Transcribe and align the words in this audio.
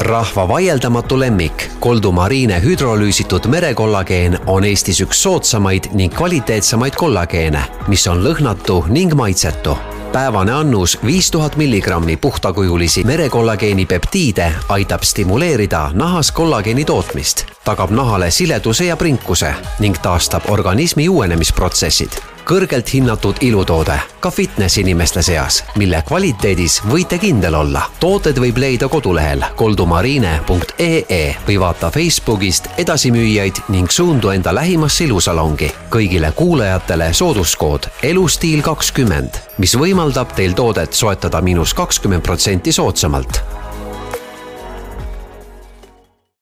rahva 0.00 0.48
vaieldamatu 0.48 1.20
lemmik, 1.20 1.70
Koldu 1.80 2.12
Marine 2.12 2.62
hüdrolüüsitud 2.62 3.46
merekollageen 3.46 4.38
on 4.46 4.64
Eestis 4.64 5.00
üks 5.00 5.22
soodsamaid 5.22 5.90
ning 5.92 6.14
kvaliteetsemaid 6.14 6.96
kollageene, 6.96 7.62
mis 7.88 8.06
on 8.06 8.22
lõhnatu 8.24 8.84
ning 8.88 9.14
maitsetu. 9.14 9.76
Päevane 10.12 10.52
annus 10.52 10.98
viis 11.04 11.30
tuhat 11.30 11.56
milligrammi 11.56 12.16
puhtakujulisi 12.16 13.04
merekollageeni 13.04 13.86
peptiide 13.86 14.52
aitab 14.68 15.02
stimuleerida 15.02 15.90
nahas 15.94 16.32
kollageeni 16.32 16.84
tootmist, 16.84 17.44
tagab 17.64 17.90
nahale 17.90 18.30
sileduse 18.30 18.88
ja 18.88 18.96
prinkuse 18.96 19.54
ning 19.78 19.98
taastab 20.02 20.50
organismi 20.50 21.08
uuenemisprotsessid 21.08 22.37
kõrgelt 22.48 22.88
hinnatud 22.94 23.36
ilutoode 23.40 23.98
ka 24.20 24.30
fitness 24.30 24.78
inimeste 24.80 25.22
seas, 25.22 25.60
mille 25.76 26.00
kvaliteedis 26.08 26.78
võite 26.88 27.18
kindel 27.20 27.54
olla. 27.54 27.82
tooted 28.00 28.40
võib 28.40 28.56
leida 28.56 28.88
kodulehel 28.88 29.44
koldumariine.ee 29.56 31.36
või 31.48 31.58
vaata 31.60 31.90
Facebookist 31.92 32.70
edasimüüjaid 32.78 33.62
ning 33.68 33.92
suundu 33.92 34.32
enda 34.32 34.54
lähimasse 34.54 35.04
ilusalongi. 35.04 35.72
kõigile 35.90 36.32
kuulajatele 36.32 37.12
sooduskood 37.12 37.90
elustiil 38.02 38.62
kakskümmend, 38.62 39.36
mis 39.58 39.76
võimaldab 39.76 40.32
teil 40.32 40.52
toodet 40.52 40.92
soetada 40.92 41.40
miinus 41.40 41.74
kakskümmend 41.74 42.22
protsenti 42.22 42.72
soodsamalt. 42.72 43.42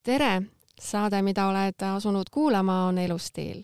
tere 0.05 0.56
saade, 0.91 1.21
mida 1.23 1.47
oled 1.51 1.83
asunud 1.89 2.31
kuulama, 2.33 2.87
on 2.89 2.99
Elustiil. 2.99 3.63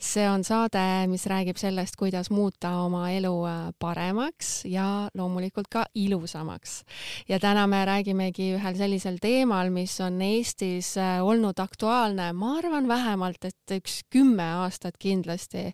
see 0.00 0.26
on 0.28 0.44
saade, 0.44 1.06
mis 1.10 1.26
räägib 1.26 1.58
sellest, 1.60 1.96
kuidas 1.96 2.30
muuta 2.30 2.70
oma 2.84 3.08
elu 3.10 3.32
äh, 3.46 3.60
paremaks 3.78 4.64
ja 4.64 5.08
loomulikult 5.14 5.68
ka 5.70 5.84
ilusamaks. 5.94 6.82
ja 7.28 7.38
täna 7.40 7.66
me 7.66 7.84
räägimegi 7.84 8.52
ühel 8.58 8.76
sellisel 8.76 9.18
teemal, 9.20 9.70
mis 9.70 10.00
on 10.00 10.22
Eestis 10.22 10.96
äh, 10.98 11.24
olnud 11.24 11.58
aktuaalne, 11.58 12.32
ma 12.32 12.56
arvan 12.58 12.88
vähemalt, 12.88 13.44
et 13.44 13.76
üks 13.80 14.00
kümme 14.10 14.46
aastat 14.64 14.98
kindlasti. 14.98 15.72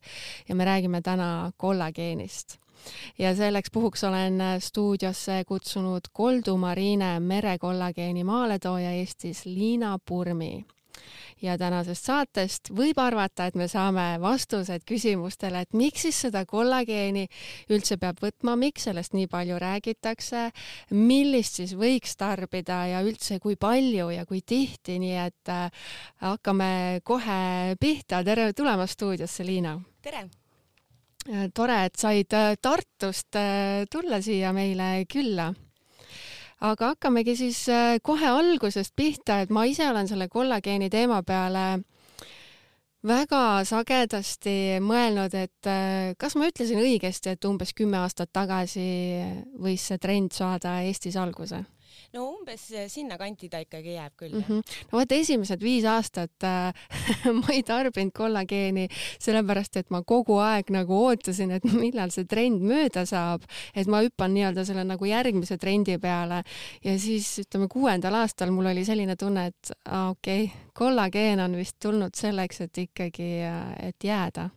ja 0.48 0.54
me 0.54 0.64
räägime 0.64 1.02
täna 1.02 1.52
kollageenist 1.56 2.60
ja 3.19 3.34
selleks 3.36 3.70
puhuks 3.72 4.04
olen 4.04 4.41
äh, 4.41 4.58
stuudiosse 4.58 5.42
kutsunud 5.47 6.10
Koldu 6.12 6.56
Marine 6.56 7.20
merekollageeni 7.20 8.25
maaletooja 8.25 8.91
Eestis 8.91 9.47
Liina 9.47 9.98
Purmi 10.08 10.64
ja 11.43 11.56
tänasest 11.59 12.09
saatest 12.09 12.70
võib 12.77 12.98
arvata, 13.01 13.47
et 13.48 13.56
me 13.59 13.67
saame 13.70 14.19
vastused 14.20 14.84
küsimustele, 14.89 15.65
et 15.65 15.77
miks 15.77 16.05
siis 16.06 16.19
seda 16.27 16.45
kollageeni 16.48 17.27
üldse 17.73 17.97
peab 18.01 18.20
võtma, 18.23 18.56
miks 18.61 18.89
sellest 18.89 19.15
nii 19.17 19.28
palju 19.31 19.59
räägitakse, 19.61 20.48
millist 20.97 21.61
siis 21.61 21.75
võiks 21.78 22.17
tarbida 22.21 22.83
ja 22.93 23.05
üldse 23.06 23.41
kui 23.41 23.56
palju 23.61 24.11
ja 24.15 24.27
kui 24.28 24.43
tihti, 24.47 24.98
nii 25.03 25.17
et 25.25 25.53
äh, 25.53 25.89
hakkame 26.25 27.01
kohe 27.05 27.41
pihta. 27.81 28.25
tere 28.25 28.53
tulemast 28.53 28.98
stuudiosse, 28.98 29.47
Liina! 29.47 29.78
tere! 30.03 30.28
Äh, 31.31 31.48
tore, 31.55 31.84
et 31.89 31.97
said 32.01 32.33
äh, 32.37 32.55
Tartust 32.61 33.37
tulla 33.91 34.23
siia 34.25 34.53
meile 34.56 35.05
külla 35.09 35.51
aga 36.61 36.92
hakkamegi 36.94 37.36
siis 37.39 37.62
äh, 37.72 37.97
kohe 38.03 38.28
algusest 38.28 38.94
pihta, 38.97 39.41
et 39.41 39.50
ma 39.50 39.64
ise 39.69 39.89
olen 39.89 40.08
selle 40.08 40.28
kollageeni 40.28 40.91
teema 40.92 41.22
peale 41.22 41.83
väga 43.06 43.64
sagedasti 43.64 44.78
mõelnud, 44.84 45.34
et 45.34 45.70
äh, 45.70 46.12
kas 46.20 46.36
ma 46.36 46.50
ütlesin 46.50 46.83
õigesti, 46.83 47.34
et 47.34 47.48
umbes 47.48 47.72
kümme 47.77 48.00
aastat 48.03 48.33
tagasi 48.33 48.86
võis 49.61 49.88
see 49.88 49.98
trend 49.98 50.36
saada 50.36 50.81
Eestis 50.84 51.16
alguse 51.16 51.64
no 52.12 52.27
umbes 52.33 52.64
sinnakanti 52.91 53.48
ta 53.50 53.61
ikkagi 53.62 53.94
jääb 53.94 54.14
küll 54.19 54.34
mm. 54.34 54.44
-hmm. 54.48 54.77
no 54.91 54.98
vot 54.98 55.12
esimesed 55.12 55.62
viis 55.62 55.84
aastat 55.86 56.47
äh, 56.47 56.75
ma 57.41 57.55
ei 57.55 57.62
tarbinud 57.62 58.12
kollageeni, 58.16 58.89
sellepärast 59.22 59.77
et 59.77 59.91
ma 59.91 60.03
kogu 60.03 60.38
aeg 60.42 60.71
nagu 60.75 60.97
ootasin, 61.06 61.50
et 61.56 61.65
millal 61.65 62.10
see 62.15 62.25
trend 62.25 62.62
mööda 62.62 63.06
saab, 63.06 63.47
et 63.75 63.87
ma 63.87 64.03
hüppan 64.04 64.34
nii-öelda 64.34 64.65
selle 64.65 64.84
nagu 64.84 65.04
järgmise 65.04 65.59
trendi 65.59 65.98
peale 65.98 66.43
ja 66.84 66.98
siis 66.98 67.32
ütleme 67.44 67.69
kuuendal 67.69 68.15
aastal 68.22 68.50
mul 68.54 68.72
oli 68.72 68.84
selline 68.84 69.16
tunne, 69.16 69.47
et 69.53 69.75
okei 70.10 70.44
okay,, 70.44 70.71
kollageen 70.75 71.41
on 71.41 71.56
vist 71.56 71.78
tulnud 71.82 72.15
selleks, 72.15 72.60
et 72.66 72.78
ikkagi, 72.87 73.31
äh, 73.47 73.88
et 73.91 74.04
jääda 74.04 74.50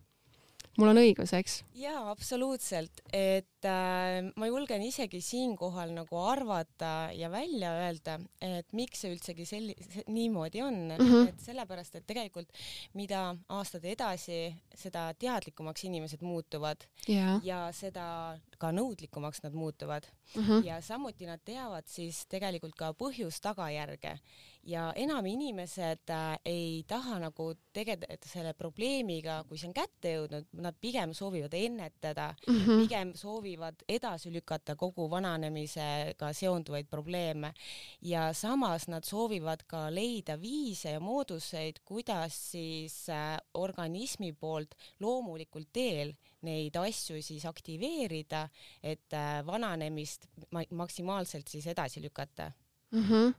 mul 0.79 0.89
on 0.93 0.99
õigus, 1.03 1.33
eks? 1.37 1.61
Jaa, 1.77 2.09
absoluutselt, 2.11 3.01
et 3.13 3.65
äh, 3.67 4.19
ma 4.37 4.49
julgen 4.49 4.83
isegi 4.85 5.21
siinkohal 5.23 5.93
nagu 5.95 6.19
arvata 6.21 7.09
ja 7.15 7.29
välja 7.33 7.73
öelda, 7.79 8.17
et 8.43 8.69
miks 8.77 9.03
see 9.03 9.13
üldsegi 9.15 9.47
selli-, 9.47 9.75
niimoodi 10.07 10.61
on 10.61 10.79
mm, 10.93 11.01
-hmm. 11.01 11.29
et 11.33 11.41
sellepärast, 11.41 11.95
et 11.95 12.07
tegelikult 12.07 12.49
mida 12.93 13.25
aastad 13.49 13.85
edasi, 13.85 14.53
seda 14.75 15.09
teadlikumaks 15.13 15.83
inimesed 15.89 16.21
muutuvad 16.21 16.85
yeah. 17.09 17.39
ja 17.43 17.65
seda 17.73 18.37
ka 18.57 18.71
nõudlikumaks 18.71 19.43
nad 19.43 19.53
muutuvad 19.53 20.07
mm. 20.35 20.43
-hmm. 20.43 20.65
ja 20.65 20.81
samuti 20.81 21.25
nad 21.25 21.41
teavad 21.45 21.87
siis 21.87 22.25
tegelikult 22.27 22.75
ka 22.75 22.93
põhjus-tagajärge 22.93 24.17
ja 24.63 24.91
enam 24.95 25.25
inimesed 25.25 26.09
äh, 26.09 26.37
ei 26.45 26.83
taha 26.87 27.19
nagu 27.19 27.49
tegeleda 27.75 28.17
selle 28.27 28.53
probleemiga, 28.53 29.41
kui 29.47 29.59
see 29.59 29.69
on 29.69 29.75
kätte 29.75 30.13
jõudnud, 30.15 30.47
nad 30.63 30.77
pigem 30.81 31.13
soovivad 31.17 31.53
ennetada. 31.65 32.33
Mm, 32.47 32.59
-hmm. 32.59 32.81
pigem 32.81 33.13
soovivad 33.15 33.83
edasi 33.89 34.33
lükata 34.33 34.75
kogu 34.75 35.09
vananemisega 35.09 36.33
seonduvaid 36.33 36.87
probleeme. 36.89 37.53
Ja 38.01 38.33
samas 38.33 38.87
nad 38.87 39.03
soovivad 39.03 39.63
ka 39.67 39.87
leida 39.95 40.41
viise 40.41 40.89
ja 40.89 40.99
mooduseid, 40.99 41.79
kuidas 41.85 42.51
siis 42.51 43.09
äh, 43.09 43.37
organismi 43.53 44.33
poolt 44.33 44.75
loomulikul 44.99 45.63
teel 45.73 46.13
neid 46.41 46.75
asju 46.75 47.21
siis 47.21 47.45
aktiveerida, 47.45 48.49
et 48.83 49.13
äh, 49.13 49.45
vananemist 49.45 50.27
maksimaalselt 50.69 51.47
siis 51.47 51.67
edasi 51.67 52.01
lükata 52.01 52.51
mm. 52.93 53.07
-hmm 53.09 53.33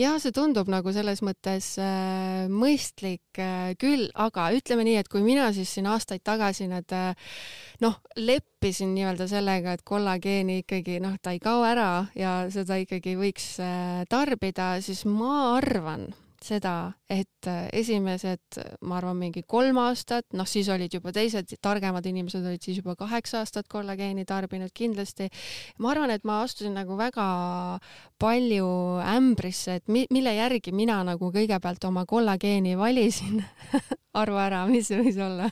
ja 0.00 0.14
see 0.22 0.32
tundub 0.34 0.70
nagu 0.72 0.92
selles 0.94 1.22
mõttes 1.24 1.74
äh, 1.80 2.48
mõistlik 2.48 3.40
äh, 3.40 3.72
küll, 3.80 4.08
aga 4.14 4.50
ütleme 4.56 4.86
nii, 4.86 4.96
et 5.02 5.10
kui 5.12 5.22
mina 5.24 5.50
siis 5.52 5.72
siin 5.74 5.88
aastaid 5.90 6.24
tagasi 6.24 6.68
need 6.70 6.94
äh, 6.96 7.12
noh, 7.84 7.98
leppisin 8.16 8.94
nii-öelda 8.96 9.28
sellega, 9.30 9.76
et 9.76 9.84
kollageeni 9.84 10.62
ikkagi 10.62 10.98
noh, 11.04 11.18
ta 11.22 11.34
ei 11.36 11.42
kao 11.42 11.64
ära 11.66 12.06
ja 12.18 12.34
seda 12.52 12.80
ikkagi 12.82 13.16
võiks 13.20 13.54
äh, 13.62 14.02
tarbida, 14.10 14.74
siis 14.84 15.04
ma 15.08 15.56
arvan, 15.58 16.08
seda, 16.46 16.92
et 17.10 17.48
äh, 17.50 17.68
esimesed, 17.82 18.58
ma 18.88 18.98
arvan, 18.98 19.18
mingi 19.20 19.44
kolm 19.48 19.78
aastat, 19.82 20.26
noh, 20.36 20.48
siis 20.48 20.68
olid 20.72 20.94
juba 20.94 21.12
teised 21.14 21.54
targemad 21.62 22.06
inimesed 22.08 22.44
olid 22.44 22.62
siis 22.64 22.80
juba 22.82 22.96
kaheksa 22.98 23.42
aastat 23.42 23.68
kollageeni 23.72 24.26
tarbinud 24.28 24.74
kindlasti. 24.74 25.30
ma 25.78 25.92
arvan, 25.92 26.10
et 26.10 26.24
ma 26.24 26.42
astusin 26.42 26.74
nagu 26.76 26.98
väga 26.98 27.26
palju 28.18 28.68
ämbrisse, 29.14 29.80
et 29.80 29.88
mi 29.88 30.06
mille 30.10 30.34
järgi 30.36 30.72
mina 30.72 31.02
nagu 31.06 31.32
kõigepealt 31.32 31.84
oma 31.88 32.06
kollageeni 32.06 32.76
valisin 32.78 33.44
arva 34.22 34.46
ära, 34.46 34.66
mis 34.66 34.90
see 34.90 35.02
võis 35.02 35.18
olla 35.22 35.50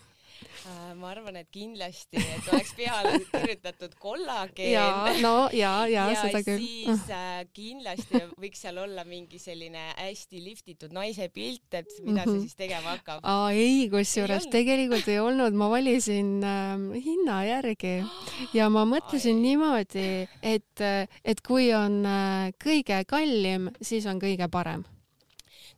ma 1.00 1.10
arvan, 1.14 1.38
et 1.40 1.48
kindlasti, 1.52 2.20
et 2.20 2.48
oleks 2.52 2.72
peale 2.78 3.14
kirjutatud 3.32 3.96
kollageen. 4.00 4.72
ja, 4.72 4.86
no 5.22 5.48
ja, 5.56 5.72
ja, 5.90 6.06
ja 6.12 6.20
seda 6.20 6.42
küll. 6.46 6.60
siis 6.62 7.06
äh, 7.14 7.40
kindlasti 7.56 8.22
võiks 8.40 8.62
seal 8.66 8.80
olla 8.82 9.04
mingi 9.08 9.40
selline 9.42 9.88
hästi 9.96 10.44
liftitud 10.44 10.94
naise 10.96 11.30
pilt, 11.32 11.68
et 11.72 11.88
mida 12.04 12.12
mm 12.12 12.16
-hmm. 12.16 12.24
see 12.24 12.34
mhm. 12.34 12.40
siis 12.46 12.56
tegema 12.60 12.94
hakkab. 12.94 13.20
aa 13.22 13.50
ei, 13.56 13.88
kusjuures 13.92 14.48
tegelikult 14.52 15.08
ei 15.08 15.18
olnud, 15.20 15.56
ma 15.56 15.70
valisin 15.72 16.44
äh, 16.44 17.02
hinna 17.04 17.42
järgi 17.48 17.96
ja 18.58 18.70
ma 18.70 18.84
mõtlesin 18.84 19.36
Ai. 19.36 19.42
niimoodi, 19.48 20.08
et, 20.42 20.86
et 21.24 21.40
kui 21.46 21.72
on 21.74 22.04
äh, 22.06 22.52
kõige 22.64 23.04
kallim, 23.06 23.70
siis 23.82 24.06
on 24.06 24.20
kõige 24.20 24.48
parem 24.50 24.84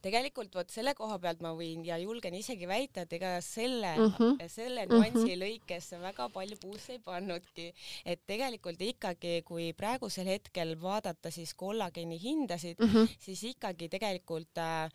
tegelikult 0.02 0.54
vot 0.54 0.70
selle 0.72 0.94
koha 0.98 1.18
pealt 1.22 1.42
ma 1.44 1.52
võin 1.58 1.84
ja 1.86 1.98
julgen 2.02 2.34
isegi 2.38 2.68
väita, 2.68 3.06
et 3.06 3.12
ega 3.18 3.34
selle 3.44 3.94
mhm. 3.96 4.14
-huh. 4.18 4.48
selle 4.48 4.86
nüansi 4.86 5.10
uh 5.10 5.22
mhm. 5.22 5.28
-huh. 5.28 5.42
lõikes 5.44 5.90
väga 6.02 6.28
palju 6.28 6.58
puusse 6.62 6.92
ei 6.96 6.98
pannudki, 6.98 7.72
et 8.04 8.26
tegelikult 8.26 8.80
ikkagi, 8.80 9.42
kui 9.44 9.72
praegusel 9.72 10.26
hetkel 10.26 10.76
vaadata 10.80 11.30
siis 11.30 11.54
kollageeni 11.54 12.18
hindasid 12.22 12.78
mhm. 12.78 12.96
-huh. 12.96 13.16
siis 13.18 13.44
ikkagi 13.54 13.88
tegelikult 13.88 14.58
äh, 14.58 14.90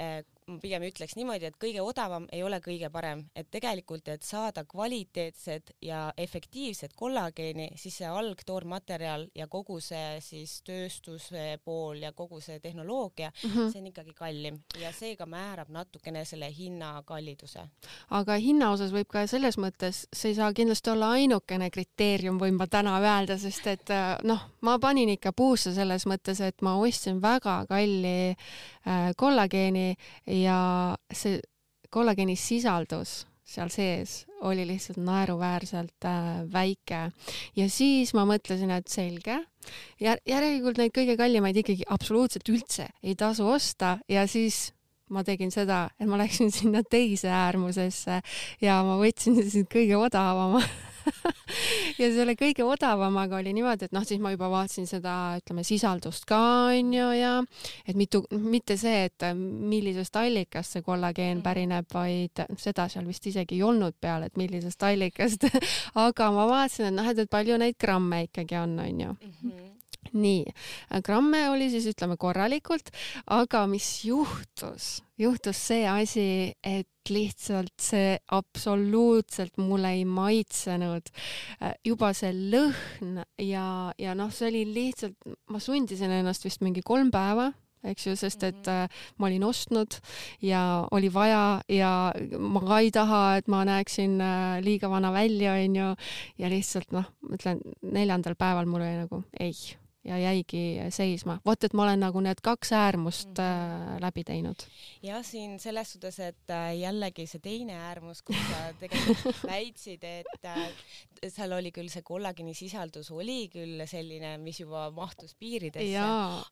äh, 0.00 0.24
ma 0.50 0.58
pigem 0.62 0.84
ütleks 0.88 1.16
niimoodi, 1.18 1.48
et 1.50 1.58
kõige 1.60 1.82
odavam 1.84 2.26
ei 2.32 2.42
ole 2.46 2.60
kõige 2.64 2.90
parem, 2.92 3.24
et 3.36 3.48
tegelikult, 3.50 4.08
et 4.08 4.26
saada 4.26 4.64
kvaliteetset 4.68 5.74
ja 5.84 6.02
efektiivset 6.18 6.94
kollageeni, 6.96 7.70
siis 7.80 8.00
see 8.00 8.08
algtoormaterjal 8.10 9.28
ja 9.36 9.46
kogu 9.50 9.80
see 9.84 10.18
siis 10.24 10.60
tööstuse 10.66 11.58
pool 11.64 12.02
ja 12.04 12.12
kogu 12.16 12.40
see 12.40 12.60
tehnoloogia 12.60 13.30
mm, 13.30 13.50
-hmm. 13.50 13.72
see 13.72 13.80
on 13.80 13.86
ikkagi 13.92 14.14
kallim 14.14 14.60
ja 14.80 14.92
seega 14.92 15.26
määrab 15.26 15.68
natukene 15.68 16.24
selle 16.24 16.50
hinna 16.56 17.02
kalliduse. 17.06 17.68
aga 18.10 18.36
hinna 18.36 18.70
osas 18.70 18.92
võib 18.92 19.08
ka 19.08 19.26
selles 19.26 19.58
mõttes, 19.58 20.06
see 20.12 20.30
ei 20.30 20.34
saa 20.34 20.52
kindlasti 20.52 20.90
olla 20.90 21.10
ainukene 21.10 21.70
kriteerium, 21.70 22.38
võin 22.40 22.58
ma 22.58 22.66
täna 22.66 22.98
öelda, 23.00 23.38
sest 23.38 23.66
et 23.66 23.94
noh, 24.22 24.40
ma 24.60 24.78
panin 24.78 25.08
ikka 25.08 25.32
puusse 25.32 25.74
selles 25.74 26.06
mõttes, 26.06 26.40
et 26.40 26.62
ma 26.62 26.76
ostsin 26.76 27.22
väga 27.22 27.64
kalli 27.68 28.36
kollageeni 29.16 29.94
ja 30.40 30.60
see 31.12 31.40
kollageeni 31.90 32.36
sisaldus 32.38 33.24
seal 33.50 33.70
sees 33.72 34.24
oli 34.46 34.64
lihtsalt 34.68 35.00
naeruväärselt 35.02 36.06
äh, 36.06 36.26
väike. 36.52 37.00
Ja 37.58 37.66
siis 37.70 38.14
ma 38.14 38.24
mõtlesin, 38.28 38.70
et 38.72 38.88
selge, 38.88 39.40
järelikult 40.00 40.78
neid 40.80 40.94
kõige 40.96 41.16
kallimaid 41.18 41.58
ikkagi 41.60 41.88
absoluutselt 41.90 42.48
üldse 42.52 42.88
ei 43.02 43.16
tasu 43.18 43.48
osta 43.50 43.98
ja 44.08 44.24
siis 44.30 44.70
ma 45.10 45.24
tegin 45.26 45.50
seda, 45.50 45.88
et 45.98 46.08
ma 46.08 46.20
läksin 46.20 46.52
sinna 46.60 46.84
teise 46.86 47.32
äärmusesse 47.34 48.20
ja 48.62 48.80
ma 48.86 48.96
võtsin 49.00 49.40
siis 49.42 49.66
kõige 49.70 49.98
odavama 49.98 50.62
ja 52.00 52.10
selle 52.14 52.34
kõige 52.38 52.64
odavamaga 52.66 53.38
oli 53.40 53.54
niimoodi, 53.56 53.88
et 53.88 53.96
noh, 53.96 54.04
siis 54.06 54.20
ma 54.22 54.32
juba 54.34 54.50
vaatasin 54.52 54.88
seda, 54.90 55.14
ütleme, 55.40 55.64
sisaldust 55.66 56.26
ka 56.28 56.40
onju 56.70 57.08
ja 57.18 57.32
et 57.86 57.98
mitu, 57.98 58.22
mitte 58.30 58.76
see, 58.80 59.06
et 59.08 59.28
millisest 59.36 60.16
allikast 60.20 60.76
see 60.76 60.86
kollageen 60.86 61.38
mm. 61.38 61.44
pärineb, 61.46 61.90
vaid 61.94 62.44
seda 62.60 62.88
seal 62.92 63.08
vist 63.08 63.26
isegi 63.30 63.58
ei 63.58 63.66
olnud 63.66 63.98
peal, 64.00 64.26
et 64.26 64.38
millisest 64.40 64.88
allikast 64.88 65.48
aga 66.06 66.30
ma 66.36 66.46
vaatasin, 66.50 66.90
et 66.90 66.98
noh, 67.00 67.10
et, 67.10 67.24
et 67.24 67.30
palju 67.30 67.60
neid 67.60 67.78
gramme 67.80 68.24
ikkagi 68.28 68.60
on, 68.60 68.78
onju 68.86 69.12
mm. 69.12 69.36
-hmm 69.42 69.68
nii, 70.16 70.44
gramme 71.04 71.46
oli 71.50 71.70
siis 71.72 71.88
ütleme 71.92 72.16
korralikult, 72.20 72.90
aga 73.30 73.64
mis 73.70 73.88
juhtus, 74.04 75.00
juhtus 75.20 75.62
see 75.70 75.86
asi, 75.88 76.26
et 76.64 76.88
lihtsalt 77.10 77.72
see 77.80 78.18
absoluutselt 78.36 79.56
mulle 79.58 79.94
ei 79.96 80.04
maitsenud. 80.04 81.08
juba 81.86 82.12
see 82.14 82.32
lõhn 82.52 83.22
ja, 83.38 83.64
ja 83.98 84.14
noh, 84.14 84.30
see 84.34 84.50
oli 84.52 84.66
lihtsalt, 84.68 85.16
ma 85.50 85.58
sundisin 85.62 86.12
ennast 86.20 86.44
vist 86.44 86.62
mingi 86.64 86.84
kolm 86.86 87.10
päeva 87.10 87.50
eks 87.86 88.06
ju, 88.06 88.14
sest 88.18 88.44
et 88.44 88.60
mhm. 88.60 88.86
äh, 88.86 89.04
ma 89.18 89.28
olin 89.30 89.44
ostnud 89.48 89.98
ja 90.44 90.62
oli 90.92 91.10
vaja 91.12 91.60
ja 91.72 91.92
ma 92.38 92.64
ka 92.64 92.80
ei 92.84 92.92
taha, 92.94 93.22
et 93.40 93.48
ma 93.52 93.62
näeksin 93.68 94.18
äh, 94.20 94.58
liiga 94.64 94.90
vana 94.92 95.12
välja, 95.14 95.56
onju. 95.60 95.92
ja 96.38 96.52
lihtsalt 96.52 96.92
noh, 96.96 97.08
ma 97.24 97.38
ütlen 97.38 97.62
neljandal 97.82 98.36
päeval 98.38 98.68
mul 98.68 98.84
oli 98.84 98.98
nagu 99.04 99.24
ei 99.40 99.54
ja 100.04 100.18
jäigi 100.18 100.80
seisma. 100.90 101.38
vot, 101.46 101.64
et 101.64 101.74
ma 101.76 101.84
olen 101.84 102.00
nagu 102.00 102.22
need 102.24 102.40
kaks 102.42 102.72
äärmust 102.72 103.28
mm 103.28 103.44
-hmm. 103.44 103.94
äh, 103.94 104.00
läbi 104.00 104.24
teinud. 104.24 104.64
jah, 105.02 105.24
siin 105.24 105.58
selles 105.58 105.92
suhtes, 105.92 106.18
et 106.20 106.50
äh, 106.50 106.78
jällegi 106.78 107.26
see 107.26 107.40
teine 107.40 107.76
äärmus, 107.76 108.22
kus 108.22 108.36
sa 108.36 108.72
tegelikult 108.82 109.44
väitsid, 109.46 110.04
et 110.04 110.44
äh, 110.44 110.68
seal 111.28 111.52
oli 111.52 111.72
küll 111.72 111.88
see 111.88 112.02
kollageeni 112.02 112.54
sisaldus 112.54 113.10
oli 113.10 113.48
küll 113.48 113.86
selline, 113.86 114.38
mis 114.38 114.60
juba 114.60 114.90
mahtus 114.90 115.34
piiridesse, 115.34 116.04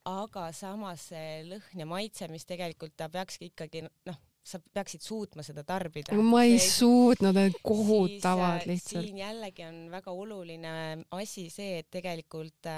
aga 0.04 0.52
samas 0.52 1.08
see 1.08 1.44
lõhn 1.48 1.84
ja 1.84 1.86
maitse, 1.86 2.28
mis 2.28 2.44
tegelikult 2.44 2.96
ta 2.96 3.08
peakski 3.08 3.52
ikkagi 3.52 3.82
noh, 3.82 4.18
sa 4.44 4.60
peaksid 4.74 5.00
suutma 5.04 5.42
seda 5.42 5.64
tarbida. 5.64 6.16
ma 6.16 6.42
ei 6.44 6.58
see, 6.58 6.70
suutnud, 6.80 7.34
need 7.34 7.56
kohutavad 7.62 8.66
lihtsalt. 8.66 9.04
siin 9.04 9.18
jällegi 9.18 9.64
on 9.64 9.90
väga 9.90 10.10
oluline 10.10 11.04
asi 11.10 11.48
see, 11.50 11.78
et 11.78 11.90
tegelikult 11.90 12.68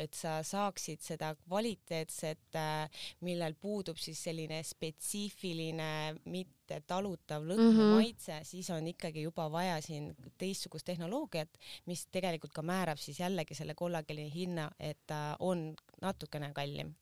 et 0.00 0.16
sa 0.16 0.38
saaksid 0.46 1.02
seda 1.04 1.32
kvaliteetset, 1.44 2.56
äh, 2.58 3.02
millel 3.26 3.54
puudub 3.60 4.00
siis 4.00 4.22
selline 4.28 4.62
spetsiifiline, 4.66 5.90
mitte 6.32 6.80
talutav 6.86 7.44
lõhn 7.44 7.66
mm 7.66 7.76
-hmm. 7.76 7.92
ja 7.92 8.00
maitse, 8.00 8.40
siis 8.44 8.70
on 8.70 8.86
ikkagi 8.86 9.22
juba 9.22 9.50
vaja 9.52 9.80
siin 9.82 10.14
teistsugust 10.38 10.86
tehnoloogiat, 10.86 11.58
mis 11.86 12.06
tegelikult 12.06 12.52
ka 12.52 12.62
määrab 12.62 12.98
siis 12.98 13.20
jällegi 13.20 13.54
selle 13.54 13.74
kollageeni 13.74 14.30
hinna, 14.34 14.70
et 14.80 14.98
ta 15.06 15.36
on 15.38 15.74
natukene 16.02 16.52
kallim 16.52 16.94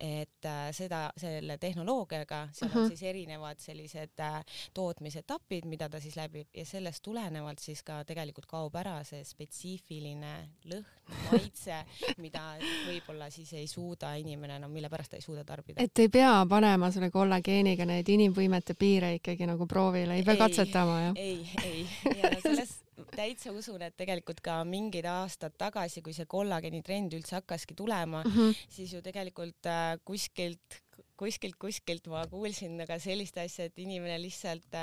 et 0.00 0.44
äh, 0.44 0.70
seda, 0.74 1.10
selle 1.16 1.58
tehnoloogiaga, 1.58 2.48
seal 2.52 2.70
uh 2.70 2.74
-huh. 2.74 2.78
on 2.78 2.84
mhm. 2.84 2.88
siis 2.88 3.02
erinevad 3.02 3.58
sellised 3.58 4.20
äh, 4.20 4.44
tootmisetapid, 4.74 5.64
mida 5.64 5.88
ta 5.88 6.00
siis 6.00 6.16
läbib 6.16 6.48
ja 6.54 6.64
sellest 6.66 7.02
tulenevalt 7.02 7.58
siis 7.58 7.82
ka 7.82 8.04
tegelikult 8.04 8.46
kaob 8.46 8.74
ära 8.74 9.04
see 9.04 9.24
spetsiifiline 9.24 10.48
lõhn, 10.64 10.84
maitse, 11.30 11.84
mida 12.24 12.56
võib-olla 12.86 13.30
siis 13.30 13.52
ei 13.52 13.66
suuda 13.66 14.14
inimene 14.14 14.58
no,, 14.58 14.68
mille 14.68 14.88
pärast 14.88 15.10
ta 15.10 15.16
ei 15.16 15.22
suuda 15.22 15.44
tarbida. 15.44 15.82
et 15.82 15.98
ei 15.98 16.08
pea 16.08 16.46
panema 16.48 16.90
selle 16.90 17.10
kollageeniga 17.10 17.84
neid 17.84 18.08
inimvõimete 18.08 18.74
piire 18.74 19.14
ikkagi 19.14 19.46
nagu 19.46 19.66
proovile, 19.66 20.14
ei 20.14 20.22
pea 20.22 20.34
ei, 20.34 20.38
katsetama, 20.38 21.00
jah? 21.00 21.14
ei, 21.16 21.48
ei, 21.64 21.86
ja 22.16 22.40
selles 22.42 22.78
täitsa 23.16 23.52
usun, 23.52 23.82
et 23.82 23.96
tegelikult 23.96 24.40
ka 24.44 24.60
mingid 24.68 25.06
aastad 25.08 25.56
tagasi, 25.58 26.02
kui 26.02 26.14
see 26.16 26.28
kollageeni 26.30 26.82
trend 26.82 27.12
üldse 27.16 27.38
hakkaski 27.40 27.74
tulema 27.78 28.22
mm, 28.24 28.32
-hmm. 28.32 28.64
siis 28.68 28.92
ju 28.94 29.02
tegelikult 29.02 29.66
äh, 29.66 29.98
kuskilt 30.04 30.82
kuskilt, 31.18 31.56
kuskilt 31.60 32.08
ma 32.12 32.24
kuulsin 32.30 32.80
aga 32.82 32.98
sellist 33.02 33.36
asja, 33.38 33.68
et 33.68 33.78
inimene 33.82 34.18
lihtsalt, 34.22 34.76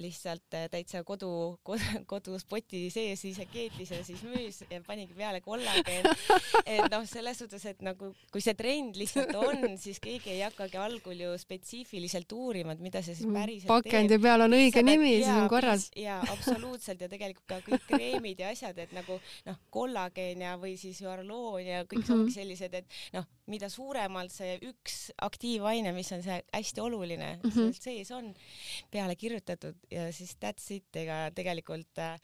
lihtsalt 0.00 0.58
täitsa 0.72 1.02
kodu, 1.06 1.30
kodu, 1.66 2.02
koduspoti 2.10 2.86
sees 2.94 3.24
ise 3.28 3.46
keetis 3.50 3.92
ja 3.94 4.00
siis 4.06 4.22
müüs 4.26 4.62
ja 4.70 4.80
panigi 4.86 5.16
peale 5.16 5.40
kollageen. 5.44 6.08
et 6.66 6.88
noh, 6.92 7.06
selles 7.08 7.40
suhtes, 7.42 7.64
et 7.70 7.82
nagu 7.84 8.12
kui 8.32 8.44
see 8.44 8.56
trend 8.58 8.98
lihtsalt 9.00 9.34
on, 9.38 9.76
siis 9.80 10.00
keegi 10.02 10.34
ei 10.34 10.42
hakkagi 10.44 10.80
algul 10.80 11.24
ju 11.24 11.34
spetsiifiliselt 11.40 12.32
uurima, 12.36 12.74
et 12.74 12.82
mida 12.84 13.02
see 13.04 13.16
siis 13.18 13.30
päriselt 13.32 13.70
pakendi 13.70 14.14
teeb. 14.14 14.26
peal 14.26 14.46
on 14.46 14.56
õige 14.56 14.80
Sa 14.80 14.86
nimi, 14.86 15.14
siis 15.20 15.32
on 15.32 15.48
korras. 15.52 15.88
ja 15.98 16.20
absoluutselt 16.32 17.04
ja 17.04 17.10
tegelikult 17.10 17.46
ka 17.50 17.60
kõik 17.66 17.88
kreemid 17.88 18.42
ja 18.42 18.52
asjad, 18.54 18.78
et 18.84 18.94
nagu 18.96 19.18
noh, 19.48 19.60
kollageen 19.74 20.44
ja, 20.46 20.54
või 20.60 20.76
siis 20.80 21.00
Arloon 21.08 21.64
ja 21.64 21.84
kõik 21.84 22.04
mm 22.04 22.14
-hmm. 22.14 22.34
sellised, 22.34 22.74
et 22.74 23.00
noh, 23.16 23.26
mida 23.50 23.68
suuremalt 23.68 24.32
see 24.32 24.56
üks 24.70 25.10
aktiivaine, 25.54 25.92
mis 25.94 26.12
on 26.12 26.22
see 26.22 26.38
hästi 26.52 26.80
oluline 26.80 27.38
mm, 27.42 27.50
-hmm. 27.50 27.72
sees 27.72 28.10
on 28.10 28.34
peale 28.90 29.16
kirjutatud 29.16 29.76
ja 29.90 30.12
siis 30.12 30.36
that's 30.36 30.74
it, 30.74 30.96
ega 30.96 31.30
tegelikult 31.34 31.98
äh, 31.98 32.20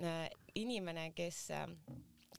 äh 0.00 0.30
inimene, 0.54 1.12
kes 1.14 1.50
äh, 1.50 1.68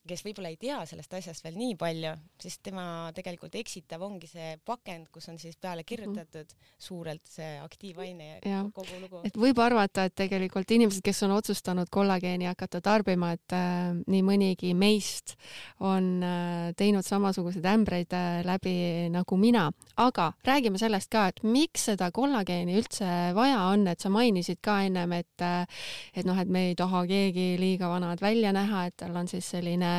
kes 0.07 0.23
võib-olla 0.25 0.49
ei 0.49 0.57
tea 0.57 0.79
sellest 0.89 1.13
asjast 1.13 1.43
veel 1.45 1.57
nii 1.59 1.75
palju, 1.79 2.11
siis 2.41 2.57
tema 2.65 2.83
tegelikult 3.15 3.53
eksitav 3.59 4.01
ongi 4.05 4.27
see 4.29 4.55
pakend, 4.65 5.11
kus 5.13 5.29
on 5.29 5.37
siis 5.41 5.57
peale 5.61 5.83
kirjutatud 5.85 6.47
mm 6.47 6.57
-hmm. 6.57 6.75
suurelt 6.87 7.27
see 7.29 7.59
aktiivaine 7.61 8.39
ja, 8.45 8.63
kogu 8.73 8.99
lugu. 9.01 9.21
et 9.23 9.37
võib 9.37 9.59
arvata, 9.61 10.05
et 10.05 10.15
tegelikult 10.15 10.71
inimesed, 10.71 11.01
kes 11.05 11.23
on 11.23 11.31
otsustanud 11.31 11.89
kollageeni 11.89 12.45
hakata 12.45 12.81
tarbima, 12.81 13.31
et 13.31 13.53
äh, 13.53 13.93
nii 14.07 14.23
mõnigi 14.25 14.73
meist 14.73 15.35
on 15.79 16.23
äh, 16.23 16.73
teinud 16.77 17.05
samasuguseid 17.05 17.65
ämbreid 17.65 18.13
äh, 18.13 18.41
läbi 18.45 19.09
nagu 19.09 19.37
mina, 19.37 19.71
aga 19.97 20.33
räägime 20.43 20.77
sellest 20.77 21.11
ka, 21.11 21.27
et 21.27 21.43
miks 21.43 21.85
seda 21.85 22.11
kollageeni 22.11 22.77
üldse 22.77 23.33
vaja 23.35 23.61
on, 23.69 23.87
et 23.87 23.99
sa 23.99 24.09
mainisid 24.09 24.57
ka 24.61 24.81
ennem, 24.81 25.11
et 25.11 25.41
äh, 25.41 25.67
et 26.15 26.25
noh, 26.25 26.37
et 26.39 26.47
me 26.47 26.67
ei 26.69 26.75
taha 26.75 27.05
keegi 27.05 27.57
liiga 27.59 27.87
vanad 27.89 28.21
välja 28.21 28.51
näha, 28.51 28.85
et 28.85 28.97
tal 28.97 29.15
on 29.15 29.27
siis 29.27 29.49
selline 29.49 29.90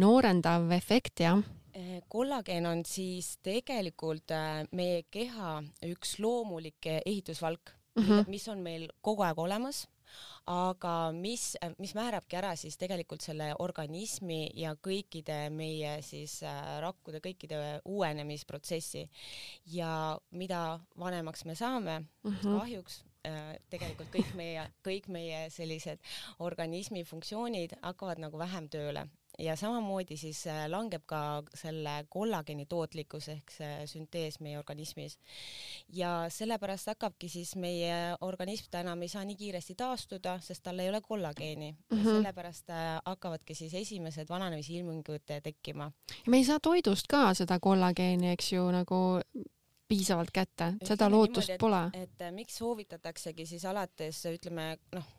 noorendav 0.00 0.70
efekt, 0.76 1.20
jah 1.24 1.40
äh, 1.76 2.02
kollageen 2.08 2.66
on 2.66 2.84
siis 2.88 3.34
tegelikult 3.42 4.34
äh, 4.34 4.62
meie 4.72 5.02
keha 5.10 5.56
üks 5.90 6.18
loomulik 6.22 6.86
ehitusvalk 7.00 7.74
mm, 7.96 8.04
-hmm. 8.04 8.28
mis 8.28 8.48
on 8.48 8.62
meil 8.62 8.88
kogu 9.00 9.22
aeg 9.22 9.38
olemas, 9.38 9.86
aga 10.46 11.12
mis, 11.12 11.56
mis 11.78 11.94
määrabki 11.94 12.36
ära 12.36 12.56
siis 12.56 12.76
tegelikult 12.78 13.22
selle 13.24 13.54
organismi 13.58 14.50
ja 14.54 14.74
kõikide 14.74 15.50
meie 15.50 16.02
siis 16.02 16.40
rakkude 16.80 17.18
kõikide 17.24 17.80
uuenemisprotsessi 17.84 19.08
ja 19.66 20.18
mida 20.30 20.80
vanemaks 20.98 21.44
me 21.44 21.54
saame 21.54 21.98
mm, 21.98 22.30
-hmm. 22.30 22.58
kahjuks 22.60 23.04
tegelikult 23.70 24.10
kõik 24.12 24.34
meie, 24.36 24.68
kõik 24.84 25.08
meie 25.08 25.46
sellised 25.50 26.00
organismi 26.38 27.04
funktsioonid 27.08 27.78
hakkavad 27.82 28.20
nagu 28.22 28.38
vähem 28.38 28.68
tööle 28.68 29.08
ja 29.38 29.56
samamoodi 29.56 30.16
siis 30.16 30.46
äh, 30.46 30.64
langeb 30.70 31.02
ka 31.06 31.42
selle 31.54 32.04
kollageeni 32.08 32.66
tootlikkus 32.70 33.28
ehk 33.32 33.50
see 33.50 33.86
süntees 33.90 34.38
meie 34.40 34.58
organismis. 34.58 35.18
ja 35.88 36.26
sellepärast 36.28 36.92
hakkabki 36.92 37.28
siis 37.28 37.56
meie 37.56 38.16
organism 38.20 38.70
ta 38.70 38.80
enam 38.80 39.02
ei 39.02 39.08
saa 39.08 39.24
nii 39.24 39.36
kiiresti 39.36 39.74
taastuda, 39.74 40.38
sest 40.40 40.62
tal 40.62 40.78
ei 40.78 40.88
ole 40.88 41.00
kollageeni 41.00 41.72
mm. 41.72 41.98
-hmm. 41.98 42.04
sellepärast 42.04 42.70
äh, 42.70 43.00
hakkavadki 43.04 43.54
siis 43.54 43.74
esimesed 43.74 44.28
vananemisilmingud 44.28 45.26
tekkima. 45.42 45.92
me 46.26 46.36
ei 46.36 46.44
saa 46.44 46.60
toidust 46.60 47.06
ka 47.08 47.34
seda 47.34 47.58
kollageeni, 47.60 48.30
eks 48.30 48.52
ju, 48.52 48.70
nagu 48.70 49.20
piisavalt 49.88 50.32
kätte, 50.34 50.72
seda 50.84 51.10
lootust 51.12 51.52
niimoodi, 51.52 51.60
pole. 51.60 52.04
et 52.04 52.24
äh, 52.24 52.32
miks 52.32 52.56
soovitataksegi 52.62 53.46
siis 53.46 53.64
alates 53.68 54.22
ütleme 54.30 54.74
noh, 54.94 55.12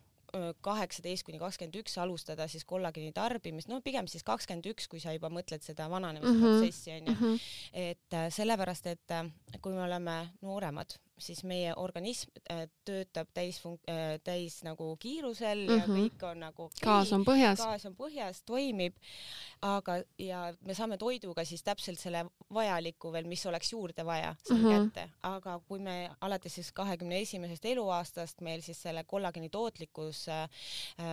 kaheksateist 0.65 1.23
kuni 1.23 1.39
kakskümmend 1.39 1.77
üks 1.79 1.93
alustada 2.01 2.47
siis 2.51 2.65
kollageeni 2.67 3.13
tarbimist, 3.15 3.69
no 3.71 3.79
pigem 3.85 4.09
siis 4.11 4.25
kakskümmend 4.27 4.67
üks, 4.73 4.89
kui 4.91 4.99
sa 4.99 5.13
juba 5.15 5.29
mõtled 5.31 5.63
seda 5.63 5.87
vananemisprotsessi 5.91 6.95
onju 6.97 7.13
mm 7.13 7.21
-hmm., 7.21 7.49
et 7.85 8.13
äh, 8.19 8.27
sellepärast, 8.33 8.87
et 8.87 9.61
kui 9.61 9.73
me 9.73 9.83
oleme 9.85 10.17
nooremad 10.41 10.97
siis 11.17 11.43
meie 11.47 11.73
organism 11.79 12.31
äh, 12.51 12.65
töötab 12.85 13.29
täisfunk-, 13.35 13.87
äh, 13.89 14.17
täis 14.23 14.59
nagu 14.63 14.95
kiirusel 14.99 15.65
mm 15.65 15.67
-hmm. 15.67 15.79
ja 15.79 15.87
mhm. 15.87 15.99
kõik 15.99 16.25
on 16.31 16.39
nagu 16.39 16.63
okay, 16.63 16.83
gaas 16.83 17.13
on 17.13 17.25
põhjas, 17.25 17.61
gaas 17.63 17.85
on 17.85 17.95
põhjas, 17.95 18.41
toimib, 18.45 18.95
aga, 19.61 20.01
ja 20.19 20.53
me 20.61 20.73
saame 20.73 20.97
toiduga 20.97 21.45
siis 21.45 21.63
täpselt 21.63 21.99
selle 21.99 22.25
vajaliku 22.53 23.11
veel, 23.11 23.27
mis 23.27 23.45
oleks 23.45 23.71
juurde 23.71 24.05
vaja, 24.05 24.35
saame 24.43 24.61
mm 24.61 24.69
-hmm. 24.69 24.91
kätte, 24.91 25.09
aga 25.23 25.59
kui 25.67 25.79
me 25.79 26.09
alates 26.21 26.55
siis 26.55 26.71
kahekümne 26.71 27.19
esimesest 27.19 27.65
eluaastast 27.65 28.41
meil 28.41 28.61
siis 28.61 28.81
selle 28.81 29.03
kollageeni 29.03 29.49
tootlikkus 29.49 30.27
äh, 30.29 30.49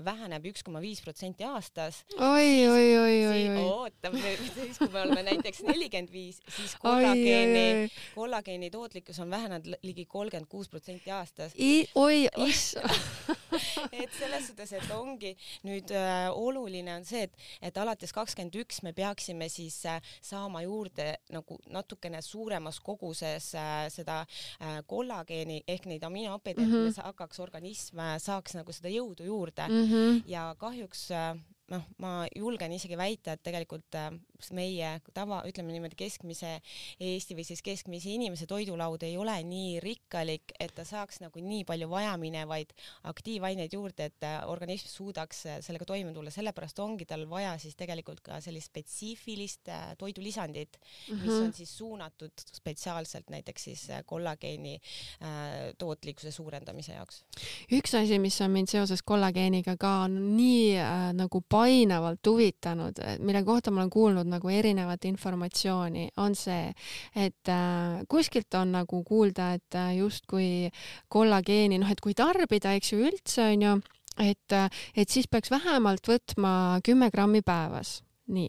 väheneb 0.04 0.44
üks 0.47 0.62
koma 0.62 0.80
viis 0.80 1.00
protsenti 1.00 1.44
aastas. 1.44 2.04
oi, 2.18 2.68
oi, 2.68 2.99
oi, 2.99 3.26
oi, 3.26 3.49
oi. 3.49 3.64
oota, 3.64 4.11
siis 4.54 4.78
kui 4.78 4.88
me 4.88 5.00
oleme 5.00 5.23
näiteks 5.23 5.62
nelikümmend 5.71 6.12
viis, 6.12 6.40
siis 6.56 6.76
kollageeni, 6.76 7.88
kollageeni 8.14 8.71
tootlikkus 8.71 9.18
on 9.18 9.30
vähenenud 9.30 9.75
ligi 9.93 10.09
kolmkümmend 10.09 10.49
kuus 10.51 10.73
protsenti 10.73 11.13
aastas. 11.13 11.55
oi, 11.95 12.27
issand 12.49 13.41
et 14.03 14.13
selles 14.17 14.47
suhtes, 14.49 14.73
et 14.77 14.91
ongi 14.95 15.33
nüüd 15.67 15.93
äh, 15.97 16.29
oluline 16.33 16.95
on 16.97 17.07
see, 17.09 17.27
et, 17.29 17.37
et 17.69 17.79
alates 17.79 18.13
kakskümmend 18.15 18.57
üks 18.63 18.83
me 18.87 18.95
peaksime 18.97 19.49
siis 19.53 19.77
äh, 19.89 20.01
saama 20.25 20.65
juurde 20.65 21.13
nagu 21.35 21.59
natukene 21.73 22.23
suuremas 22.25 22.81
koguses 22.85 23.53
äh, 23.59 23.87
seda 23.93 24.23
äh, 24.25 24.81
kollageeni 24.89 25.63
ehk 25.69 25.89
neid 25.91 26.05
aminohappeid 26.09 26.59
mm, 26.59 26.73
-hmm. 26.73 26.91
et 26.91 26.97
me 26.97 27.09
hakkaks 27.11 27.41
organism 27.41 28.01
äh, 28.01 28.17
saaks 28.23 28.57
nagu 28.59 28.73
seda 28.73 28.93
jõudu 28.93 29.29
juurde 29.29 29.69
mm 29.69 29.89
-hmm. 29.89 30.23
ja 30.27 30.55
kahjuks 30.59 31.11
äh, 31.11 31.37
noh, 31.71 31.85
ma 32.02 32.26
julgen 32.37 32.73
isegi 32.75 32.99
väita, 32.99 33.37
et 33.37 33.42
tegelikult 33.45 33.97
äh, 33.99 34.11
meie 34.57 34.88
tava, 35.14 35.42
ütleme 35.47 35.71
niimoodi 35.71 35.97
keskmise 35.99 36.57
Eesti 37.02 37.37
või 37.38 37.45
siis 37.47 37.62
keskmise 37.62 38.11
inimese 38.16 38.49
toidulaud 38.50 39.04
ei 39.07 39.14
ole 39.21 39.37
nii 39.47 39.76
rikkalik, 39.85 40.54
et 40.61 40.75
ta 40.75 40.85
saaks 40.88 41.21
nagu 41.23 41.42
nii 41.42 41.62
palju 41.69 41.88
vajaminevaid 41.92 42.75
aktiivaineid 43.12 43.76
juurde, 43.76 44.11
et 44.11 44.26
äh, 44.26 44.40
organism 44.50 44.90
suudaks 44.90 45.45
äh, 45.47 45.61
sellega 45.64 45.87
toime 45.88 46.14
tulla, 46.16 46.33
sellepärast 46.35 46.83
ongi 46.83 47.07
tal 47.09 47.25
vaja 47.31 47.54
siis 47.62 47.78
tegelikult 47.78 48.23
ka 48.26 48.40
sellist 48.42 48.73
spetsiifilist 48.73 49.69
toidulisandit 49.99 50.78
mm, 50.78 51.14
-hmm. 51.14 51.21
mis 51.21 51.31
mhm. 51.31 51.45
on 51.45 51.52
siis 51.52 51.76
suunatud 51.76 52.33
spetsiaalselt 52.57 53.31
näiteks 53.31 53.64
siis 53.64 53.87
kollageeni 54.07 54.75
äh, 55.23 55.75
tootlikkuse 55.78 56.31
suurendamise 56.31 56.92
jaoks. 56.92 57.25
üks 57.73 57.95
asi, 57.95 58.19
mis 58.19 58.40
on 58.40 58.50
mind 58.50 58.69
seoses 58.69 59.02
kollageeniga 59.02 59.76
ka 59.76 60.09
nii 60.09 60.78
äh, 60.78 61.12
nagu 61.16 61.40
painavalt 61.52 62.26
huvitanud, 62.26 63.00
mille 63.21 63.42
kohta 63.44 63.71
ma 63.71 63.82
olen 63.82 63.92
kuulnud 63.92 64.30
nagu 64.30 64.52
erinevat 64.52 65.04
informatsiooni, 65.09 66.09
on 66.23 66.37
see, 66.38 66.71
et 67.16 67.52
äh, 67.52 68.02
kuskilt 68.09 68.54
on 68.59 68.73
nagu 68.78 69.02
kuulda, 69.09 69.52
et 69.59 69.78
äh, 69.78 69.97
justkui 69.99 70.71
kollageeni, 71.12 71.80
noh, 71.82 71.90
et 71.92 72.00
kui 72.00 72.16
tarbida, 72.16 72.73
eks 72.78 72.94
ju, 72.94 73.02
üldse 73.11 73.50
onju, 73.50 73.75
et, 74.23 74.56
äh, 74.56 74.87
et 74.97 75.12
siis 75.12 75.28
peaks 75.30 75.52
vähemalt 75.52 76.09
võtma 76.09 76.54
kümme 76.85 77.11
grammi 77.12 77.44
päevas 77.44 78.00
nii. 78.32 78.49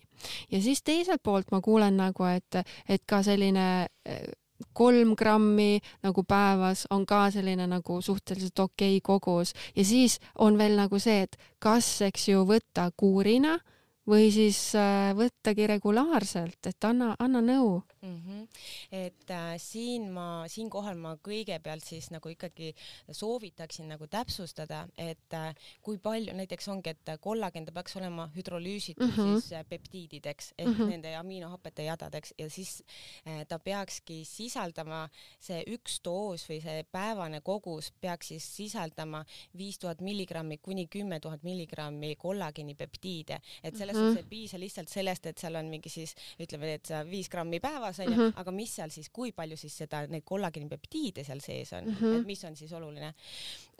ja 0.51 0.61
siis 0.61 0.83
teiselt 0.83 1.23
poolt 1.23 1.51
ma 1.51 1.61
kuulen 1.61 1.97
nagu, 1.99 2.27
et, 2.29 2.63
et 2.89 3.03
ka 3.09 3.23
selline 3.25 3.67
äh, 4.07 4.23
kolm 4.73 5.15
grammi 5.15 5.79
nagu 6.03 6.23
päevas 6.23 6.85
on 6.89 7.05
ka 7.05 7.25
selline 7.31 7.67
nagu 7.67 8.01
suhteliselt 8.01 8.59
okei 8.59 8.97
okay 8.97 9.03
kogus. 9.03 9.53
Ja 9.75 9.85
siis 9.85 10.19
on 10.39 10.57
veel 10.57 10.77
nagu 10.79 10.99
see, 10.99 11.23
et 11.27 11.37
kas, 11.59 12.01
eks 12.01 12.29
ju, 12.29 12.45
võtta 12.47 12.89
kuurina 12.97 13.57
või 14.09 14.31
siis 14.31 14.59
äh, 14.75 15.13
võttagi 15.15 15.67
regulaarselt, 15.67 16.59
et 16.67 16.89
anna, 16.89 17.15
anna 17.19 17.41
nõu 17.41 17.81
mm. 18.03 18.19
-hmm. 18.25 18.47
et 18.91 19.31
äh, 19.31 19.55
siin 19.57 20.09
ma, 20.11 20.45
siinkohal 20.47 20.97
ma 20.99 21.15
kõigepealt 21.15 21.85
siis 21.85 22.09
nagu 22.11 22.29
ikkagi 22.29 22.73
soovitaksin 23.11 23.87
nagu 23.87 24.07
täpsustada, 24.07 24.87
et 24.97 25.33
äh, 25.33 25.55
kui 25.81 25.97
palju 25.97 26.33
näiteks 26.33 26.67
ongi, 26.67 26.89
et 26.89 27.13
kollagen 27.21 27.65
ta 27.65 27.71
peaks 27.71 27.95
olema 27.95 28.27
hüdrolüüsitud 28.35 29.07
mm 29.07 29.13
-hmm. 29.13 29.39
siis 29.39 29.53
äh, 29.53 29.65
peptiidideks 29.69 30.53
ehk 30.57 30.67
mm 30.67 30.75
-hmm. 30.75 30.89
nende 30.89 31.15
aminohapete 31.15 31.83
jadadeks 31.83 32.33
ja 32.37 32.49
siis 32.49 32.83
äh, 33.27 33.47
ta 33.47 33.59
peakski 33.59 34.25
sisaldama 34.25 35.09
see 35.39 35.63
üks 35.67 35.99
doos 36.03 36.49
või 36.49 36.61
see 36.61 36.83
päevane 36.91 37.41
kogus 37.41 37.91
peaks 38.01 38.27
siis 38.27 38.55
sisaldama 38.55 39.25
viis 39.57 39.79
tuhat 39.79 40.01
milligrammi 40.01 40.57
kuni 40.57 40.87
kümme 40.87 41.19
tuhat 41.19 41.43
milligrammi 41.43 42.15
kollageeni 42.15 42.75
peptiide, 42.75 43.39
et 43.63 43.75
selles 43.77 43.93
selles 43.93 44.03
mm 44.03 44.11
-hmm. 44.11 44.15
suhtes 44.15 44.23
ei 44.23 44.29
piisa 44.29 44.59
lihtsalt 44.59 44.89
sellest, 44.89 45.25
et 45.25 45.37
seal 45.37 45.55
on 45.55 45.65
mingi 45.65 45.89
siis 45.89 46.15
ütleme, 46.39 46.73
et 46.73 46.89
viis 47.09 47.29
grammi 47.29 47.59
päevas 47.59 47.92
onju 47.99 48.15
mm, 48.15 48.21
-hmm. 48.21 48.33
aga 48.41 48.51
mis 48.51 48.75
seal 48.75 48.89
siis, 48.89 49.09
kui 49.09 49.31
palju 49.31 49.57
siis 49.57 49.77
seda, 49.77 50.03
neid 50.07 50.23
kollageenipeptiide 50.25 51.23
seal 51.23 51.39
sees 51.41 51.73
on 51.73 51.85
mm, 51.85 51.95
-hmm. 51.99 52.19
et 52.19 52.25
mis 52.25 52.43
on 52.43 52.55
siis 52.55 52.73
oluline. 52.73 53.13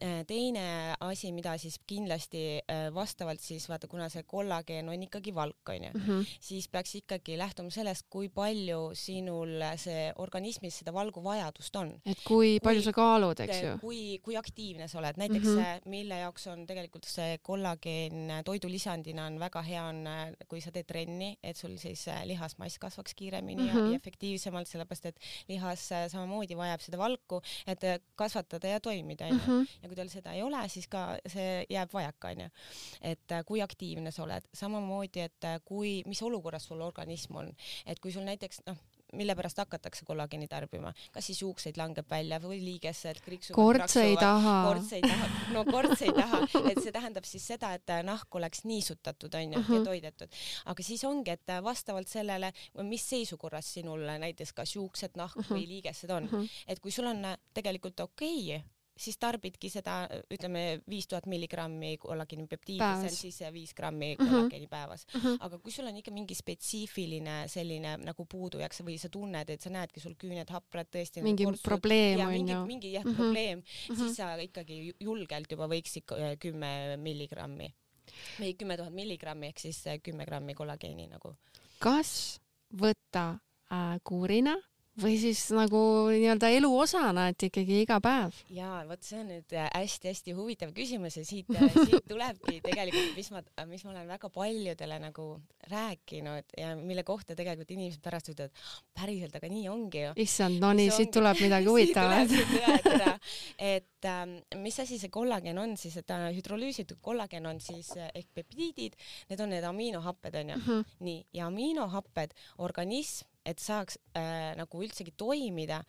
Äh, 0.03 0.25
teine 0.27 0.95
asi, 0.99 1.31
mida 1.31 1.57
siis 1.57 1.79
kindlasti 1.87 2.59
äh, 2.59 2.93
vastavalt 2.93 3.39
siis 3.39 3.69
vaata, 3.69 3.87
kuna 3.87 4.09
see 4.09 4.23
kollageen 4.23 4.89
on 4.89 5.03
ikkagi 5.03 5.35
valk 5.35 5.69
onju 5.69 5.89
mm, 5.93 6.01
-hmm. 6.01 6.25
siis 6.39 6.67
peaks 6.67 6.95
ikkagi 6.95 7.37
lähtuma 7.37 7.69
sellest, 7.69 8.05
kui 8.09 8.29
palju 8.29 8.91
sinul 8.93 9.49
see 9.75 10.13
organismis 10.15 10.79
seda 10.79 10.93
valgu 10.93 11.23
vajadust 11.23 11.75
on. 11.75 12.01
et 12.05 12.17
kui 12.27 12.59
palju 12.63 12.79
kui, 12.81 12.85
sa 12.85 12.93
kaalud, 12.93 13.39
eks 13.39 13.61
ju. 13.61 13.77
kui, 13.81 14.19
kui 14.23 14.37
aktiivne 14.37 14.87
sa 14.87 14.99
oled, 14.99 15.17
näiteks 15.17 15.47
mm 15.47 15.57
-hmm. 15.57 15.89
mille 15.89 16.17
jaoks 16.17 16.47
on 16.47 16.65
tegelikult 16.65 17.05
see 17.05 17.37
kollageen 17.37 18.31
toidulisandina 18.45 19.25
on 19.25 19.39
väga 19.39 19.61
hea, 19.61 19.83
on 19.83 20.03
Äh, 20.13 20.33
kui 20.49 20.61
sa 20.63 20.71
teed 20.73 20.87
trenni, 20.89 21.33
et 21.43 21.57
sul 21.57 21.75
siis 21.81 22.05
äh, 22.11 22.23
lihasmass 22.27 22.79
kasvaks 22.81 23.15
kiiremini 23.17 23.63
mm 23.63 23.69
-hmm. 23.69 23.77
ja, 23.77 23.83
mhm. 23.83 23.93
ja 23.93 23.99
efektiivsemalt, 24.03 24.67
sellepärast 24.67 25.09
et 25.11 25.21
lihas 25.47 25.85
äh, 25.95 26.05
samamoodi 26.11 26.57
vajab 26.59 26.83
seda 26.83 26.99
valku, 26.99 27.39
et 27.67 27.85
kasvatada 28.19 28.75
ja 28.75 28.81
toimida, 28.83 29.29
onju. 29.31 29.39
Mhm. 29.39 29.69
ja 29.81 29.91
kui 29.91 29.99
tal 29.99 30.11
seda 30.11 30.35
ei 30.35 30.43
ole, 30.43 30.63
siis 30.69 30.89
ka 30.91 31.05
see 31.27 31.63
jääb 31.71 31.93
vajaka, 31.93 32.33
onju. 32.35 32.49
et 33.13 33.37
kui 33.47 33.63
aktiivne 33.63 34.11
sa 34.11 34.25
oled, 34.27 34.49
samamoodi, 34.53 35.27
et 35.29 35.49
kui, 35.65 36.01
mis 36.09 36.21
olukorras 36.21 36.67
sul 36.67 36.81
organism 36.83 37.39
on, 37.43 37.53
et 37.85 37.99
kui 38.03 38.11
sul 38.11 38.27
näiteks 38.27 38.63
noh, 38.67 38.79
mille 39.13 39.35
pärast 39.35 39.57
hakatakse 39.61 40.05
kollageeni 40.05 40.47
tarbima, 40.51 40.93
kas 41.11 41.29
siis 41.29 41.41
juukseid 41.41 41.77
langeb 41.79 42.09
välja 42.09 42.39
või 42.43 42.59
liigesed 42.63 43.21
kriksuvad, 43.25 43.55
kortse 43.55 44.03
ei 44.09 44.17
taha. 44.19 44.55
kortse 44.67 44.99
ei 44.99 45.05
taha, 45.05 45.29
no 45.53 45.65
kortse 45.69 46.09
ei 46.09 46.15
taha, 46.17 46.41
et 46.71 46.81
see 46.83 46.93
tähendab 46.95 47.29
siis 47.29 47.47
seda, 47.53 47.73
et 47.77 47.95
nahk 48.03 48.35
oleks 48.35 48.63
niisutatud 48.69 49.33
onju 49.33 49.59
uh 49.59 49.65
-huh. 49.65 49.73
ja 49.73 49.79
mhm. 49.79 49.87
toidetud, 49.89 50.39
aga 50.65 50.83
siis 50.83 51.03
ongi, 51.03 51.31
et 51.31 51.55
vastavalt 51.63 52.07
sellele, 52.07 52.53
mis 52.83 53.09
seisukorras 53.09 53.73
sinul 53.73 54.05
näiteks 54.19 54.53
kas 54.53 54.75
juuksed, 54.75 55.11
nahk 55.15 55.37
uh 55.37 55.45
-huh. 55.45 55.55
või 55.55 55.67
liigesed 55.67 56.09
on 56.09 56.23
uh, 56.23 56.31
-huh. 56.31 56.49
et 56.67 56.79
kui 56.79 56.91
sul 56.91 57.05
on 57.05 57.25
tegelikult 57.53 57.99
okei 57.99 58.55
okay, 58.55 58.63
siis 59.03 59.19
tarbidki 59.21 59.69
seda, 59.71 60.03
ütleme 60.33 60.63
viis 60.89 61.07
tuhat 61.11 61.27
milligrammi 61.29 61.97
kollageenipeptiidi, 62.01 62.79
see 63.03 63.11
on 63.11 63.17
siis 63.17 63.41
viis 63.55 63.73
grammi 63.77 64.13
mhm. 64.15 64.29
kollageeni 64.29 64.69
päevas 64.71 65.05
uh. 65.09 65.19
-huh. 65.21 65.37
aga 65.47 65.59
kui 65.59 65.71
sul 65.75 65.87
on 65.89 65.99
ikka 65.99 66.11
mingi 66.15 66.35
spetsiifiline 66.37 67.43
selline 67.51 67.97
nagu 68.03 68.25
puudujääk 68.29 68.75
või 68.83 68.97
sa 68.99 69.09
tunned, 69.09 69.49
et 69.49 69.61
sa 69.61 69.69
näedki, 69.69 69.99
sul 69.99 70.15
küüned 70.19 70.49
haprad 70.49 70.89
tõesti. 70.91 71.21
Nagu 71.21 71.29
mingi 71.29 71.45
kortsud, 71.45 71.67
probleem 71.67 72.25
on 72.27 72.49
ju. 72.49 72.65
mingi 72.65 72.93
jah 72.93 73.05
uh 73.05 73.11
mhm. 73.11 73.13
-huh. 73.13 73.23
probleem 73.23 73.63
-huh. 73.63 73.95
siis 73.97 74.17
sa 74.17 74.35
ikkagi 74.35 74.95
julgelt 74.99 75.51
juba 75.51 75.67
võiksid 75.67 76.03
kümme 76.39 76.97
milligrammi 76.97 77.73
või 78.39 78.53
kümme 78.57 78.77
tuhat 78.77 78.93
milligrammi 78.93 79.47
ehk 79.47 79.59
siis 79.59 79.83
kümme 80.03 80.25
grammi 80.25 80.53
kollageeni 80.53 81.07
nagu. 81.07 81.35
kas 81.79 82.39
võtta 82.73 83.39
äh, 83.71 83.99
kuurina 84.03 84.55
või 85.01 85.15
siis 85.17 85.41
nagu 85.55 85.79
nii-öelda 86.11 86.49
elu 86.53 86.69
osana, 86.77 87.27
et 87.31 87.47
ikkagi 87.47 87.79
iga 87.81 87.97
päev. 88.03 88.35
ja 88.53 88.83
vot 88.89 89.01
see 89.01 89.19
on 89.23 89.31
nüüd 89.31 89.55
hästi-hästi 89.73 90.35
huvitav 90.37 90.73
küsimus 90.75 91.17
ja 91.17 91.23
siit, 91.25 91.49
siit 91.49 92.05
tulebki 92.09 92.59
tegelikult, 92.61 93.15
mis 93.17 93.31
ma, 93.33 93.41
mis 93.69 93.85
ma 93.87 93.93
olen 93.95 94.11
väga 94.13 94.29
paljudele 94.33 94.99
nagu 95.01 95.27
rääkinud 95.71 96.53
ja 96.59 96.75
mille 96.77 97.05
kohta 97.07 97.35
tegelikult 97.35 97.73
inimesed 97.73 98.03
pärast 98.05 98.29
ütlevad, 98.35 98.63
päriselt, 98.93 99.35
aga 99.39 99.49
nii 99.49 99.65
ongi 99.71 100.05
ju. 100.05 100.13
issand, 100.27 100.61
no 100.61 100.73
nii, 100.77 100.93
siit 100.93 101.13
tuleb 101.15 101.41
midagi 101.41 101.69
huvitavat. 101.73 102.29
et 103.57 104.09
ähm, 104.09 104.37
mis 104.61 104.79
asi 104.83 105.01
see 105.01 105.09
kollagen 105.13 105.57
on 105.57 105.77
siis, 105.77 105.97
et 105.97 106.13
hüdrolüüsitud 106.37 107.01
kollagen 107.01 107.49
on 107.49 107.61
siis 107.63 107.95
eh, 107.97 108.11
ehk 108.13 108.29
peptiidid, 108.35 108.97
need 109.31 109.41
on 109.41 109.53
need 109.55 109.65
aminohapped 109.65 110.35
onju 110.35 110.57
mm, 110.57 110.65
-hmm. 110.67 110.97
nii 110.99 111.25
ja 111.33 111.47
aminohapped 111.47 112.37
organism 112.57 113.32
et 113.45 113.59
saaks 113.59 113.97
äh, 114.17 114.53
nagu 114.57 114.81
üldsegi 114.83 115.13
toimida, 115.19 115.81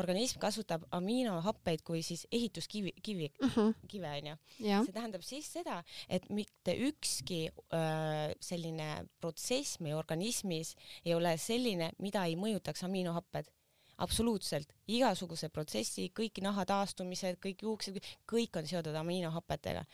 organism 0.00 0.40
kasutab 0.42 0.86
aminohappeid 0.96 1.84
kui 1.86 2.02
siis 2.06 2.26
ehituskivi, 2.32 2.94
kivi 3.02 3.30
uh, 3.30 3.46
mhm. 3.46 3.60
-huh. 3.60 3.88
kive 3.88 4.12
onju. 4.18 4.36
see 4.58 4.92
tähendab 4.92 5.22
siis 5.22 5.52
seda, 5.52 5.82
et 6.08 6.30
mitte 6.30 6.76
ükski 6.88 7.48
äh, 7.48 8.34
selline 8.40 9.06
protsess 9.20 9.80
meie 9.80 9.94
organismis 9.94 10.76
ei 11.04 11.14
ole 11.14 11.36
selline, 11.38 11.92
mida 11.98 12.24
ei 12.24 12.36
mõjutaks 12.36 12.84
aminohapped 12.84 13.50
absoluutselt 14.02 14.72
igasuguse 14.90 15.48
protsessi, 15.48 16.08
kõik 16.16 16.40
naha 16.42 16.64
taastumised, 16.68 17.38
kõik 17.42 17.62
juuksed, 17.62 17.98
kõik 18.30 18.56
on 18.58 18.66
seotud 18.66 18.96
aminohapetega 18.98 19.84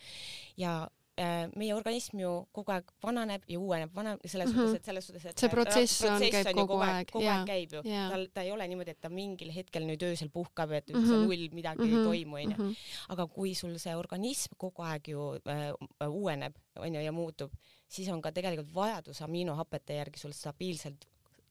ja 0.56 0.88
meie 1.56 1.75
organism 1.75 2.18
ju 2.22 2.46
kogu 2.52 2.70
aeg 2.72 2.84
vananeb 3.02 3.42
ja 3.48 3.58
uueneb, 3.58 3.90
vananeb 3.94 4.20
selles 4.26 4.48
Mhm. 4.52 4.58
suhtes, 4.58 4.75
et 4.76 4.84
selles 4.84 5.06
suhtes, 5.06 5.25
et 5.26 5.38
See 5.38 5.48
protsess 5.48 6.02
on- 6.04 6.20
käib 6.20 6.46
ju 6.46 6.54
kogu 6.54 6.66
kogu 6.68 6.82
aeg, 6.82 7.10
kogu 7.10 7.26
aeg 7.26 7.46
käib 7.48 7.72
ju, 7.72 7.82
tal, 7.82 8.26
ta 8.34 8.40
ei 8.42 8.52
ole 8.52 8.68
niimoodi, 8.68 8.90
et 8.90 9.00
ta 9.00 9.08
mingil 9.08 9.50
hetkel 9.52 9.82
nüüd 9.82 10.02
öösel 10.02 10.28
puhkab, 10.30 10.70
et 10.72 10.87
üldse 10.90 11.12
Mhm. 11.12 11.25
null 11.26 11.48
midagi 11.52 11.82
ei 11.82 11.94
Mhm, 11.94 12.04
toimu, 12.04 12.37
onju. 12.37 12.56
mhm. 12.58 12.75
aga 13.08 13.26
kui 13.26 13.54
sul 13.54 13.78
see 13.78 13.94
organism 13.94 14.54
kogu 14.56 14.82
aeg 14.82 15.08
ju 15.08 15.34
äh, 15.46 15.72
uueneb, 16.08 16.54
onju, 16.76 17.00
ja 17.02 17.12
muutub, 17.12 17.50
siis 17.88 18.08
on 18.08 18.20
ka 18.22 18.30
tegelikult 18.30 18.72
vajadus 18.75 19.20
aminohapete 19.22 19.94
järgi 19.96 20.18
sul 20.18 20.32
stabiilselt 20.32 21.06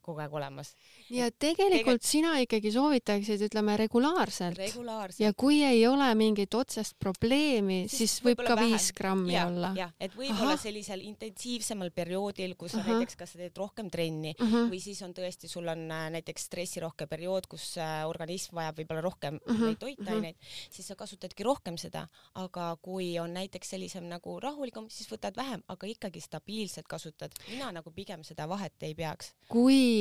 kogu 0.07 0.21
aeg 0.23 0.33
olemas. 0.39 0.73
ja 1.11 1.27
tegelikult 1.31 2.01
sina 2.07 2.37
ikkagi 2.43 2.71
soovitaksid, 2.71 3.41
ütleme 3.49 3.75
regulaarselt 3.79 4.57
regulaarselt. 4.57 5.19
ja 5.19 5.33
kui 5.35 5.59
ei 5.67 5.83
ole 5.87 6.07
mingit 6.15 6.53
otsest 6.55 6.95
probleemi, 6.99 7.83
Siis 7.87 7.97
siis 8.17 8.23
võib 8.25 8.41
ka 8.47 8.55
viis 8.59 8.89
grammi 8.95 9.33
ja, 9.35 9.45
olla. 9.51 9.73
jah, 9.77 9.91
et 9.99 10.15
võib-olla 10.15 10.55
sellisel 10.57 11.01
intensiivsemal 11.07 11.91
perioodil, 11.91 12.55
kus 12.59 12.71
sa 12.75 12.79
Ahah. 12.81 12.93
näiteks 12.95 13.15
kas 13.19 13.33
sa 13.35 13.41
teed 13.43 13.57
rohkem 13.59 13.89
trenni 13.93 14.33
Mhm. 14.39 14.69
või 14.71 14.79
siis 14.81 15.01
on 15.03 15.13
tõesti, 15.13 15.49
sul 15.51 15.67
on 15.67 15.85
äh, 15.91 16.07
näiteks 16.15 16.45
stressirohke 16.47 17.07
periood, 17.07 17.47
kus 17.51 17.75
äh, 17.77 18.05
organism 18.07 18.55
vajab 18.55 18.77
võib-olla 18.79 19.01
rohkem 19.03 19.39
Mhm, 19.47 19.63
neid 19.65 19.79
toitaineid, 19.81 20.35
siis 20.71 20.87
sa 20.87 20.95
kasutadki 20.95 21.43
rohkem 21.43 21.77
seda, 21.77 22.07
aga 22.35 22.75
kui 22.81 23.17
on 23.19 23.33
näiteks 23.33 23.69
sellisem 23.75 24.07
nagu 24.09 24.39
rahulikum, 24.39 24.89
siis 24.89 25.09
võtad 25.11 25.35
vähem, 25.35 25.63
aga 25.67 25.87
ikkagi 25.87 26.21
stabiilselt 26.21 26.87
kasutad. 26.87 27.31
mina 27.49 27.71
nagu 27.71 27.91
pigem 27.91 28.23
seda 28.23 28.47
vahet 28.47 28.73
ei 28.81 28.93
peaks. 28.95 29.33
kui 29.49 29.96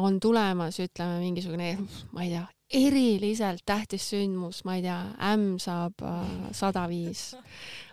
on 0.00 0.20
tulemas, 0.20 0.80
ütleme 0.82 1.20
mingisugune, 1.22 1.74
ma 2.12 2.26
ei 2.26 2.34
tea, 2.34 2.44
eriliselt 2.74 3.62
tähtis 3.66 4.08
sündmus, 4.10 4.62
ma 4.66 4.78
ei 4.78 4.84
tea, 4.84 4.98
ämm 5.30 5.58
saab 5.62 6.02
sada 6.56 6.84
viis, 6.90 7.34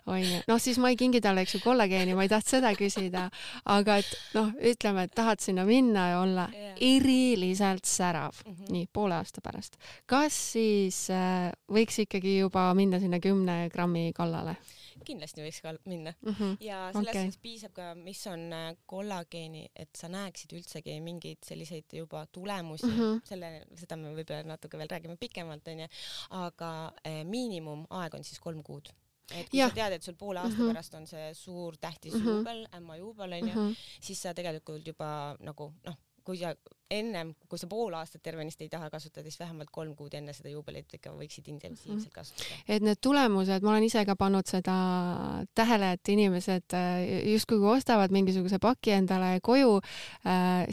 onju, 0.10 0.42
noh 0.48 0.62
siis 0.62 0.80
ma 0.82 0.92
ei 0.92 0.98
kingi 1.00 1.22
talle, 1.24 1.44
eks 1.46 1.58
ju, 1.58 1.62
kollageeni, 1.64 2.16
ma 2.18 2.26
ei 2.26 2.32
tahtnud 2.32 2.56
seda 2.56 2.74
küsida, 2.78 3.28
aga 3.70 4.00
et 4.02 4.12
noh, 4.38 4.52
ütleme, 4.72 5.06
et 5.06 5.16
tahad 5.18 5.44
sinna 5.44 5.66
minna 5.68 6.08
ja 6.14 6.20
olla 6.24 6.48
Jah. 6.56 6.76
eriliselt 6.88 7.86
särav 7.86 8.42
mm. 8.46 8.54
-hmm. 8.54 8.72
nii 8.78 8.88
poole 8.94 9.20
aasta 9.20 9.44
pärast, 9.44 9.78
kas 10.06 10.38
siis 10.54 11.10
äh, 11.10 11.52
võiks 11.70 12.02
ikkagi 12.08 12.40
juba 12.40 12.72
minna 12.74 13.00
sinna 13.00 13.20
kümne 13.20 13.70
grammi 13.74 14.12
kallale 14.16 14.56
kindlasti 15.06 15.44
võiks 15.44 15.62
ka 15.64 15.74
minna. 15.86 16.14
mm? 16.22 16.36
-hmm. 16.38 16.58
ja 16.66 16.80
selles 16.94 17.10
okay. 17.10 17.32
piisab 17.42 17.74
ka, 17.74 17.92
mis 17.96 18.22
on 18.28 18.48
äh, 18.54 18.72
kollageeni, 18.86 19.68
et 19.76 19.96
sa 19.98 20.10
näeksid 20.12 20.56
üldsegi 20.58 20.98
mingeid 21.02 21.44
selliseid 21.46 21.94
juba 21.94 22.26
tulemusi 22.32 22.88
mm. 22.88 22.98
-hmm. 22.98 23.22
selle, 23.26 23.52
seda 23.76 23.96
me 23.96 24.16
võib-olla 24.16 24.44
natuke 24.44 24.78
veel 24.78 24.92
räägime 24.92 25.18
pikemalt, 25.20 25.68
onju, 25.68 25.88
aga 26.30 26.72
äh, 27.08 27.24
miinimumaeg 27.24 28.14
on 28.20 28.24
siis 28.24 28.40
kolm 28.40 28.64
kuud. 28.64 28.90
et 29.32 29.50
kui 29.50 29.60
ja. 29.60 29.70
sa 29.70 29.76
tead, 29.76 29.94
et 29.96 30.04
sul 30.04 30.16
poole 30.20 30.40
aasta 30.40 30.58
mm 30.58 30.64
-hmm. 30.64 30.74
pärast 30.74 30.94
on 30.94 31.08
see 31.08 31.34
suur 31.34 31.78
tähtis 31.78 32.14
mm. 32.14 32.22
-hmm. 32.22 32.30
juubel, 32.30 32.68
ämma 32.76 32.96
juubel 32.98 33.34
onju 33.34 33.54
mm, 33.54 33.60
Mm 33.60 33.68
-hmm. 33.68 33.74
-hmm. 33.74 34.02
siis 34.02 34.22
sa 34.22 34.34
tegelikult 34.34 34.88
juba 34.88 35.36
nagu 35.40 35.74
noh, 35.86 35.98
kui 36.24 36.38
sa 36.38 36.56
ennem, 36.92 37.34
kui 37.50 37.60
sa 37.60 37.70
pool 37.72 37.96
aastat 37.98 38.24
tervenisti 38.26 38.68
ei 38.68 38.72
taha 38.72 38.90
kasutada, 38.94 39.26
siis 39.28 39.40
vähemalt 39.40 39.72
kolm 39.72 39.96
kuud 39.98 40.14
enne 40.18 40.34
seda 40.36 40.52
juubelit 40.52 40.92
ikka 40.98 41.14
võiksid 41.16 41.48
intensiivselt 41.54 42.14
kasutada. 42.14 42.60
et 42.68 42.86
need 42.86 43.02
tulemused, 43.02 43.64
ma 43.64 43.74
olen 43.74 43.88
ise 43.88 44.04
ka 44.08 44.16
pannud 44.20 44.48
seda 44.50 44.76
tähele, 45.58 45.94
et 45.98 46.14
inimesed 46.14 46.78
äh, 46.78 47.06
justkui 47.34 47.60
kui 47.62 47.72
ostavad 47.76 48.14
mingisuguse 48.14 48.60
paki 48.62 48.96
endale 48.98 49.34
koju, 49.44 49.80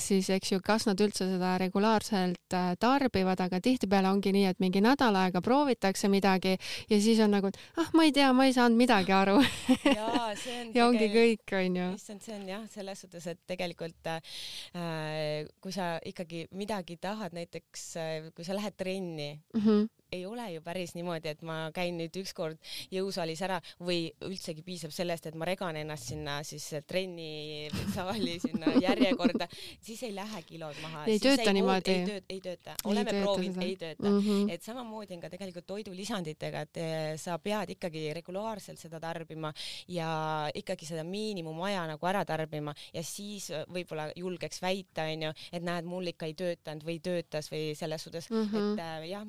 siis 0.03 0.29
eks 0.35 0.53
ju, 0.53 0.61
kas 0.65 0.87
nad 0.89 1.01
üldse 1.01 1.27
seda 1.29 1.55
regulaarselt 1.61 2.57
äh, 2.57 2.73
tarbivad, 2.81 3.41
aga 3.45 3.61
tihtipeale 3.65 4.11
ongi 4.11 4.33
nii, 4.35 4.47
et 4.51 4.63
mingi 4.63 4.83
nädal 4.85 5.17
aega 5.19 5.43
proovitakse 5.45 6.11
midagi 6.13 6.57
ja 6.91 7.01
siis 7.01 7.21
on 7.25 7.35
nagu, 7.37 7.51
et 7.51 7.59
ah, 7.81 7.91
ma 7.97 8.07
ei 8.09 8.13
tea, 8.15 8.31
ma 8.37 8.49
ei 8.49 8.55
saanud 8.57 8.79
midagi 8.79 9.15
aru 9.15 9.39
on 9.39 10.73
ja 10.77 10.87
ongi 10.87 11.09
kõik, 11.13 11.55
onju. 11.61 11.89
issand, 11.97 12.23
see 12.25 12.37
on 12.37 12.47
jah, 12.49 12.65
selles 12.73 13.03
suhtes, 13.05 13.27
et 13.31 13.41
tegelikult 13.51 14.11
äh, 14.13 15.47
kui 15.63 15.75
sa 15.75 15.97
ikkagi 16.09 16.47
midagi 16.57 16.97
tahad, 17.01 17.35
näiteks 17.37 17.85
äh, 18.01 18.29
kui 18.35 18.45
sa 18.45 18.57
lähed 18.57 18.77
trenni, 18.77 19.31
Mhm. 19.55 19.89
Ei 20.13 20.27
ole 20.27 20.47
ju 20.53 20.63
päris 20.65 20.95
niimoodi, 20.97 21.29
et 21.35 21.43
ma 21.47 21.57
käin 21.75 21.99
nüüd 22.01 22.15
ükskord 22.23 22.59
jõusaalis 22.95 23.43
ära 23.45 23.59
või 23.85 24.09
üldsegi 24.25 24.65
piisab 24.65 24.93
sellest, 24.95 25.29
et 25.29 25.37
ma 25.39 25.49
regan 25.49 25.77
ennast 25.77 26.09
sinna 26.13 26.39
siis 26.47 26.65
trennisaali 26.89 28.39
sinna 28.43 28.73
järjekorda, 28.81 29.49
siis 29.85 30.03
ei 30.09 30.15
lähe 30.17 30.43
kilod 30.49 30.79
maha. 30.83 31.05
Ei 31.11 31.21
tööta 31.23 31.49
ei, 31.51 31.57
niimoodi. 31.59 31.93
ei 31.93 32.07
tööta, 32.07 32.33
ei 32.35 32.41
tööta, 32.45 32.77
oleme 32.89 33.15
proovinud, 33.19 33.63
ei 33.65 33.77
tööta 33.81 34.09
mm. 34.09 34.21
-hmm. 34.21 34.55
et 34.55 34.65
samamoodi 34.65 35.19
on 35.19 35.25
ka 35.25 35.33
tegelikult 35.35 35.69
toidulisanditega, 35.69 36.65
et 36.69 36.81
eh, 36.83 37.13
sa 37.21 37.39
pead 37.39 37.75
ikkagi 37.77 38.07
regulaarselt 38.17 38.81
seda 38.81 39.01
tarbima 39.01 39.53
ja 39.89 40.49
ikkagi 40.55 40.89
seda 40.89 41.05
miinimumaja 41.05 41.85
nagu 41.93 42.07
ära 42.09 42.25
tarbima 42.25 42.75
ja 42.95 43.03
siis 43.05 43.51
eh, 43.51 43.67
võib-olla 43.69 44.09
julgeks 44.17 44.63
väita, 44.63 45.05
onju, 45.13 45.35
et 45.53 45.63
näed, 45.63 45.85
mul 45.89 46.13
ikka 46.15 46.27
ei 46.27 46.35
töötanud 46.39 46.85
või 46.87 46.99
töötas 47.05 47.53
või 47.53 47.75
selles 47.77 48.03
suhtes 48.05 48.31
mm. 48.31 48.49
-hmm. 48.49 48.73
et 48.73 48.85
äh, 48.85 49.09
jah, 49.13 49.27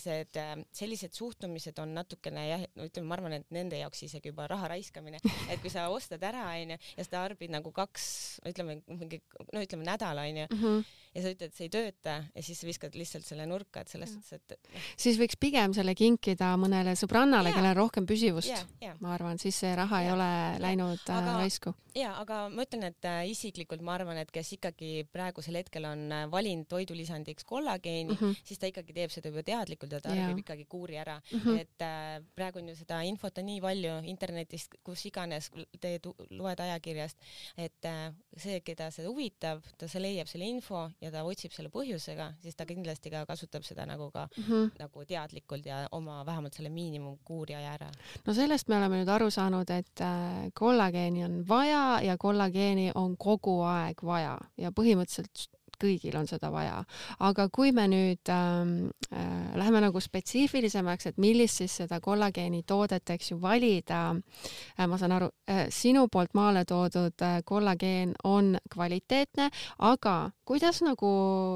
sellised, 0.00 0.38
sellised 0.74 1.16
suhtumised 1.16 1.78
on 1.82 1.94
natukene 1.96 2.46
jah, 2.48 2.64
no 2.78 2.88
ütleme, 2.88 3.08
ma 3.10 3.18
arvan, 3.18 3.36
et 3.38 3.54
nende 3.54 3.78
jaoks 3.80 4.04
isegi 4.08 4.32
juba 4.32 4.48
raha 4.50 4.72
raiskamine, 4.74 5.20
et 5.52 5.62
kui 5.62 5.72
sa 5.72 5.86
ostad 5.92 6.22
ära, 6.26 6.46
onju, 6.54 6.78
ja 6.96 7.06
sa 7.06 7.16
tarbid 7.18 7.54
nagu 7.54 7.72
kaks, 7.74 8.06
ütleme 8.50 8.80
mingi, 8.88 9.22
no 9.52 9.64
ütleme 9.64 9.86
nädal, 9.88 10.22
onju, 10.24 10.48
Mm 10.54 10.60
-hmm. 10.60 10.84
Ja 11.14 11.22
sa 11.22 11.30
ütled, 11.30 11.52
et 11.52 11.56
see 11.56 11.68
ei 11.68 11.72
tööta 11.72 12.16
ja 12.34 12.42
siis 12.44 12.60
sa 12.60 12.66
viskad 12.68 12.96
lihtsalt 12.98 13.26
selle 13.26 13.46
nurka, 13.46 13.84
et 13.84 13.92
selles 13.92 14.10
suhtes, 14.14 14.40
et 14.40 14.56
noh, 14.74 14.88
siis 15.00 15.18
võiks 15.20 15.38
pigem 15.40 15.74
selle 15.76 15.94
kinkida 15.98 16.52
mõnele 16.60 16.96
sõbrannale, 16.98 17.52
kellel 17.54 17.72
on 17.74 17.80
rohkem 17.84 18.08
püsivust 18.08 18.50
jah, 18.50 18.64
jah. 18.82 18.98
ma 19.04 19.14
arvan, 19.14 19.38
siis 19.42 19.58
see 19.62 19.72
raha 19.78 20.02
ei 20.02 20.08
Jah. 20.08 20.16
ole 20.16 20.30
läinud 20.64 21.04
äh, 21.06 21.18
Aga- 21.18 21.36
raisku. 21.38 21.74
ja 21.94 22.14
aga 22.20 22.40
ma 22.50 22.66
ütlen, 22.66 22.88
et 22.90 23.08
äh, 23.08 23.20
isiklikult 23.30 23.84
ma 23.86 23.94
arvan, 23.98 24.18
et 24.22 24.32
kes 24.34 24.54
ikkagi 24.58 25.06
praegusel 25.14 25.60
hetkel 25.60 25.86
on 25.88 26.06
äh, 26.12 26.24
valinud 26.30 26.68
toidulisandiks 26.70 27.46
kollageeni 27.46 28.12
mm. 28.12 28.18
-hmm. 28.18 28.42
siis 28.44 28.58
ta 28.58 28.70
ikkagi 28.70 28.96
teeb 28.96 29.14
seda 29.14 29.30
juba 29.30 29.46
teadlikult 29.46 29.92
ja 29.92 30.00
tarbib 30.00 30.34
Jaa. 30.34 30.42
ikkagi 30.44 30.66
kuuri 30.68 30.98
ära 30.98 31.20
mm. 31.20 31.40
-hmm. 31.40 31.60
et 31.60 31.86
äh, 31.86 32.24
praegu 32.34 32.58
on 32.58 32.68
ju 32.68 32.76
seda 32.76 33.02
infot 33.02 33.38
on 33.38 33.46
nii 33.46 33.60
palju 33.60 33.94
internetist, 34.10 34.74
kus 34.82 35.06
iganes 35.06 35.50
te 35.80 35.98
loed 36.30 36.60
ajakirjast, 36.60 37.18
et 37.56 37.84
äh, 37.84 38.12
see, 38.36 38.60
keda 38.60 38.90
see 38.90 39.06
huvitab, 39.06 39.62
ta 39.78 39.88
see 39.88 40.02
leiab 40.02 40.28
selle 40.30 40.48
info 40.48 40.88
ja 41.04 41.12
ta 41.12 41.24
otsib 41.28 41.52
selle 41.54 41.70
põhjusega, 41.74 42.30
siis 42.42 42.56
ta 42.56 42.66
kindlasti 42.68 43.12
ka 43.12 43.24
kasutab 43.28 43.66
seda 43.66 43.86
nagu 43.86 44.10
ka 44.10 44.24
Mm 44.34 44.44
-hmm. 44.44 44.70
nagu 44.78 45.04
teadlikult 45.04 45.66
ja 45.66 45.88
oma 45.92 46.26
vähemalt 46.26 46.54
selle 46.54 46.70
miinimumkuuri 46.70 47.54
aja 47.54 47.72
ära. 47.74 47.90
no 48.26 48.34
sellest 48.34 48.68
me 48.68 48.76
oleme 48.76 49.02
nüüd 49.02 49.08
aru 49.08 49.30
saanud, 49.30 49.70
et 49.70 50.00
äh, 50.00 50.50
kollageeni 50.54 51.24
on 51.24 51.44
vaja 51.48 52.00
ja 52.02 52.16
kollageeni 52.18 52.90
on 52.94 53.16
kogu 53.16 53.60
aeg 53.62 54.02
vaja 54.02 54.38
ja 54.56 54.70
põhimõtteliselt 54.70 55.48
kõigil 55.80 56.16
on 56.18 56.26
seda 56.30 56.50
vaja. 56.52 56.82
aga 57.18 57.48
kui 57.52 57.72
me 57.72 57.86
nüüd 57.90 58.32
ähm, 58.32 58.74
äh, 59.10 59.56
läheme 59.58 59.80
nagu 59.84 60.00
spetsiifilisemaks, 60.00 61.06
et 61.06 61.18
millist 61.18 61.62
siis 61.62 61.76
seda 61.82 62.00
kollageeni 62.00 62.62
toodet, 62.66 63.10
eks 63.10 63.32
ju, 63.32 63.38
valida 63.42 64.02
äh,, 64.14 64.86
ma 64.86 64.98
saan 64.98 65.16
aru 65.18 65.30
äh,, 65.50 65.66
sinu 65.70 66.08
poolt 66.08 66.34
maale 66.34 66.64
toodud 66.64 67.22
äh, 67.22 67.40
kollageen 67.44 68.14
on 68.24 68.56
kvaliteetne, 68.72 69.50
aga 69.78 70.18
kuidas 70.44 70.82
nagu 70.84 71.14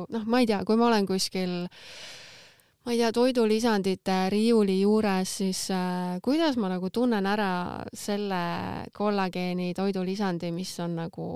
noh, 0.09 0.25
ma 0.27 0.41
ei 0.41 0.49
tea, 0.51 0.63
kui 0.65 0.77
ma 0.77 0.89
olen 0.89 1.07
kuskil 1.07 1.69
ma 2.85 2.95
ei 2.95 3.03
tea, 3.03 3.11
toidulisandite 3.13 4.15
riiuli 4.33 4.79
juures, 4.81 5.35
siis 5.43 5.67
äh, 5.75 6.17
kuidas 6.25 6.57
ma 6.57 6.71
nagu 6.73 6.89
tunnen 6.91 7.27
ära 7.29 7.85
selle 7.93 8.41
kollageeni 8.97 9.75
toidulisandi, 9.77 10.53
mis 10.57 10.73
on 10.81 10.97
nagu 11.03 11.29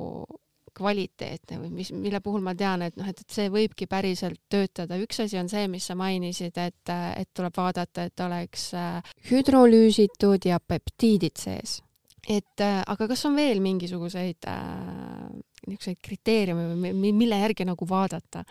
kvaliteetne 0.76 1.58
või 1.60 1.70
mis, 1.80 1.92
mille 1.92 2.20
puhul 2.24 2.42
ma 2.44 2.54
tean, 2.58 2.82
et 2.86 2.96
noh, 2.96 3.08
et, 3.08 3.20
et 3.20 3.36
see 3.36 3.48
võibki 3.52 3.86
päriselt 3.90 4.40
töötada. 4.52 4.98
üks 5.02 5.20
asi 5.24 5.38
on 5.40 5.48
see, 5.52 5.66
mis 5.68 5.86
sa 5.86 5.96
mainisid, 5.98 6.58
et, 6.58 6.92
et 7.16 7.30
tuleb 7.34 7.56
vaadata, 7.56 8.08
et 8.08 8.24
oleks 8.24 8.72
äh, 8.78 9.14
hüdrolüüsitud 9.30 10.48
ja 10.48 10.60
peptiidid 10.60 11.36
sees. 11.40 11.80
et 12.28 12.60
äh, 12.62 12.82
aga 12.86 13.08
kas 13.10 13.24
on 13.26 13.36
veel 13.36 13.60
mingisuguseid 13.60 14.46
äh, 14.46 15.30
niisuguseid 15.66 15.98
kriteeriume 16.02 16.68
või 16.72 16.92
mi- 16.94 17.16
mille 17.24 17.38
järgi 17.42 17.66
nagu 17.68 17.88
vaadata? 17.88 18.44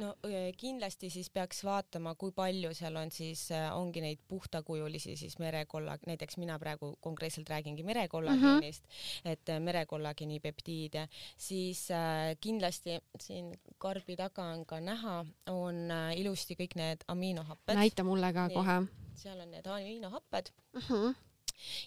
No 0.00 0.12
kindlasti 0.56 1.10
siis 1.10 1.30
peaks 1.30 1.62
vaatama, 1.64 2.14
kui 2.14 2.32
palju 2.36 2.72
seal 2.76 2.96
on 3.00 3.10
siis, 3.14 3.48
ongi 3.74 4.02
neid 4.04 4.22
puhtakujulisi 4.28 5.16
siis 5.16 5.38
merekolla, 5.42 5.98
näiteks 6.06 6.36
mina 6.42 6.58
praegu 6.58 6.94
konkreetselt 7.00 7.48
räägingi 7.50 7.82
merekollageenist 7.86 8.84
mm, 8.84 8.90
-hmm. 8.90 9.30
et 9.32 9.54
merekollageeni 9.62 10.40
peptiide, 10.40 11.08
siis 11.36 11.88
kindlasti 12.40 13.00
siin 13.20 13.52
karbi 13.78 14.16
taga 14.16 14.44
on 14.52 14.66
ka 14.66 14.80
näha, 14.80 15.24
on 15.46 15.88
ilusti 16.16 16.54
kõik 16.54 16.76
need 16.76 17.04
aminohapped, 17.08 17.74
näita 17.74 18.04
mulle 18.04 18.32
ka 18.32 18.48
Nii. 18.48 18.54
kohe 18.54 18.78
seal 19.16 19.40
on 19.40 19.50
need 19.50 19.66
aminohapped 19.66 20.50
uh. 20.74 20.82
-huh. 20.90 21.14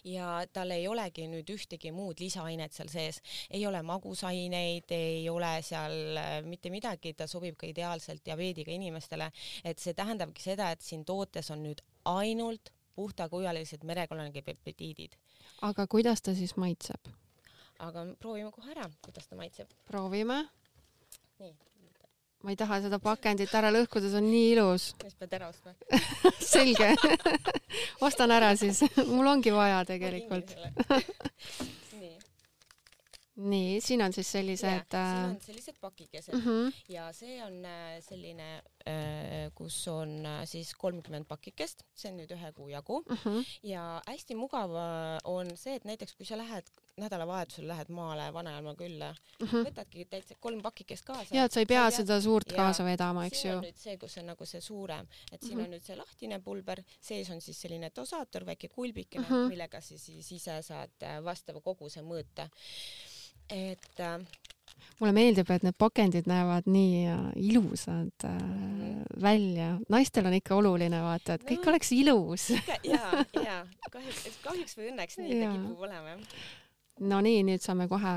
Ja 0.04 0.40
tal 0.52 0.74
ei 0.74 0.88
olegi 0.88 1.26
nüüd 1.30 1.50
ühtegi 1.54 1.92
muud 1.94 2.20
lisaainet 2.20 2.74
seal 2.76 2.90
sees, 2.92 3.20
ei 3.50 3.66
ole 3.66 3.82
magusaineid, 3.86 4.90
ei 4.96 5.28
ole 5.30 5.52
seal 5.66 6.18
äh, 6.20 6.34
mitte 6.46 6.72
midagi, 6.72 7.14
ta 7.14 7.28
sobib 7.30 7.58
ka 7.60 7.68
ideaalselt 7.70 8.24
diabeediga 8.26 8.72
inimestele, 8.74 9.30
et 9.64 9.78
see 9.78 9.94
tähendabki 9.94 10.44
seda, 10.44 10.70
et 10.74 10.84
siin 10.84 11.04
tootes 11.04 11.50
on 11.50 11.64
nüüd 11.66 11.82
ainult 12.10 12.72
puhtakujulised 12.94 13.84
merekolonigi 13.86 14.42
peptiidid. 14.42 15.16
aga 15.62 15.86
kuidas 15.86 16.22
ta 16.22 16.34
siis 16.34 16.56
maitseb? 16.56 17.12
aga 17.78 18.04
proovime 18.20 18.52
kohe 18.52 18.72
ära, 18.74 18.90
kuidas 19.04 19.28
ta 19.28 19.36
maitseb. 19.36 19.72
proovime. 19.88 20.44
nii. 21.38 21.56
Ma 22.42 22.54
ei 22.54 22.56
taha 22.56 22.80
seda 22.86 22.98
pakendit 23.02 23.52
ära 23.54 23.72
lõhkuda, 23.74 24.08
see 24.08 24.20
on 24.20 24.30
nii 24.30 24.46
ilus. 24.54 24.90
siis 25.02 25.16
pead 25.20 25.34
ära 25.36 25.50
ostma 25.50 25.74
selge 26.52 26.94
ostan 28.06 28.32
ära 28.32 28.54
siis, 28.56 28.82
mul 29.14 29.28
ongi 29.34 29.52
vaja 29.54 29.84
tegelikult. 29.88 30.56
Nii 33.40 33.80
siin 33.80 34.02
on 34.02 34.12
siis 34.12 34.32
sellised 34.32 34.68
yeah,. 34.68 34.84
siin 34.90 35.24
äh, 35.24 35.30
on 35.30 35.40
sellised 35.40 35.76
pakikesed 35.80 36.34
mm 36.34 36.40
-hmm. 36.40 36.72
ja 36.88 37.12
see 37.12 37.42
on 37.44 37.64
äh, 37.64 38.02
selline, 38.04 38.62
äh, 38.88 39.52
kus 39.54 39.88
on 39.88 40.26
siis 40.44 40.74
kolmkümmend 40.74 41.26
pakikest, 41.28 41.82
see 41.94 42.12
on 42.12 42.20
nüüd 42.20 42.34
ühe 42.36 42.52
kuu 42.52 42.68
jagu 42.68 43.02
mm 43.08 43.16
-hmm. 43.16 43.44
ja 43.62 44.02
hästi 44.06 44.34
mugav 44.34 44.70
on 45.24 45.56
see, 45.56 45.74
et 45.74 45.84
näiteks 45.84 46.14
kui 46.14 46.26
sa 46.26 46.38
lähed 46.38 46.70
nädalavahetusel 46.96 47.68
lähed 47.68 47.88
maale 47.88 48.32
vanaema 48.32 48.74
külla 48.74 49.10
mm, 49.12 49.46
-hmm. 49.46 49.66
võtadki 49.68 50.06
täitsa 50.10 50.34
kolm 50.40 50.62
pakikest 50.62 51.04
kaasa. 51.04 51.36
ja, 51.36 51.44
et 51.44 51.52
sa 51.52 51.60
ei 51.60 51.66
pea 51.66 51.90
seda 51.90 52.20
suurt 52.20 52.52
kaasa 52.52 52.84
vedama, 52.84 53.26
eks 53.26 53.44
ju. 53.44 53.60
see, 53.74 53.96
kus 53.96 54.18
on 54.18 54.26
nagu 54.32 54.46
see 54.46 54.60
suurem, 54.60 55.06
et 55.32 55.42
siin 55.42 55.54
mm 55.54 55.60
-hmm. 55.60 55.64
on 55.64 55.70
nüüd 55.70 55.86
see 55.86 55.96
lahtine 55.96 56.40
pulber, 56.40 56.82
sees 57.00 57.30
on 57.30 57.40
siis 57.40 57.60
selline 57.60 57.90
dosaator, 57.96 58.46
väike 58.46 58.68
kulbikene 58.68 59.26
mm, 59.28 59.34
-hmm. 59.34 59.48
millega 59.48 59.80
sa 59.80 59.98
siis 59.98 60.32
ise 60.32 60.62
saad 60.62 61.08
vastava 61.24 61.60
koguse 61.60 62.00
mõõta 62.00 62.48
et 63.50 64.00
äh, 64.00 64.18
mulle 65.00 65.12
meeldib, 65.16 65.50
et 65.50 65.64
need 65.64 65.76
pakendid 65.80 66.28
näevad 66.30 66.68
nii 66.70 67.06
äh, 67.08 67.20
ilusad 67.40 68.24
äh, 68.24 68.36
mm. 68.36 69.04
välja. 69.22 69.78
naistel 69.88 70.26
on 70.26 70.36
ikka 70.36 70.58
oluline 70.60 71.02
vaata, 71.02 71.34
et 71.36 71.46
kõik 71.48 71.64
no, 71.64 71.72
oleks 71.72 71.92
ilus. 71.96 72.50
ja, 72.84 73.24
ja 73.36 73.56
kahjuks, 73.90 74.40
kahjuks 74.44 74.76
või 74.78 74.90
õnneks 74.92 75.20
nii 75.20 75.40
ta 75.40 75.52
kipub 75.54 75.86
olema 75.88 76.14
jah. 76.14 76.20
no 77.12 77.20
nii, 77.24 77.42
nüüd 77.48 77.64
saame 77.64 77.88
kohe 77.90 78.14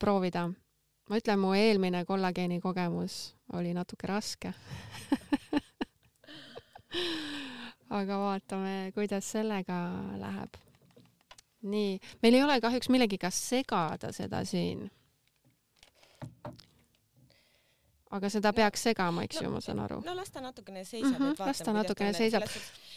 proovida. 0.00 0.48
ma 1.08 1.20
ütlen, 1.22 1.38
mu 1.40 1.54
eelmine 1.56 2.04
kollageeni 2.04 2.60
kogemus 2.60 3.36
oli 3.56 3.72
natuke 3.76 4.06
raske 4.10 4.52
aga 7.98 8.18
vaatame, 8.18 8.92
kuidas 8.94 9.32
sellega 9.36 9.78
läheb 10.20 10.60
nii, 11.66 11.98
meil 12.22 12.38
ei 12.38 12.44
ole 12.46 12.60
kahjuks 12.62 12.90
millegiga 12.92 13.30
segada 13.34 14.12
seda 14.16 14.44
siin. 14.44 14.86
aga 18.16 18.28
seda 18.30 18.52
peaks 18.54 18.84
segama, 18.86 19.24
eks 19.26 19.40
ju 19.42 19.48
no,, 19.48 19.56
ma 19.56 19.60
saan 19.60 19.80
aru. 19.82 19.96
no 20.06 20.14
las 20.16 20.30
ta 20.32 20.40
natukene 20.40 20.84
seisab 20.86 21.18
mm, 21.18 21.24
-hmm, 21.24 21.32
et 21.32 21.40
vaatame. 21.40 21.48
las 21.50 21.62
ta 21.66 21.72
natukene 21.72 22.12
seisab. 22.14 22.44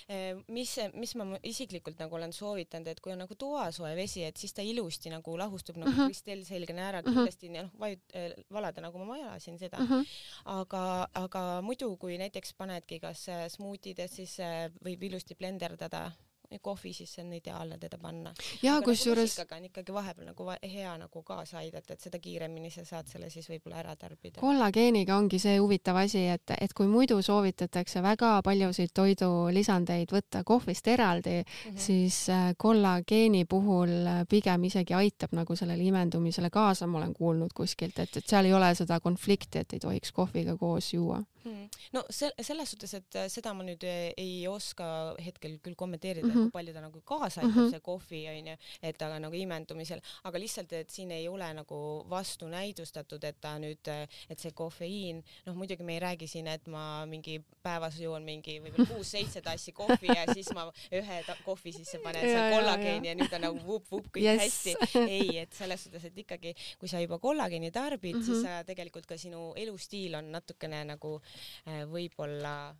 Eh, 0.09 0.37
mis, 0.47 0.75
mis 0.93 1.15
ma 1.15 1.37
isiklikult 1.43 1.99
nagu 1.99 2.15
olen 2.15 2.31
soovitanud, 2.33 2.87
et 2.87 2.99
kui 2.99 3.13
on 3.13 3.19
nagu 3.21 3.35
toasoe 3.35 3.91
vesi, 3.95 4.23
et 4.23 4.37
siis 4.37 4.53
ta 4.53 4.61
ilusti 4.65 5.09
nagu 5.09 5.37
lahustub 5.37 5.77
nagu 5.77 5.91
mm 5.91 5.97
-hmm. 5.97 6.13
kristallselgene 6.13 6.81
ära, 6.81 7.03
kindlasti 7.03 7.49
mm 7.49 7.55
-hmm. 7.55 7.63
noh, 7.63 7.71
vajut- 7.79 8.15
äh,, 8.15 8.43
valada 8.51 8.81
nagu 8.81 8.97
ma 8.97 9.07
vajasin 9.07 9.59
seda 9.59 9.79
mm. 9.79 9.87
-hmm. 9.87 10.05
aga, 10.45 11.07
aga 11.13 11.61
muidu, 11.61 11.97
kui 11.97 12.17
näiteks 12.17 12.53
panedki 12.53 12.99
kas 12.99 13.27
smuutides, 13.47 14.15
siis 14.15 14.37
võib 14.85 15.03
ilusti 15.03 15.35
blenderdada 15.35 16.11
kohvi, 16.57 16.93
siis 16.93 17.13
see 17.13 17.23
on 17.25 17.33
ideaalne 17.33 17.77
teda 17.77 17.97
panna. 18.01 18.33
ja 18.63 18.73
nagu 18.73 18.89
kusjuures 18.89 19.37
nagu 19.37 19.55
on 19.55 19.65
ikkagi 19.69 19.93
vahepeal 19.93 20.29
nagu 20.31 20.47
hea 20.73 20.95
nagu 20.97 21.23
kaasa 21.23 21.59
aidata, 21.61 21.93
et 21.93 22.01
seda 22.01 22.19
kiiremini 22.19 22.71
sa 22.73 22.85
saad 22.85 23.07
selle 23.11 23.29
siis 23.29 23.49
võib-olla 23.49 23.83
ära 23.83 23.95
tarbida. 23.95 24.41
kollageeniga 24.41 25.17
ongi 25.17 25.39
see 25.39 25.57
huvitav 25.59 25.99
asi, 26.01 26.25
et, 26.33 26.55
et 26.59 26.73
kui 26.73 26.89
muidu 26.89 27.21
soovitatakse 27.21 28.01
väga 28.01 28.31
paljusid 28.45 28.93
toidulisandeid 28.97 30.11
võtta 30.15 30.43
kohvist 30.43 30.87
eraldi 30.87 31.37
mm, 31.41 31.45
-hmm. 31.45 31.77
siis 31.77 32.29
äh, 32.29 32.53
kollageeni 32.57 33.45
puhul 33.45 33.93
äh, 34.07 34.25
pigem 34.29 34.63
isegi 34.63 34.93
aitab 34.93 35.35
nagu 35.37 35.55
sellele 35.55 35.83
imendumisele 35.83 36.49
kaasa, 36.49 36.87
ma 36.87 36.97
olen 36.97 37.13
kuulnud 37.13 37.53
kuskilt, 37.53 37.99
et, 37.99 38.17
et 38.17 38.27
seal 38.27 38.45
ei 38.45 38.53
ole 38.53 38.73
seda 38.75 38.99
konflikti, 38.99 39.59
et 39.59 39.73
ei 39.73 39.79
tohiks 39.79 40.11
kohviga 40.11 40.57
koos 40.57 40.93
juua. 40.93 41.21
No 41.95 42.03
se-, 42.09 42.31
selles 42.41 42.73
suhtes, 42.73 42.93
et 42.97 43.17
äh, 43.19 43.27
seda 43.31 43.53
ma 43.57 43.65
nüüd 43.67 43.83
äh, 43.87 44.11
ei 44.17 44.47
oska 44.49 45.15
hetkel 45.23 45.57
küll 45.63 45.77
kommenteerida 45.79 46.27
mm, 46.27 46.33
-hmm. 46.33 46.49
kui 46.49 46.57
palju 46.57 46.73
ta 46.73 46.83
nagu 46.83 47.01
kaasa 47.01 47.41
aitab 47.41 47.55
mm, 47.55 47.65
-hmm. 47.65 47.71
see 47.71 47.79
kohvi 47.79 48.21
onju, 48.33 48.55
et 48.81 49.01
aga 49.01 49.19
nagu 49.19 49.35
imendumisel, 49.35 50.01
aga 50.23 50.39
lihtsalt, 50.39 50.73
et 50.73 50.89
siin 50.89 51.11
ei 51.11 51.27
ole 51.27 51.53
nagu 51.53 51.79
vastunäidustatud, 52.09 53.23
et 53.23 53.41
ta 53.41 53.57
nüüd, 53.59 53.87
äh, 53.87 54.07
et 54.29 54.39
see 54.39 54.51
kofeiin, 54.51 55.23
noh 55.45 55.55
muidugi 55.55 55.83
me 55.83 55.93
ei 55.93 55.99
räägi 55.99 56.27
siin, 56.27 56.47
et 56.47 56.67
ma 56.67 57.05
mingi 57.05 57.39
päevas 57.63 57.99
joon 57.99 58.23
mingi 58.23 58.59
võib-olla 58.63 58.87
kuus-seitse 58.93 59.41
tassi 59.41 59.71
kohvi 59.75 60.07
ja 60.07 60.25
siis 60.33 60.51
ma 60.55 60.67
ühe 60.91 61.19
kohvi 61.45 61.73
sisse 61.75 61.99
panen 62.03 62.25
seal 62.25 62.53
kollageeni 62.55 63.07
ja, 63.07 63.13
ja 63.13 63.19
nüüd 63.19 63.35
on 63.37 63.45
nagu 63.47 63.63
vup-vup 63.65 64.09
kõik 64.15 64.25
yes. 64.25 64.41
hästi. 64.43 65.03
ei, 65.05 65.37
et 65.43 65.53
selles 65.53 65.83
suhtes, 65.83 66.05
et 66.09 66.17
ikkagi, 66.23 66.55
kui 66.79 66.91
sa 66.91 67.01
juba 67.03 67.19
kollageeni 67.19 67.71
tarbid 67.71 68.15
mm, 68.15 68.21
-hmm. 68.21 68.25
siis 68.25 68.43
sa 68.43 68.63
tegelikult 68.67 69.05
ka 69.09 69.17
sinu 69.17 69.53
elustiil 69.55 70.15
on 70.19 70.31
natukene 70.31 70.83
nagu 70.93 71.19
võib-olla 71.89 72.75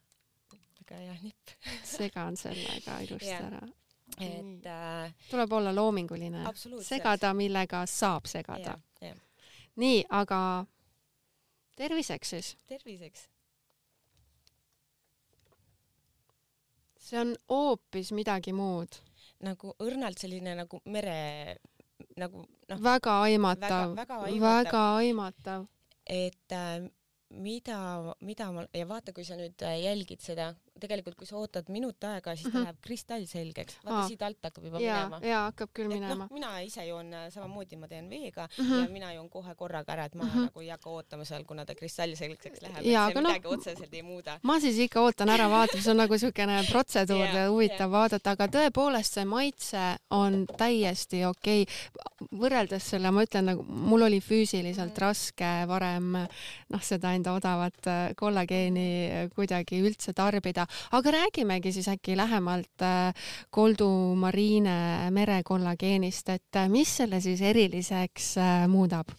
väga 0.80 1.02
hea 1.02 1.18
nipp 1.22 1.56
segan 1.86 2.38
sellega 2.38 3.00
ilusti 3.06 3.30
yeah. 3.30 3.48
ära. 3.48 3.64
et 4.20 4.66
äh, 4.66 5.16
tuleb 5.30 5.52
olla 5.54 5.74
loominguline, 5.76 6.46
segada, 6.82 7.34
millega 7.34 7.86
saab 7.86 8.26
segada 8.28 8.80
nii, 9.80 10.04
aga 10.10 10.66
terviseks 11.80 12.30
siis. 12.36 12.56
terviseks. 12.68 13.28
see 17.10 17.20
on 17.20 17.36
hoopis 17.50 18.12
midagi 18.12 18.54
muud. 18.54 19.00
nagu 19.40 19.72
õrnalt 19.80 20.20
selline 20.20 20.54
nagu 20.60 20.82
mere 20.86 21.58
nagu 22.20 22.44
noh. 22.44 22.82
väga 22.84 23.16
aimatav, 23.24 23.96
väga, 23.96 24.00
väga 24.04 24.18
aimatav, 24.28 24.64
väga 24.66 24.84
aimatav. 25.00 25.68
et 26.06 26.52
äh, 26.52 26.90
mida, 27.30 28.16
mida 28.22 28.52
ma 28.52 28.66
ja 28.74 28.88
vaata, 28.90 29.14
kui 29.14 29.26
sa 29.26 29.38
nüüd 29.40 29.62
äh, 29.66 29.78
jälgid 29.84 30.22
seda 30.26 30.54
tegelikult, 30.80 31.18
kui 31.20 31.28
sa 31.28 31.38
ootad 31.40 31.70
minut 31.74 32.04
aega, 32.04 32.36
siis 32.36 32.48
ta 32.48 32.50
mm 32.50 32.56
-hmm. 32.56 32.68
läheb 32.68 32.82
kristallselgeks. 32.82 33.78
vaata 33.86 34.02
Aa. 34.02 34.08
siit 34.08 34.22
alt 34.22 34.38
hakkab 34.44 34.66
juba 34.66 34.80
ja, 34.80 34.96
minema. 34.96 35.20
ja 35.28 35.42
hakkab 35.48 35.70
küll 35.74 35.90
noh, 35.90 35.96
minema 35.96 36.28
no,. 36.28 36.34
mina 36.34 36.60
ise 36.60 36.86
joon 36.86 37.14
äh, 37.14 37.30
samamoodi, 37.34 37.78
ma 37.78 37.88
teen 37.88 38.10
veega 38.10 38.48
mm 38.58 38.66
-hmm. 38.66 38.82
ja 38.84 38.90
mina 38.90 39.14
joon 39.14 39.30
kohe 39.30 39.56
korraga 39.56 39.94
ära, 39.94 40.06
et 40.06 40.16
ma 40.16 40.24
mm 40.24 40.30
-hmm. 40.30 40.50
nagu 40.50 40.62
ei 40.62 40.70
hakka 40.70 40.90
ootama 40.90 41.26
seal, 41.26 41.44
kuna 41.44 41.66
ta 41.66 41.76
kristallselgseks 41.76 42.62
läheb. 42.62 42.84
see 42.84 43.22
midagi 43.22 43.48
no, 43.48 43.50
otseselt 43.50 43.94
ei 43.94 44.02
muuda. 44.02 44.40
ma 44.44 44.60
siis 44.60 44.78
ikka 44.78 45.02
ootan 45.02 45.30
ära, 45.30 45.50
vaatan, 45.50 45.82
see 45.82 45.92
on 45.92 45.98
nagu 45.98 46.18
siukene 46.18 46.64
protseduur 46.72 47.20
yeah, 47.20 47.52
huvitav 47.52 47.80
yeah. 47.80 47.92
vaadata, 47.92 48.32
aga 48.32 48.48
tõepoolest 48.48 49.20
see 49.20 49.26
maitse 49.26 49.84
on 50.10 50.46
täiesti 50.58 51.26
okei 51.26 51.62
okay.. 51.64 52.30
võrreldes 52.40 52.90
selle, 52.90 53.12
ma 53.12 53.24
ütlen 53.24 53.46
nagu, 53.52 53.64
mul 53.64 54.02
oli 54.02 54.20
füüsiliselt 54.22 54.94
-hmm. 54.94 55.02
raske 55.02 55.52
varem 55.68 56.12
noh, 56.70 56.82
seda 56.82 57.14
enda 57.14 57.34
odavat 57.34 57.88
äh, 57.88 58.16
kollageeni 58.16 59.30
kuidagi 59.36 59.82
üldse 59.86 60.14
tarbida, 60.14 60.66
aga 60.92 61.12
räägimegi 61.12 61.74
siis 61.76 61.88
äkki 61.92 62.18
lähemalt 62.18 62.82
äh, 62.82 63.14
Koldu 63.50 64.16
Marine 64.16 65.12
merekollageenist, 65.12 66.30
et 66.30 66.56
äh, 66.56 66.70
mis 66.70 66.98
selle 67.02 67.22
siis 67.22 67.42
eriliseks 67.42 68.36
äh, 68.38 68.68
muudab? 68.68 69.16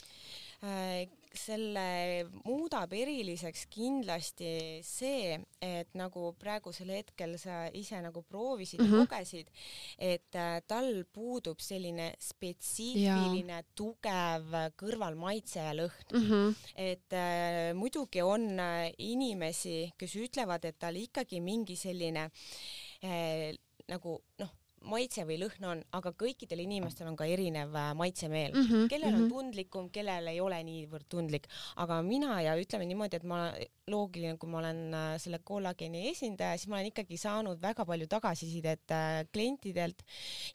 Selle 1.37 2.27
muudab 2.45 2.93
eriliseks 2.97 3.67
kindlasti 3.71 4.81
see, 4.87 5.37
et 5.63 5.95
nagu 5.99 6.33
praegusel 6.41 6.91
hetkel 6.95 7.37
sa 7.39 7.63
ise 7.77 8.01
nagu 8.03 8.23
proovisid 8.23 8.81
mm 8.81 8.87
-hmm. 8.87 9.01
ja 9.01 9.07
kogesid, 9.07 9.51
et 9.99 10.35
äh, 10.35 10.61
tal 10.67 11.05
puudub 11.13 11.61
selline 11.61 12.15
spetsiifiline 12.19 13.59
ja. 13.61 13.63
tugev 13.75 14.55
kõrvalmaitse 14.77 15.59
ja 15.59 15.75
lõhn 15.75 16.13
mm. 16.13 16.29
-hmm. 16.29 16.55
et 16.77 17.13
äh, 17.13 17.75
muidugi 17.75 18.23
on 18.23 18.61
äh, 18.61 18.93
inimesi, 18.99 19.93
kes 19.97 20.17
ütlevad, 20.17 20.65
et 20.65 20.79
tal 20.79 20.97
ikkagi 20.97 21.41
mingi 21.41 21.77
selline 21.77 22.31
äh, 23.05 23.55
nagu 23.89 24.21
noh 24.39 24.60
maitse 24.89 25.25
või 25.29 25.37
lõhn 25.43 25.67
on, 25.69 25.83
aga 25.97 26.13
kõikidel 26.17 26.63
inimestel 26.65 27.09
on 27.11 27.17
ka 27.19 27.27
erinev 27.29 27.75
äh, 27.77 27.91
maitsemeel. 27.99 28.55
Mm, 28.55 28.67
-hmm, 28.67 28.89
kellel 28.89 29.09
on 29.11 29.15
mm 29.15 29.25
-hmm. 29.25 29.35
tundlikum, 29.35 29.91
kellel 29.93 30.31
ei 30.33 30.41
ole 30.41 30.63
niivõrd 30.65 31.07
tundlik, 31.09 31.49
aga 31.77 32.01
mina 32.03 32.41
ja 32.41 32.57
ütleme 32.57 32.87
niimoodi, 32.89 33.17
et 33.17 33.25
ma 33.25 33.53
loogiline, 33.91 34.39
kui 34.39 34.49
ma 34.49 34.59
olen 34.59 34.95
äh, 34.95 35.19
selle 35.19 35.41
kollageeni 35.45 36.09
esindaja, 36.09 36.57
siis 36.57 36.69
ma 36.69 36.79
olen 36.79 36.93
ikkagi 36.93 37.17
saanud 37.17 37.61
väga 37.61 37.85
palju 37.85 38.07
tagasisidet 38.07 38.91
äh, 38.91 39.27
klientidelt. 39.33 40.03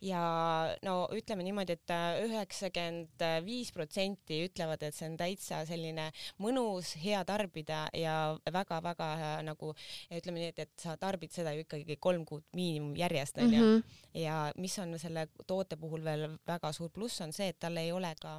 Ja 0.01 0.75
no 0.81 1.07
ütleme 1.13 1.43
niimoodi 1.43 1.73
et, 1.73 1.85
et 1.85 2.25
üheksakümmend 2.25 3.45
viis 3.45 3.71
protsenti 3.71 4.45
ütlevad, 4.47 4.81
et 4.83 4.95
see 4.95 5.09
on 5.09 5.17
täitsa 5.17 5.65
selline 5.65 6.11
mõnus, 6.39 6.95
hea 7.03 7.23
tarbida 7.25 7.89
ja 7.93 8.37
väga-väga 8.51 9.41
nagu 9.43 9.73
ütleme 10.09 10.39
nii, 10.39 10.49
et, 10.49 10.59
et 10.59 10.73
sa 10.79 10.97
tarbid 10.97 11.31
seda 11.31 11.53
ju 11.53 11.65
ikkagi 11.65 11.97
kolm 11.99 12.25
kuud 12.25 12.43
miinimum 12.55 12.95
järjest 12.95 13.37
onju 13.37 13.61
mm 13.61 13.77
-hmm 13.77 14.05
ja 14.15 14.51
mis 14.57 14.79
on 14.79 14.99
selle 14.99 15.27
toote 15.47 15.77
puhul 15.77 16.03
veel 16.03 16.27
väga 16.47 16.71
suur 16.73 16.89
pluss, 16.89 17.21
on 17.21 17.33
see, 17.35 17.49
et 17.51 17.59
tal 17.59 17.77
ei 17.77 17.91
ole 17.91 18.13
ka 18.21 18.37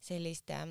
sellist 0.00 0.50
äh, 0.54 0.66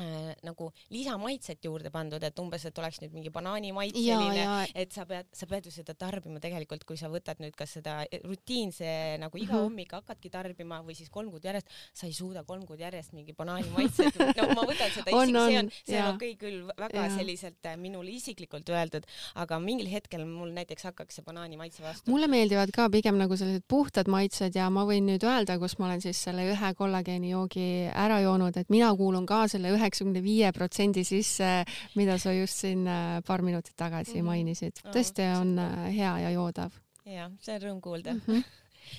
äh, 0.00 0.32
nagu 0.46 0.70
lisamaitset 0.94 1.64
juurde 1.64 1.90
pandud, 1.94 2.22
et 2.22 2.38
umbes, 2.38 2.64
et 2.68 2.78
oleks 2.78 3.00
nüüd 3.02 3.14
mingi 3.16 3.32
banaanimaits 3.34 3.98
selline, 3.98 4.46
et 4.74 4.94
sa 4.94 5.06
pead, 5.08 5.28
sa 5.34 5.48
pead 5.50 5.68
ju 5.68 5.74
seda 5.74 5.94
tarbima 5.98 6.40
tegelikult, 6.42 6.84
kui 6.88 6.98
sa 7.00 7.10
võtad 7.12 7.40
nüüd 7.42 7.56
kas 7.58 7.76
seda 7.78 8.00
rutiinse 8.24 9.18
nagu 9.22 9.38
iga 9.38 9.54
-hmm. 9.54 9.64
hommik 9.66 9.92
hakkadki 9.98 10.30
tarbima 10.30 10.80
või 10.86 10.96
siis 10.98 11.10
kolm 11.10 11.30
kuud 11.30 11.44
järjest, 11.44 11.68
sa 11.92 12.06
ei 12.06 12.12
suuda 12.12 12.44
kolm 12.44 12.66
kuud 12.66 12.80
järjest 12.80 13.12
mingi 13.12 13.32
banaanimaitset 13.32 14.18
no 14.18 14.48
ma 14.54 14.66
võtan 14.68 14.92
seda 14.94 15.10
isegi, 15.16 15.32
see 15.32 15.58
on, 15.58 15.70
see 15.84 16.00
on 16.02 16.14
okei 16.14 16.32
okay, 16.32 16.36
küll 16.42 16.70
väga 16.78 17.04
ja. 17.06 17.16
selliselt 17.16 17.66
äh, 17.66 17.76
minule 17.76 18.10
isiklikult 18.10 18.68
öeldud, 18.68 19.06
aga 19.34 19.58
mingil 19.58 19.88
hetkel 19.90 20.24
mul 20.26 20.52
näiteks 20.54 20.88
hakkaks 20.90 21.18
see 21.18 21.26
banaanimaitse 21.26 21.82
vastu. 21.82 22.10
mulle 22.10 22.28
meeldivad 22.30 22.72
ka 22.74 22.88
pigem 22.92 23.18
nagu 23.20 23.36
sellised 23.36 23.66
puhtad 23.68 24.08
maitsed 24.08 24.54
ja 24.54 24.68
ma 24.70 24.84
võin 24.88 25.06
nüüd 25.08 25.24
öelda, 25.26 25.58
kus 25.58 25.78
ma 25.78 25.88
olen 25.90 26.00
siis 26.04 26.22
selle 26.28 26.46
ühe 26.52 26.72
kollageenijoogi 26.78 27.68
ära 27.92 28.20
joonud, 28.24 28.56
et 28.56 28.70
mina 28.70 28.90
kuulun 28.96 29.26
ka 29.26 29.46
selle 29.48 29.72
ühe 29.74 29.87
üheksakümne 29.88 30.22
viie 30.24 30.52
protsendi 30.56 31.04
sisse, 31.06 31.64
mida 31.98 32.18
sa 32.20 32.34
just 32.36 32.60
siin 32.64 32.86
äh, 32.86 33.18
paar 33.26 33.42
minutit 33.42 33.76
tagasi 33.76 34.18
-hmm. 34.18 34.28
mainisid. 34.28 34.84
tõesti 34.92 35.24
on 35.40 35.58
äh, 35.58 35.88
hea 35.96 36.18
ja 36.26 36.30
joodav. 36.30 36.72
jah, 37.04 37.32
see 37.40 37.54
on 37.54 37.62
rõõm 37.62 37.80
kuulda 37.80 38.14
mm. 38.14 38.20
-hmm. 38.26 38.44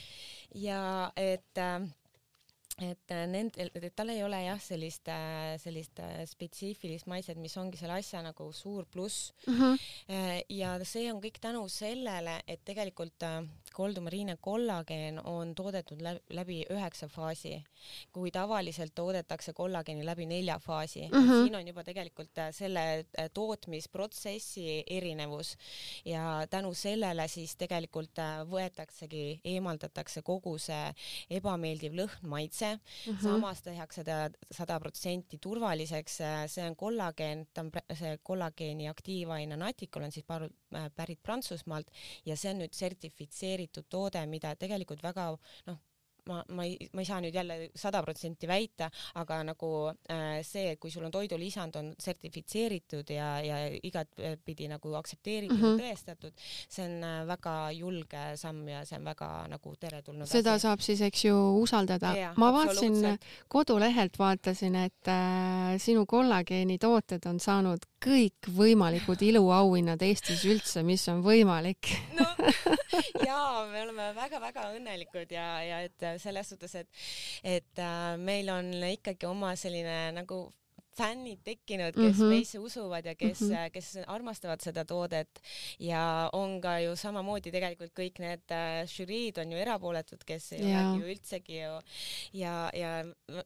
ja 0.67 1.11
et 1.15 1.57
äh, 1.57 1.87
et 2.79 3.11
nendel, 3.27 3.69
tal 3.95 4.09
ei 4.09 4.23
ole 4.23 4.37
jah, 4.43 4.59
sellist, 4.61 5.09
sellist 5.57 5.99
spetsiifilist 6.25 7.07
maitset, 7.07 7.37
mis 7.37 7.57
ongi 7.57 7.77
selle 7.77 7.97
asja 7.99 8.21
nagu 8.23 8.53
suur 8.53 8.85
pluss 8.85 9.33
mm. 9.47 9.53
-hmm. 9.53 10.45
ja 10.49 10.79
see 10.85 11.11
on 11.11 11.19
kõik 11.19 11.41
tänu 11.41 11.67
sellele, 11.67 12.41
et 12.47 12.63
tegelikult 12.63 13.19
koldumariine 13.73 14.37
kollageen 14.41 15.19
on 15.27 15.55
toodetud 15.55 16.01
läbi 16.29 16.59
üheksa 16.71 17.07
faasi, 17.07 17.59
kui 18.13 18.31
tavaliselt 18.31 18.93
toodetakse 18.95 19.53
kollageeni 19.53 20.05
läbi 20.05 20.25
nelja 20.25 20.59
faasi 20.59 21.07
mm. 21.07 21.19
-hmm. 21.19 21.43
siin 21.43 21.55
on 21.55 21.67
juba 21.67 21.83
tegelikult 21.83 22.37
äh, 22.37 22.49
selle 22.51 22.83
äh, 22.99 23.29
tootmisprotsessi 23.33 24.83
erinevus 24.87 25.55
ja 26.05 26.47
tänu 26.49 26.73
sellele 26.73 27.27
siis 27.27 27.55
tegelikult 27.55 28.19
äh, 28.19 28.41
võetaksegi, 28.49 29.39
eemaldatakse 29.43 30.21
kogu 30.21 30.57
see 30.57 30.93
ebameeldiv 31.29 31.93
lõhn, 31.93 32.27
maitse 32.27 32.75
mm, 32.75 33.13
-hmm. 33.13 33.23
samas 33.23 33.61
tehakse 33.61 34.03
ta 34.03 34.29
sada 34.51 34.79
protsenti 34.79 35.37
turvaliseks, 35.37 36.19
see 36.47 36.67
on 36.69 36.75
kollageen, 36.75 37.47
ta 37.53 37.61
on 37.61 37.71
see 37.93 38.17
kollageeni 38.23 38.89
aktiivaine 38.89 39.57
natikul 39.57 40.03
on 40.03 40.11
siis 40.11 40.25
pärit 40.95 41.19
Prantsusmaalt 41.23 41.87
ja 42.25 42.37
see 42.37 42.51
on 42.51 42.61
nüüd 42.63 42.73
sertifitseeritud 42.73 43.58
sertifitseeritud 43.59 43.87
toode, 43.89 44.21
mida 44.27 44.55
tegelikult 44.55 45.01
väga 45.03 45.25
noh, 45.67 45.77
ma, 46.27 46.43
ma 46.55 46.65
ei, 46.67 46.89
ma 46.93 47.03
ei 47.03 47.07
saa 47.07 47.19
nüüd 47.23 47.35
jälle 47.35 47.57
sada 47.75 48.01
protsenti 48.03 48.47
väita, 48.49 48.89
aga 49.21 49.41
nagu 49.47 49.71
äh, 49.89 50.39
see, 50.45 50.75
kui 50.81 50.91
sul 50.91 51.05
on 51.07 51.13
toidulisand 51.13 51.75
on 51.79 51.91
sertifitseeritud 51.99 53.13
ja, 53.13 53.29
ja 53.43 53.59
igatpidi 53.83 54.69
nagu 54.71 54.93
aktsepteeritud 54.99 55.57
mm, 55.57 55.65
-hmm. 55.65 55.83
tõestatud, 55.83 56.45
see 56.69 56.85
on 56.85 57.03
äh, 57.03 57.19
väga 57.27 57.55
julge 57.77 58.25
samm 58.39 58.67
ja 58.69 58.83
see 58.85 58.99
on 58.99 59.05
väga 59.05 59.29
nagu 59.51 59.75
teretulnud. 59.79 60.27
seda 60.27 60.53
asi. 60.57 60.67
saab 60.67 60.83
siis, 60.85 61.01
eks 61.01 61.25
ju, 61.25 61.37
usaldada. 61.61 62.13
ma 62.37 62.51
vaatasin 62.53 63.19
kodulehelt 63.47 64.19
vaatasin, 64.19 64.75
et 64.75 65.07
äh, 65.07 65.77
sinu 65.77 66.05
kollageenitooted 66.05 67.25
on 67.29 67.39
saanud 67.39 67.85
kõikvõimalikud 68.03 69.21
iluauhinnad 69.27 70.01
Eestis 70.01 70.45
üldse, 70.47 70.83
mis 70.87 71.03
on 71.11 71.23
võimalik 71.23 71.91
no 72.15 72.27
jaa, 73.27 73.65
me 73.67 73.81
oleme 73.83 74.09
väga-väga 74.15 74.69
õnnelikud 74.77 75.33
ja, 75.35 75.47
ja 75.65 75.81
et 75.87 76.05
selles 76.17 76.49
suhtes, 76.49 76.75
et, 76.75 77.03
et 77.43 77.83
äh, 77.83 78.17
meil 78.17 78.49
on 78.53 78.71
ikkagi 78.89 79.29
oma 79.29 79.53
selline 79.59 80.09
nagu 80.15 80.47
fännid 80.99 81.41
tekkinud, 81.43 81.95
kes 81.95 82.17
mm 82.17 82.23
-hmm. 82.23 82.33
meisse 82.35 82.59
usuvad 82.59 83.05
ja 83.05 83.15
kes 83.15 83.41
mm, 83.41 83.49
-hmm. 83.49 83.71
kes 83.71 83.97
armastavad 84.07 84.61
seda 84.61 84.85
toodet 84.85 85.41
ja 85.79 86.29
on 86.33 86.59
ka 86.61 86.79
ju 86.79 86.95
samamoodi 86.95 87.51
tegelikult 87.51 87.93
kõik 87.99 88.19
need 88.19 88.51
äh, 88.51 88.83
žüriid 88.87 89.39
on 89.41 89.51
ju 89.51 89.57
erapooletud, 89.57 90.23
kes 90.25 90.51
ei 90.53 90.63
yeah. 90.63 90.91
olegi 90.91 91.03
ju 91.03 91.13
üldsegi 91.13 91.61
ju 91.61 91.79
ja, 92.33 92.69
ja 92.73 92.91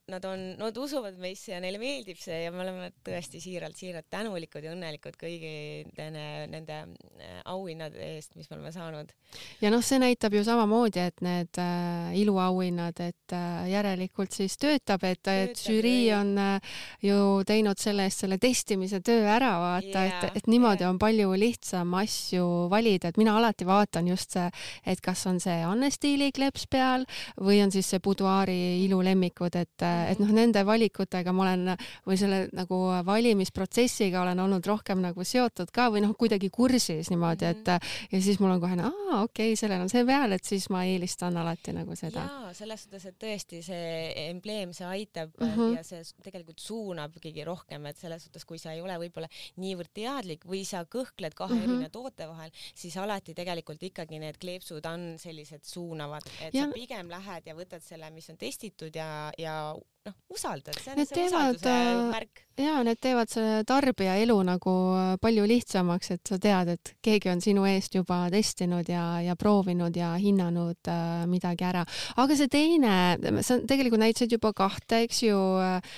nad 0.07 0.25
on, 0.25 0.55
nad 0.57 0.77
usuvad 0.77 1.17
meisse 1.17 1.51
ja 1.51 1.59
neile 1.59 1.77
meeldib 1.77 2.17
see 2.17 2.43
ja 2.43 2.51
me 2.51 2.63
oleme 2.63 2.91
tõesti 3.05 3.41
siiralt-siiralt 3.43 4.09
tänulikud 4.09 4.63
ja 4.63 4.73
õnnelikud 4.73 5.17
kõigi 5.19 5.53
nende, 5.97 6.25
nende 6.51 6.79
äh, 6.79 7.41
auhinnade 7.45 7.99
eest, 8.15 8.35
mis 8.35 8.49
me 8.49 8.57
oleme 8.57 8.71
saanud. 8.71 9.13
ja 9.61 9.71
noh, 9.73 9.83
see 9.83 9.99
näitab 10.01 10.33
ju 10.33 10.43
samamoodi, 10.45 10.99
et 10.99 11.21
need 11.25 11.61
äh, 11.61 12.13
iluauhinnad, 12.19 12.99
et 13.03 13.35
äh, 13.35 13.69
järelikult 13.71 14.35
siis 14.35 14.57
töötab, 14.61 15.03
et, 15.07 15.27
et 15.27 15.59
žürii 15.59 16.11
on 16.17 16.33
äh, 16.37 16.75
ju 17.03 17.42
teinud 17.47 17.79
selle 17.79 18.07
eest 18.07 18.23
selle 18.23 18.37
testimise 18.41 18.99
töö 19.05 19.27
ära, 19.29 19.51
vaata 19.61 20.05
yeah,, 20.05 20.23
et, 20.27 20.37
et 20.41 20.47
niimoodi 20.51 20.83
yeah. 20.83 20.93
on 20.93 20.99
palju 21.01 21.33
lihtsam 21.39 21.93
asju 21.99 22.45
valida, 22.71 23.11
et 23.11 23.19
mina 23.21 23.35
alati 23.37 23.67
vaatan 23.67 24.07
just 24.07 24.37
see, 24.37 24.49
et 24.85 25.01
kas 25.03 25.25
on 25.29 25.39
see 25.43 25.59
Anne 25.67 25.89
Stiili 25.93 26.31
kleeps 26.35 26.65
peal 26.71 27.05
või 27.41 27.59
on 27.63 27.71
siis 27.73 27.89
see 27.93 28.01
Buduaari 28.03 28.85
ilulemmikud, 28.85 29.55
et 29.55 29.69
mm, 29.81 29.87
-hmm. 29.87 30.11
et 30.11 30.23
noh, 30.23 30.33
nende 30.33 30.65
valikutega 30.65 31.33
ma 31.33 31.47
olen 31.47 31.73
või 32.07 32.17
selle 32.19 32.47
nagu 32.53 32.79
valimisprotsessiga 33.05 34.21
olen 34.21 34.39
olnud 34.39 34.65
rohkem 34.65 35.01
nagu 35.03 35.23
seotud 35.23 35.71
ka 35.73 35.89
või 35.93 36.03
noh, 36.05 36.15
kuidagi 36.17 36.49
kursis 36.49 37.09
niimoodi, 37.09 37.45
et 37.45 37.67
-hmm. 37.67 38.07
ja 38.11 38.21
siis 38.21 38.39
mul 38.39 38.55
on 38.55 38.61
kohe, 38.61 38.79
aa, 38.79 39.21
okei 39.23 39.51
okay,, 39.53 39.59
sellel 39.59 39.81
on 39.81 39.89
see 39.89 40.05
peal, 40.05 40.31
et 40.31 40.43
siis 40.43 40.69
ma 40.69 40.83
eelistan 40.87 41.37
alati 41.37 41.73
nagu 41.73 41.95
seda. 41.95 42.25
jaa, 42.29 42.53
selles 42.53 42.83
suhtes, 42.83 43.05
et 43.05 43.17
tõesti 43.19 43.61
see 43.65 44.29
embleem, 44.29 44.73
see 44.73 44.87
aitab 44.87 45.31
mm 45.39 45.53
-hmm. 45.55 45.77
ja 45.77 45.83
see 45.83 46.01
tegelikult 46.23 46.59
suunabki 46.59 47.32
veelgi 47.33 47.45
rohkem, 47.47 47.85
et 47.89 47.97
selles 47.97 48.23
suhtes, 48.23 48.45
kui 48.45 48.59
sa 48.61 48.73
ei 48.73 48.81
ole 48.81 48.95
võib-olla 49.01 49.29
niivõrd 49.57 49.91
teadlik 49.93 50.45
või 50.45 50.63
sa 50.65 50.83
kõhkled 50.85 51.33
kahe 51.33 51.53
mm 51.53 51.59
-hmm. 51.59 51.73
erineva 51.73 51.89
toote 51.89 52.27
vahel, 52.27 52.51
siis 52.75 52.95
alati 52.97 53.33
tegelikult 53.33 53.81
ikkagi 53.83 54.19
need 54.19 54.37
kleepsud 54.37 54.85
on 54.85 55.17
sellised 55.17 55.63
suunavad, 55.63 56.23
et 56.39 56.53
ja... 56.53 56.65
sa 56.65 56.71
pigem 56.73 57.09
lähed 57.09 57.47
ja 57.47 57.55
võtad 57.55 57.81
selle, 57.81 58.09
mis 58.11 58.29
on 58.29 58.37
testitud 58.37 58.95
ja, 58.95 59.31
ja 59.37 59.75
noh, 60.07 60.15
usaldad, 60.33 60.75
see 60.79 60.91
on 60.91 60.99
need 60.99 61.09
see 61.09 61.15
teevad, 61.21 61.55
usalduse 61.55 61.71
äh, 61.71 62.01
märk. 62.11 62.41
ja 62.59 62.75
need 62.85 62.99
teevad 63.03 63.31
selle 63.31 63.63
tarbija 63.67 64.15
elu 64.23 64.35
nagu 64.47 64.73
äh, 64.97 65.09
palju 65.23 65.45
lihtsamaks, 65.47 66.13
et 66.17 66.31
sa 66.31 66.39
tead, 66.43 66.73
et 66.75 66.93
keegi 67.05 67.31
on 67.31 67.43
sinu 67.43 67.65
eest 67.69 67.95
juba 67.95 68.23
testinud 68.33 68.89
ja, 68.91 69.05
ja 69.23 69.37
proovinud 69.39 69.95
ja 69.95 70.13
hinnanud 70.19 70.91
äh, 70.91 71.25
midagi 71.31 71.67
ära. 71.69 71.85
aga 72.19 72.39
see 72.39 72.51
teine, 72.51 72.95
sa 73.41 73.59
tegelikult 73.63 74.03
näitasid 74.03 74.35
juba 74.35 74.53
kahte, 74.57 75.03
eks 75.07 75.23
ju 75.29 75.39
äh,, 75.63 75.93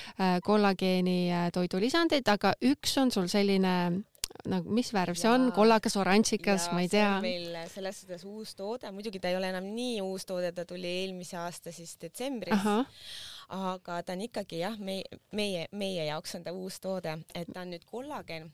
kollageeni 0.46 1.20
äh, 1.34 1.48
toidulisandeid, 1.56 2.28
aga 2.30 2.54
üks 2.74 3.00
on 3.02 3.14
sul 3.14 3.32
selline 3.32 3.76
nagu 4.52 4.74
mis 4.76 4.92
värv 4.94 5.18
see 5.18 5.30
on, 5.32 5.48
kollakas, 5.56 5.96
oranžikas, 5.98 6.68
ma 6.76 6.84
ei 6.84 6.90
tea. 6.92 7.14
meil 7.24 7.56
selles 7.72 8.04
suhtes 8.04 8.26
uus 8.28 8.54
toode, 8.58 8.92
muidugi 8.94 9.22
ta 9.24 9.32
ei 9.32 9.40
ole 9.40 9.50
enam 9.50 9.72
nii 9.74 10.02
uus 10.06 10.28
toode, 10.30 10.52
ta 10.54 10.68
tuli 10.68 10.92
eelmise 11.02 11.40
aasta 11.42 11.74
siis 11.74 11.96
detsembris 12.02 12.54
aga 13.50 14.02
ta 14.04 14.14
on 14.14 14.22
ikkagi 14.26 14.60
jah, 14.60 14.78
me, 14.80 15.02
meie, 15.36 15.68
meie 15.72 16.06
jaoks 16.10 16.36
on 16.36 16.46
ta 16.46 16.54
uus 16.54 16.80
toode, 16.84 17.18
et 17.36 17.52
ta 17.54 17.62
on 17.62 17.74
nüüd 17.74 17.86
kollagen, 17.90 18.52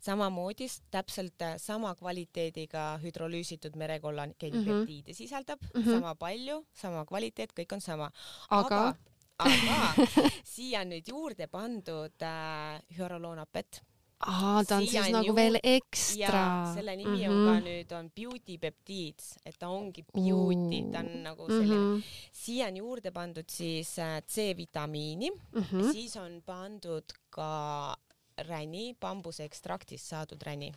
samamoodi 0.00 0.68
täpselt 0.92 1.42
äh, 1.42 1.54
sama 1.58 1.94
kvaliteediga 1.94 2.98
hüdrolüüsitud 3.02 3.76
merekollageeni 3.76 4.58
mm 4.58 4.64
-hmm. 4.64 4.80
peptiide 4.80 5.14
sisaldab 5.14 5.62
mm, 5.62 5.82
-hmm. 5.82 5.90
sama 5.92 6.14
palju, 6.14 6.66
sama 6.74 7.04
kvaliteet, 7.04 7.52
kõik 7.52 7.74
on 7.74 7.80
sama. 7.80 8.10
aga, 8.50 8.94
aga, 9.38 9.54
aga 9.78 10.10
siia 10.54 10.80
on 10.80 10.88
nüüd 10.88 11.08
juurde 11.08 11.46
pandud 11.46 12.22
äh, 12.22 12.82
hüaroloonapet 12.98 13.82
aa, 14.26 14.62
ta 14.64 14.76
on 14.78 14.86
siis 14.86 15.08
nagu 15.10 15.26
juurde, 15.26 15.40
veel 15.40 15.58
ekstra. 15.62 16.44
selle 16.74 16.94
nimi 16.96 17.16
mm 17.16 17.22
-hmm. 17.22 17.32
on 17.32 17.46
ka 17.46 17.54
mhm. 17.54 17.64
nüüd 17.66 17.92
on 17.98 18.10
beauty 18.16 18.58
peptiids, 18.58 19.34
et 19.46 19.58
ta 19.58 19.68
ongi 19.68 20.04
beauty, 20.14 20.80
ta 20.92 20.98
on 20.98 21.22
nagu 21.22 21.48
selline 21.48 21.74
mm 21.74 21.98
-hmm.. 21.98 22.30
siia 22.32 22.66
on 22.66 22.76
juurde 22.76 23.10
pandud 23.10 23.48
siis 23.48 23.98
äh, 23.98 24.22
C-vitamiini 24.22 25.30
mm, 25.30 25.62
-hmm. 25.62 25.92
siis 25.92 26.16
on 26.16 26.42
pandud 26.46 27.04
ka 27.30 27.96
räni, 28.38 28.94
bambuse 29.00 29.44
ekstraktist 29.44 30.08
saadud 30.08 30.42
räni. 30.42 30.72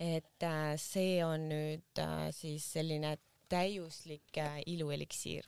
et 0.00 0.42
äh, 0.42 0.76
see 0.76 1.24
on 1.24 1.48
nüüd 1.48 1.98
äh, 1.98 2.30
siis 2.30 2.72
selline 2.72 3.18
täiuslik 3.48 4.36
ilueliksiir 4.66 5.44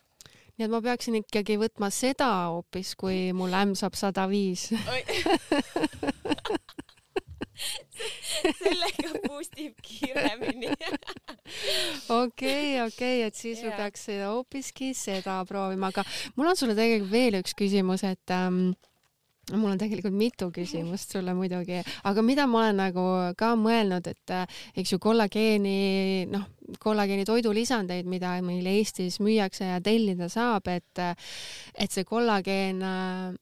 nii 0.61 0.69
et 0.69 0.73
ma 0.75 0.83
peaksin 0.85 1.17
ikkagi 1.23 1.57
võtma 1.57 1.89
seda 1.89 2.29
hoopis, 2.53 2.93
kui 3.01 3.31
mul 3.33 3.55
ämm 3.57 3.73
saab 3.79 3.97
sada 3.97 4.27
viis. 4.29 4.69
sellega 8.61 9.11
boost 9.25 9.57
ib 9.61 9.81
kiiremini. 9.85 10.69
okei, 12.13 12.77
okei, 12.85 13.23
et 13.25 13.37
siis 13.37 13.65
yeah. 13.65 13.77
peaks 13.81 14.07
hoopiski 14.21 14.93
seda 14.97 15.41
proovima, 15.49 15.91
aga 15.95 16.05
mul 16.37 16.53
on 16.53 16.61
sulle 16.61 16.77
tegelikult 16.77 17.13
veel 17.13 17.41
üks 17.41 17.57
küsimus, 17.57 18.05
et 18.09 18.37
ähm, 18.37 18.71
mul 19.57 19.73
on 19.73 19.81
tegelikult 19.81 20.15
mitu 20.15 20.51
küsimust 20.55 21.15
sulle 21.15 21.35
muidugi, 21.35 21.81
aga 22.07 22.23
mida 22.23 22.47
ma 22.47 22.65
olen 22.65 22.81
nagu 22.85 23.05
ka 23.39 23.53
mõelnud, 23.59 24.07
et 24.11 24.35
eks 24.79 24.95
ju 24.95 25.01
kollageeni, 25.03 26.27
noh, 26.31 26.47
kollageeni 26.83 27.27
toidulisandeid, 27.29 28.09
mida 28.11 28.37
meil 28.47 28.67
Eestis 28.71 29.19
müüakse 29.23 29.73
ja 29.73 29.81
tellida 29.83 30.31
saab, 30.31 30.71
et, 30.71 31.03
et 31.75 31.91
see 31.91 32.07
kollageen 32.07 32.83
äh, 32.87 33.33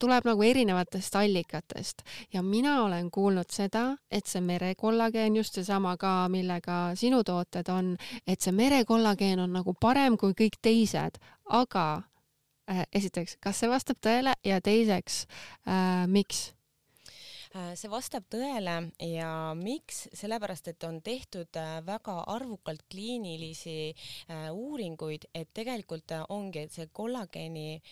tuleb 0.00 0.26
nagu 0.26 0.42
erinevatest 0.42 1.16
allikatest. 1.20 2.02
Ja 2.32 2.42
mina 2.42 2.80
olen 2.86 3.10
kuulnud 3.10 3.52
seda, 3.52 3.92
et 4.10 4.26
see 4.26 4.40
merekollageen, 4.44 5.36
just 5.36 5.58
seesama 5.58 5.96
ka, 6.00 6.28
millega 6.32 6.94
sinu 6.98 7.22
tooted 7.26 7.68
on, 7.70 7.92
et 8.26 8.40
see 8.40 8.54
merekollageen 8.56 9.44
on 9.44 9.52
nagu 9.60 9.76
parem 9.80 10.16
kui 10.18 10.34
kõik 10.38 10.58
teised, 10.62 11.20
aga 11.52 11.86
äh, 11.98 12.11
esiteks, 12.92 13.36
kas 13.42 13.58
see 13.58 13.70
vastab 13.70 13.98
tõele 14.02 14.34
ja 14.46 14.60
teiseks 14.64 15.24
äh,, 15.66 16.04
miks? 16.08 16.50
Äh, 17.52 17.74
see 17.76 17.90
vastab 17.92 18.24
tõele 18.32 18.74
ja 19.04 19.52
miks, 19.52 20.06
sellepärast 20.16 20.70
et 20.70 20.84
on 20.88 21.02
tehtud 21.04 21.52
äh, 21.60 21.82
väga 21.84 22.14
arvukalt 22.32 22.86
kliinilisi 22.88 23.92
äh, 23.92 24.46
uuringuid, 24.48 25.26
et 25.36 25.50
tegelikult 25.52 26.14
ongi, 26.32 26.62
et 26.64 26.72
see 26.72 26.86
kollageeni, 26.96 27.82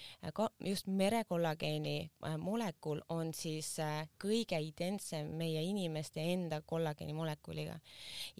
just 0.65 0.89
merekollageeni 0.89 2.11
molekul 2.41 3.03
on 3.13 3.35
siis 3.37 3.75
kõige 4.21 4.57
identsem 4.65 5.29
meie 5.37 5.61
inimeste 5.67 6.25
enda 6.33 6.61
kollageeni 6.65 7.13
molekuliga 7.17 7.77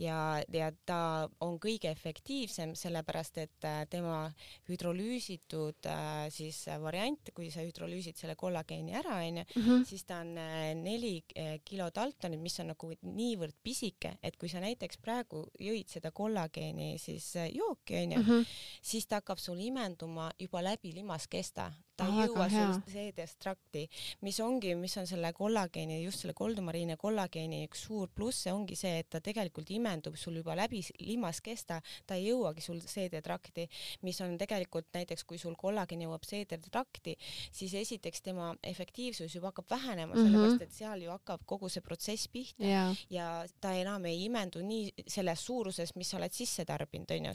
ja, 0.01 0.41
ja 0.53 0.71
ta 0.89 1.29
on 1.45 1.59
kõige 1.61 1.91
efektiivsem, 1.93 2.73
sellepärast 2.79 3.43
et 3.45 3.69
tema 3.93 4.23
hüdrolüüsitud 4.69 5.91
siis 6.33 6.63
variant, 6.81 7.33
kui 7.37 7.51
sa 7.53 7.65
hüdrolüüsid 7.67 8.17
selle 8.21 8.37
kollageeni 8.41 8.97
ära, 8.97 9.21
onju, 9.21 9.47
mhm. 9.61 9.87
siis 9.89 10.09
ta 10.09 10.23
on 10.25 10.35
neli 10.81 11.10
neli 11.11 11.25
eh, 11.35 11.61
kilo 11.65 11.91
Daltonit, 11.95 12.41
mis 12.41 12.59
on 12.61 12.71
nagu 12.73 12.91
niivõrd 13.03 13.57
pisike, 13.63 14.17
et 14.23 14.37
kui 14.39 14.49
sa 14.49 14.61
näiteks 14.63 15.01
praegu 15.03 15.45
jõid 15.59 15.91
seda 15.91 16.11
kollageeni 16.11 16.99
siis 16.99 17.35
eh, 17.37 17.51
jooki 17.55 17.97
onju 18.03 18.19
mm, 18.19 18.27
-hmm. 18.27 18.47
siis 18.83 19.07
ta 19.07 19.21
hakkab 19.21 19.39
sul 19.39 19.59
imenduma 19.59 20.31
juba 20.39 20.63
läbi 20.63 20.93
limaskesta, 20.95 21.73
ta 22.01 22.09
ei 22.09 22.27
jõua 22.27 22.49
sul 22.53 22.75
seedestrakti, 22.91 23.85
mis 24.27 24.41
ongi, 24.45 24.75
mis 24.79 24.97
on 25.01 25.09
selle 25.09 25.33
kollageeni, 25.37 26.01
just 26.05 26.25
selle 26.25 26.35
koldumariine 26.37 26.97
kollageeni 27.01 27.63
üks 27.69 27.85
suur 27.89 28.11
pluss, 28.15 28.45
see 28.47 28.55
ongi 28.55 28.79
see, 28.79 29.01
et 29.03 29.11
ta 29.13 29.21
tegelikult 29.25 29.71
imendub 29.75 30.17
sul 30.21 30.39
juba 30.41 30.57
läbi 30.59 30.83
limaskesta, 31.01 31.81
ta 32.07 32.19
ei 32.19 32.31
jõuagi 32.31 32.65
sul 32.65 32.81
seedetrakti, 32.85 33.67
mis 34.07 34.21
on 34.25 34.37
tegelikult 34.41 34.89
näiteks, 34.97 35.25
kui 35.29 35.39
sul 35.41 35.57
kollageen 35.61 36.07
jõuab 36.07 36.25
seedetrakti, 36.27 37.17
siis 37.53 37.75
esiteks 37.83 38.25
tema 38.25 38.51
efektiivsus 38.67 39.35
juba 39.37 39.51
hakkab 39.53 39.71
vähenema 39.71 40.15
mm, 40.15 40.21
-hmm. 40.21 40.31
sellepärast 40.31 40.63
et 40.63 40.73
seal 40.73 41.03
ju 41.05 41.11
hakkab 41.11 41.45
kogu 41.47 41.69
see 41.69 41.85
protsess 41.85 42.29
pihta 42.29 42.65
yeah. 42.65 42.97
ja 43.11 43.45
ta 43.61 43.73
enam 43.77 44.05
ei 44.07 44.25
imendu 44.25 44.63
nii 44.63 45.05
selles 45.07 45.45
suuruses, 45.45 45.95
mis 45.97 46.11
sa 46.11 46.17
oled 46.17 46.33
sisse 46.33 46.65
tarbinud, 46.65 47.11
onju. 47.11 47.33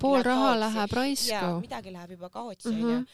pool, 0.00 0.22
raha 0.22 0.54
läheb 0.60 0.92
raisku. 0.92 1.60
midagi 1.60 1.92
läheb 1.92 2.16
juba 2.16 2.30
kaotsi, 2.30 2.68
onju. 2.68 2.98
Mhm. 2.98 3.04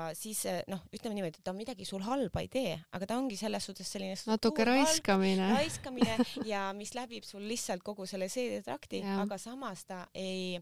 Ja 0.00 0.14
siis 0.16 0.42
noh, 0.70 0.80
ütleme 0.94 1.16
niimoodi, 1.16 1.40
et 1.40 1.46
ta 1.46 1.52
midagi 1.56 1.86
sul 1.88 2.02
halba 2.04 2.42
ei 2.44 2.48
tee, 2.52 2.74
aga 2.96 3.08
ta 3.08 3.18
ongi 3.20 3.36
selles 3.38 3.66
suhtes 3.68 3.88
selline 3.90 4.16
natuke 4.28 4.64
raiskamine. 4.66 5.50
raiskamine 5.58 6.16
ja 6.48 6.68
mis 6.76 6.94
läbib 6.96 7.26
sul 7.26 7.44
lihtsalt 7.48 7.84
kogu 7.86 8.06
selle 8.10 8.28
seedetrakti, 8.32 9.02
aga 9.20 9.38
samas 9.40 9.84
ta 9.88 10.02
ei, 10.14 10.58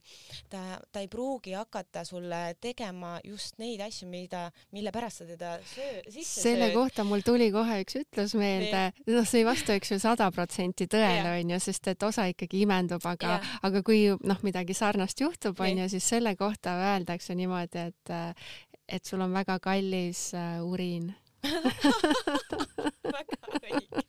ta, 0.50 0.78
ta 0.92 1.02
ei 1.02 1.10
pruugi 1.12 1.54
hakata 1.58 2.04
sulle 2.08 2.42
tegema 2.60 3.16
just 3.26 3.58
neid 3.62 3.82
asju, 3.84 4.08
mida, 4.10 4.48
mille 4.74 4.92
pärast 4.94 5.22
sa 5.22 5.28
teda 5.28 5.54
söö, 5.74 6.02
sisse 6.08 6.44
selle 6.44 6.68
sööd. 6.68 6.76
kohta 6.78 7.06
mul 7.08 7.24
tuli 7.26 7.50
kohe 7.54 7.80
üks 7.84 7.98
ütlus 8.02 8.34
meelde, 8.38 8.88
noh, 9.08 9.26
see 9.28 9.42
ei 9.42 9.48
vasta, 9.48 9.76
eks 9.78 9.94
ju, 9.94 10.00
sada 10.02 10.30
protsenti 10.34 10.88
tõele, 10.90 11.38
onju, 11.42 11.60
sest 11.62 11.92
et 11.94 12.06
osa 12.06 12.28
ikkagi 12.30 12.62
imendub, 12.66 13.04
aga, 13.08 13.38
aga 13.66 13.82
kui 13.86 14.06
noh, 14.22 14.44
midagi 14.46 14.76
sarnast 14.78 15.20
juhtub, 15.22 15.58
onju, 15.64 15.88
siis 15.92 16.06
selle 16.16 16.34
kohta 16.38 16.76
öeldakse 16.92 17.36
niimoodi, 17.38 17.88
et 17.90 18.14
et 18.88 19.04
sul 19.04 19.20
on 19.20 19.32
väga 19.32 19.58
kallis 19.62 20.30
äh, 20.34 20.58
uriin. 20.64 21.14
Väga 23.18 23.36
õige 23.62 24.02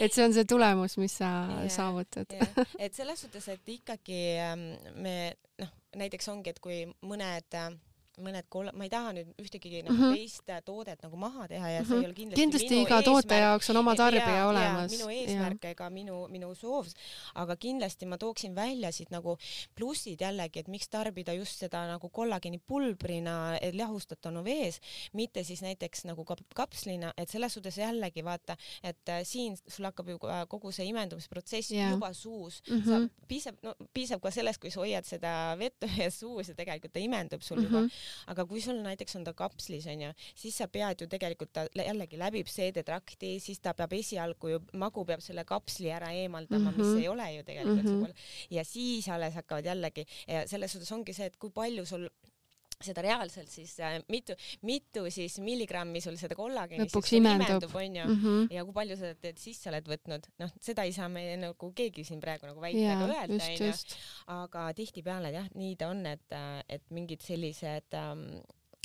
et 0.00 0.12
see 0.12 0.24
on 0.24 0.34
see 0.34 0.46
tulemus, 0.48 0.96
mis 1.00 1.14
sa 1.20 1.30
yeah, 1.46 1.70
saavutad. 1.72 2.32
yeah.. 2.32 2.68
et 2.78 2.96
selles 2.96 3.20
suhtes, 3.24 3.48
et 3.52 3.74
ikkagi 3.76 4.20
ähm, 4.42 4.64
me 5.00 5.16
noh, 5.60 5.72
näiteks 6.00 6.28
ongi, 6.32 6.54
et 6.54 6.60
kui 6.64 6.82
mõned 7.06 7.58
äh, 7.58 7.70
mõned 8.18 8.48
koll-, 8.48 8.72
ma 8.74 8.84
ei 8.86 8.92
taha 8.92 9.12
nüüd 9.16 9.32
ühtegi 9.42 9.82
nagu 9.82 9.94
mm 9.94 10.02
-hmm. 10.02 10.16
teist 10.16 10.52
toodet 10.64 11.02
nagu 11.02 11.16
maha 11.16 11.48
teha 11.48 11.68
ja 11.70 11.80
mm 11.80 11.84
-hmm. 11.84 11.88
see 11.88 11.94
ei 11.94 12.00
mhm. 12.00 12.06
ole 12.06 12.14
kindlasti 12.14 12.42
kindlasti 12.42 12.80
iga 12.82 13.02
toote 13.02 13.38
jaoks 13.38 13.70
on 13.70 13.76
oma 13.76 13.94
tarbija 13.98 14.36
ja, 14.36 14.46
olemas. 14.48 14.92
minu 14.92 15.08
eesmärk 15.10 15.64
ega 15.70 15.90
minu, 15.90 16.16
minu 16.28 16.54
soov, 16.54 16.88
aga 17.34 17.56
kindlasti 17.56 18.06
ma 18.06 18.18
tooksin 18.18 18.54
välja 18.54 18.92
siit 18.92 19.10
nagu 19.14 19.36
plussid 19.74 20.20
jällegi, 20.20 20.60
et 20.60 20.68
miks 20.68 20.88
tarbida 20.88 21.34
just 21.36 21.64
seda 21.64 21.84
nagu 21.90 22.08
kollageeni 22.08 22.60
pulbrina 22.66 23.58
lahustatuna 23.72 24.44
vees, 24.44 24.80
mitte 25.12 25.44
siis 25.44 25.62
näiteks 25.62 26.04
nagu 26.08 26.24
kap 26.24 26.40
kapslina, 26.54 27.12
et 27.16 27.30
selles 27.30 27.54
suhtes 27.54 27.78
jällegi 27.78 28.24
vaata, 28.24 28.56
et 28.82 29.08
äh, 29.08 29.22
siin 29.24 29.56
sul 29.56 29.88
hakkab 29.88 30.08
ju 30.08 30.18
kogu 30.48 30.72
see 30.72 30.86
imendumisprotsess 30.90 31.72
yeah. 31.72 31.90
juba 31.92 32.12
suus 32.14 32.62
mm, 32.68 32.80
-hmm. 32.80 33.08
sa 33.08 33.28
piisab, 33.28 33.58
no 33.62 33.74
piisab 33.94 34.22
ka 34.22 34.30
sellest, 34.30 34.60
kui 34.60 34.70
sa 34.70 34.80
hoiad 34.80 35.06
seda 35.08 35.56
vett 35.58 35.84
ühes 35.88 36.20
suus 36.20 36.48
ja 36.48 36.54
tegelikult 36.54 36.92
ta 36.92 37.00
imendub 37.00 37.42
sul 37.42 37.58
mm 37.58 37.66
-hmm. 37.66 37.82
juba 37.82 37.88
aga 38.26 38.46
kui 38.48 38.60
sul 38.64 38.80
näiteks 38.84 39.16
on 39.18 39.24
ta 39.24 39.34
kapslis 39.36 39.86
onju, 39.90 40.12
siis 40.34 40.58
sa 40.58 40.68
pead 40.68 41.04
ju 41.04 41.08
tegelikult 41.10 41.52
ta 41.52 41.66
jällegi 41.74 42.18
läbib 42.20 42.50
seedetrakti, 42.50 43.38
siis 43.40 43.60
ta 43.60 43.74
peab 43.74 43.92
esialgu 43.92 44.54
ju, 44.54 44.60
magu 44.80 45.04
peab 45.08 45.22
selle 45.24 45.44
kapsli 45.48 45.90
ära 45.90 46.12
eemaldama 46.12 46.70
mm, 46.70 46.74
-hmm. 46.74 46.78
mis 46.78 46.92
mhm. 46.92 47.02
ei 47.02 47.08
ole 47.08 47.32
ju 47.36 47.42
tegelikult 47.42 47.84
mm 47.84 48.04
-hmm. 48.04 48.14
ja 48.50 48.64
siis 48.64 49.08
alles 49.08 49.34
hakkavad 49.34 49.64
jällegi 49.64 50.06
ja 50.28 50.48
selles 50.48 50.72
suhtes 50.72 50.92
ongi 50.92 51.12
see, 51.12 51.26
et 51.26 51.36
kui 51.36 51.50
palju 51.50 51.86
sul 51.86 52.08
seda 52.82 53.04
reaalselt 53.04 53.50
siis 53.52 53.74
äh, 53.82 53.98
mitu, 54.08 54.36
mitu 54.66 55.04
siis 55.12 55.38
milligrammi 55.44 56.02
sul 56.04 56.16
seda 56.20 56.36
kollageeni 56.38 56.86
lõpuks 56.86 57.14
imendub, 57.18 57.68
onju. 57.70 58.06
Mm 58.06 58.20
-hmm. 58.22 58.48
ja 58.54 58.64
kui 58.64 58.76
palju 58.76 58.96
sa 59.00 59.12
teed 59.14 59.38
sisse 59.40 59.70
oled 59.70 59.88
võtnud, 59.88 60.28
noh, 60.42 60.54
seda 60.60 60.86
ei 60.88 60.92
saa 60.96 61.08
me 61.08 61.26
nagu 61.40 61.72
keegi 61.76 62.04
siin 62.04 62.20
praegu 62.20 62.46
nagu 62.50 62.60
väita 62.60 62.96
ega 62.96 63.08
öelda, 63.08 63.50
onju. 63.50 63.98
aga 64.38 64.66
tihtipeale 64.74 65.32
jah, 65.34 65.48
nii 65.54 65.76
ta 65.76 65.88
on, 65.92 66.04
et, 66.06 66.38
et 66.68 66.90
mingid 66.90 67.22
sellised 67.22 67.94
ähm, 67.98 68.26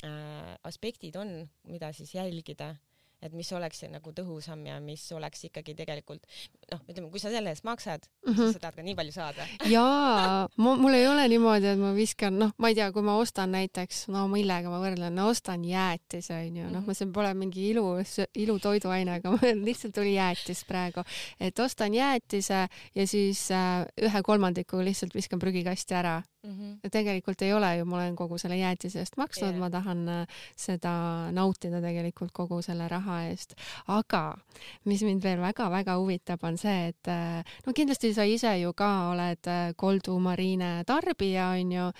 äh, 0.04 0.54
aspektid 0.62 1.16
on, 1.16 1.48
mida 1.64 1.92
siis 1.92 2.14
jälgida 2.14 2.74
et 3.22 3.34
mis 3.36 3.50
oleks 3.52 3.84
nagu 3.90 4.12
tõhusam 4.16 4.62
ja 4.66 4.78
mis 4.80 5.04
oleks 5.16 5.44
ikkagi 5.48 5.74
tegelikult 5.78 6.24
noh, 6.72 6.80
ütleme, 6.88 7.10
kui 7.12 7.22
sa 7.22 7.32
selle 7.32 7.52
eest 7.52 7.66
maksad 7.68 8.06
mm, 8.06 8.32
-hmm. 8.32 8.38
siis 8.38 8.56
sa 8.56 8.62
tahad 8.64 8.78
ka 8.78 8.84
nii 8.86 8.96
palju 8.98 9.12
saada. 9.12 9.46
jaa, 9.76 10.48
mul 10.56 10.94
ei 10.96 11.06
ole 11.08 11.28
niimoodi, 11.28 11.70
et 11.74 11.78
ma 11.80 11.92
viskan, 11.96 12.38
noh, 12.38 12.54
ma 12.58 12.72
ei 12.72 12.78
tea, 12.78 12.90
kui 12.92 13.02
ma 13.02 13.16
ostan 13.20 13.52
näiteks, 13.52 14.06
no 14.14 14.26
millega 14.32 14.72
ma 14.72 14.80
võrdlen, 14.82 15.14
no 15.14 15.28
ostan 15.34 15.64
jäätise 15.64 16.34
onju, 16.46 16.70
noh, 16.70 16.82
mhm. 16.82 16.96
see 16.96 17.12
pole 17.12 17.34
mingi 17.34 17.70
ilu, 17.70 17.86
ilutoiduaine, 18.34 19.20
aga 19.20 19.36
mul 19.36 19.64
lihtsalt 19.68 19.94
tuli 19.94 20.14
jäätis 20.14 20.64
praegu, 20.64 21.04
et 21.40 21.58
ostan 21.58 21.94
jäätise 21.94 22.66
ja 22.94 23.06
siis 23.06 23.50
äh, 23.50 23.86
ühe 24.02 24.22
kolmandiku 24.22 24.80
lihtsalt 24.84 25.14
viskan 25.14 25.38
prügikasti 25.38 25.94
ära 25.94 26.20
mm. 26.42 26.50
-hmm. 26.50 26.90
tegelikult 26.90 27.42
ei 27.42 27.52
ole 27.52 27.76
ju, 27.76 27.84
ma 27.84 27.96
olen 27.96 28.16
kogu 28.16 28.38
selle 28.38 28.56
jäätise 28.56 28.98
eest 28.98 29.16
maksnud 29.16 29.50
yeah., 29.50 29.60
ma 29.60 29.70
tahan 29.70 30.08
äh, 30.08 30.38
seda 30.56 30.92
nautida 31.32 31.80
tegelikult 31.80 32.32
kogu 32.32 32.62
selle 32.62 32.88
raha 32.88 33.22
eest. 33.28 33.54
aga 33.86 34.36
mis 34.84 35.02
mind 35.02 35.22
veel 35.22 35.40
väga-väga 35.40 35.96
huvitab, 35.98 36.44
on 36.44 36.58
see, 36.58 36.88
et 36.88 37.08
äh, 37.08 37.44
no 37.66 37.72
kindlasti 37.72 38.14
sa 38.14 38.24
ise 38.24 38.56
ju 38.60 38.72
ka 38.72 39.10
oled 39.10 39.46
äh, 39.46 39.74
Koldu 39.76 40.18
Marine 40.18 40.84
tarbija, 40.86 41.50
onju. 41.50 41.92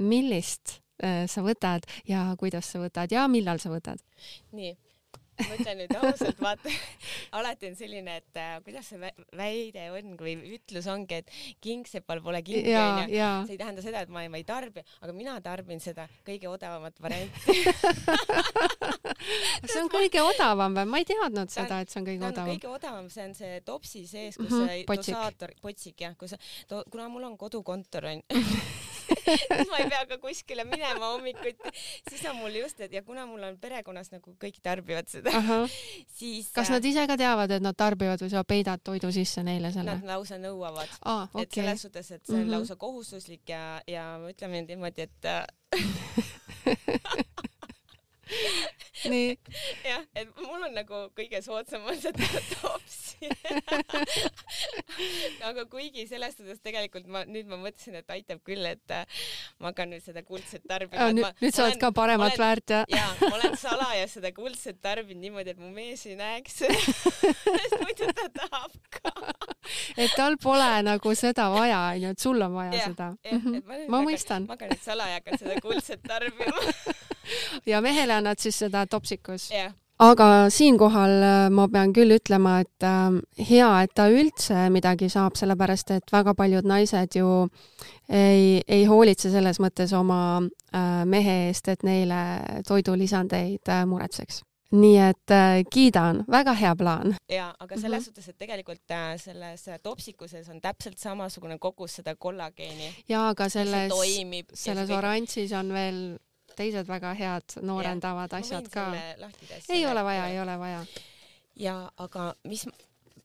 millist 0.00 0.80
sa 1.00 1.42
võtad 1.42 1.86
ja 2.04 2.34
kuidas 2.38 2.68
sa 2.72 2.78
võtad 2.78 3.12
ja 3.12 3.26
millal 3.28 3.58
sa 3.58 3.70
võtad? 3.72 3.98
nii 4.52 4.76
ma 5.48 5.58
ütlen 5.58 5.80
nüüd 5.82 5.94
ausalt, 5.98 6.38
vaata, 6.42 6.72
alati 7.40 7.70
on 7.70 7.76
selline, 7.78 8.16
et 8.20 8.40
äh, 8.40 8.58
kuidas 8.66 8.90
see 8.92 9.12
väide 9.36 9.82
on 9.96 10.14
või 10.20 10.36
ütlus 10.56 10.86
ongi, 10.90 11.14
et 11.22 11.28
kingsepal 11.64 12.22
pole 12.24 12.42
kingi 12.46 12.74
onju. 12.74 13.06
see 13.48 13.56
ei 13.56 13.60
tähenda 13.60 13.84
seda, 13.84 13.98
et 14.04 14.12
ma 14.12 14.18
ei, 14.24 14.30
ma 14.32 14.40
ei 14.40 14.46
tarbi, 14.48 14.80
aga 15.00 15.12
mina 15.16 15.36
tarbin 15.44 15.80
seda 15.82 16.06
kõige 16.26 16.48
odavamat 16.50 16.96
varianti 17.02 17.60
see 19.70 19.82
on 19.82 19.90
kõige 19.92 20.22
odavam 20.24 20.76
või? 20.76 20.86
ma 20.90 20.96
ei 21.02 21.06
teadnud 21.08 21.50
seda, 21.52 21.74
et 21.82 21.92
see 21.92 22.00
on 22.02 22.08
kõige 22.08 22.28
odavam. 22.28 22.50
kõige 22.54 22.70
odavam, 22.72 23.06
see 23.12 23.24
on 23.28 23.34
see 23.38 23.52
topsi 23.66 24.00
sees, 24.06 24.34
kus 24.38 24.50
mm 24.50 24.56
-hmm, 24.56 24.68
see 24.68 24.76
dosaator, 25.02 25.50
potsik 25.62 25.96
jah, 26.06 26.14
kus, 26.18 26.32
kuna 26.90 27.04
mul 27.12 27.24
on 27.30 27.36
kodukontor 27.40 28.02
onju 28.14 28.24
siis 29.36 29.70
ma 29.70 29.76
ei 29.80 29.88
pea 29.90 30.06
ka 30.10 30.16
kuskile 30.22 30.64
minema 30.68 31.06
hommikuti, 31.12 31.68
siis 32.08 32.22
on 32.30 32.36
mul 32.40 32.54
just, 32.62 32.80
et 32.80 32.92
ja 32.92 33.02
kuna 33.06 33.22
mul 33.28 33.42
on 33.50 33.54
perekonnas 33.60 34.08
nagu 34.14 34.28
kõik 34.40 34.58
tarbivad 34.62 35.06
seda, 35.12 35.30
siis. 36.16 36.46
kas 36.56 36.68
nad 36.72 36.84
ise 36.84 37.06
ka 37.10 37.16
teavad, 37.20 37.50
et 37.56 37.62
nad 37.64 37.76
tarbivad 37.78 38.18
või 38.24 38.30
sa 38.32 38.44
peidad 38.44 38.80
toidu 38.84 39.08
sisse 39.14 39.40
neile 39.46 39.68
selle? 39.74 39.90
Nad 39.98 40.06
lausa 40.14 40.36
nõuavad 40.40 40.88
ah,. 41.02 41.28
Okay. 41.30 41.42
et 41.44 41.50
selles 41.60 41.80
suhtes, 41.86 42.06
et 42.10 42.22
see 42.24 42.34
on 42.34 42.40
mm 42.40 42.46
-hmm. 42.46 42.52
lausa 42.56 42.74
kohustuslik 42.76 43.48
ja, 43.48 43.82
ja 43.86 44.04
ütleme 44.30 44.62
niimoodi, 44.66 45.02
et 45.02 45.24
nii. 49.08 49.36
jah, 49.90 50.04
et 50.18 50.42
mul 50.42 50.68
on 50.68 50.76
nagu 50.76 51.06
kõige 51.16 51.40
soodsam 51.44 51.86
on 51.88 51.96
seda 52.00 52.28
topsi 52.60 53.20
aga 55.48 55.64
kuigi 55.70 56.06
selles 56.10 56.36
suhtes 56.36 56.60
tegelikult 56.64 57.08
ma 57.10 57.24
nüüd 57.28 57.48
ma 57.50 57.58
mõtlesin, 57.60 57.98
et 58.00 58.12
aitab 58.12 58.42
küll, 58.46 58.64
et 58.68 58.94
äh, 58.94 59.24
ma 59.60 59.72
hakkan 59.72 59.92
nüüd 59.94 60.04
seda 60.04 60.22
kuldset 60.26 60.64
tarbima. 60.68 61.10
nüüd, 61.14 61.28
nüüd 61.42 61.56
sa 61.56 61.66
oled 61.66 61.80
ka 61.80 61.92
paremat 61.96 62.34
olen, 62.34 62.44
väärt 62.44 62.76
ja. 62.76 62.84
ja 62.90 63.06
ma 63.22 63.34
olen 63.38 63.56
salaja 63.60 64.06
seda 64.10 64.32
kuldset 64.36 64.80
tarbinud 64.82 65.24
niimoodi, 65.24 65.54
et 65.54 65.60
mu 65.60 65.72
mees 65.74 66.06
ei 66.08 66.16
näeks 66.20 66.62
sest 66.62 67.76
muidu 67.80 68.10
ta 68.16 68.28
tahab 68.36 68.76
ka 69.00 69.14
et 69.96 70.12
tal 70.16 70.36
pole 70.40 70.68
nagu 70.86 71.14
seda 71.18 71.48
vaja, 71.52 71.80
onju, 71.94 72.12
et 72.14 72.24
sul 72.24 72.42
on 72.42 72.56
vaja 72.56 72.74
ja, 72.74 72.88
seda. 72.90 73.10
Mhm. 73.30 73.62
ma, 73.66 73.80
ma 73.96 74.02
mõistan. 74.06 74.46
ma 74.48 74.56
hakkan 74.56 74.74
nüüd 74.74 74.84
salaja 74.84 75.20
hakkan 75.20 75.42
seda 75.42 75.60
kuldset 75.64 76.04
tarbima 76.06 76.64
ja 77.66 77.80
mehele 77.80 78.18
annad 78.20 78.38
siis 78.38 78.58
seda 78.64 78.86
topsikus? 78.86 79.50
jah 79.50 79.72
aga 80.00 80.48
siinkohal 80.48 81.14
äh, 81.22 81.46
ma 81.52 81.66
pean 81.68 81.92
küll 81.92 82.16
ütlema, 82.16 82.60
et 82.64 82.86
äh, 82.86 83.18
hea, 83.50 83.70
et 83.84 83.94
ta 83.94 84.08
üldse 84.08 84.68
midagi 84.72 85.10
saab, 85.12 85.36
sellepärast 85.36 85.92
et 85.98 86.12
väga 86.12 86.34
paljud 86.38 86.68
naised 86.68 87.18
ju 87.20 87.30
ei, 88.08 88.62
ei 88.66 88.84
hoolitse 88.88 89.32
selles 89.32 89.60
mõttes 89.60 89.92
oma 89.96 90.20
äh, 90.40 91.02
mehe 91.04 91.40
eest, 91.48 91.68
et 91.68 91.84
neile 91.86 92.22
toidulisandeid 92.68 93.74
muretseks 93.90 94.40
nii 94.70 94.98
et 95.02 95.32
äh, 95.34 95.60
kiidan, 95.66 96.24
väga 96.30 96.54
hea 96.54 96.74
plaan. 96.78 97.16
ja, 97.28 97.54
aga 97.58 97.76
selles 97.76 97.90
mm 97.90 98.02
-hmm. 98.02 98.04
suhtes, 98.04 98.28
et 98.28 98.38
tegelikult 98.38 98.90
äh, 98.90 99.16
selles 99.20 99.64
topsikuses 99.82 100.48
on 100.48 100.60
täpselt 100.60 100.98
samasugune 100.98 101.58
kogus 101.58 101.96
seda 101.96 102.14
kollageeni. 102.16 102.94
ja, 103.08 103.28
aga 103.28 103.48
selles, 103.48 103.92
selles 104.54 104.90
oranžis 104.90 105.52
on 105.52 105.72
veel 105.72 106.18
teised 106.60 106.88
väga 106.88 107.14
head 107.16 107.56
noorendavad 107.64 108.32
ja, 108.32 108.42
asjad 108.42 108.68
ka. 108.72 108.86
ei 109.68 109.86
ole 109.86 110.04
vaja, 110.04 110.28
ei 110.28 110.40
ole 110.40 110.58
vaja. 110.60 110.84
ja 111.56 111.76
aga 111.96 112.30
mis 112.44 112.66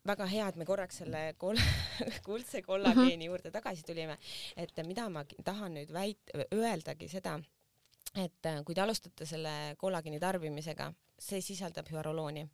väga 0.05 0.27
hea, 0.29 0.47
et 0.47 0.59
me 0.61 0.65
korraks 0.65 1.01
selle 1.01 1.21
kol 1.41 1.59
kuldse 2.27 2.61
kollageeni 2.61 3.15
mm 3.15 3.21
-hmm. 3.21 3.25
juurde 3.25 3.51
tagasi 3.51 3.83
tulime, 3.83 4.17
et 4.57 4.71
mida 4.85 5.09
ma 5.09 5.25
tahan 5.43 5.73
nüüd 5.73 5.91
väit-, 5.91 6.33
öeldagi 6.53 7.09
seda, 7.09 7.39
et 8.15 8.51
kui 8.65 8.75
te 8.75 8.81
alustate 8.81 9.25
selle 9.25 9.75
kollageeni 9.77 10.19
tarbimisega, 10.19 10.93
see 11.19 11.41
sisaldab 11.41 11.89
hüarolooni 11.91 12.47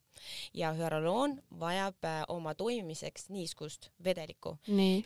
ja 0.53 0.71
hüaroloon 0.75 1.37
vajab 1.59 2.05
äh, 2.05 2.23
oma 2.27 2.53
toimimiseks 2.55 3.29
niiskust, 3.29 3.89
vedelikku. 4.03 4.57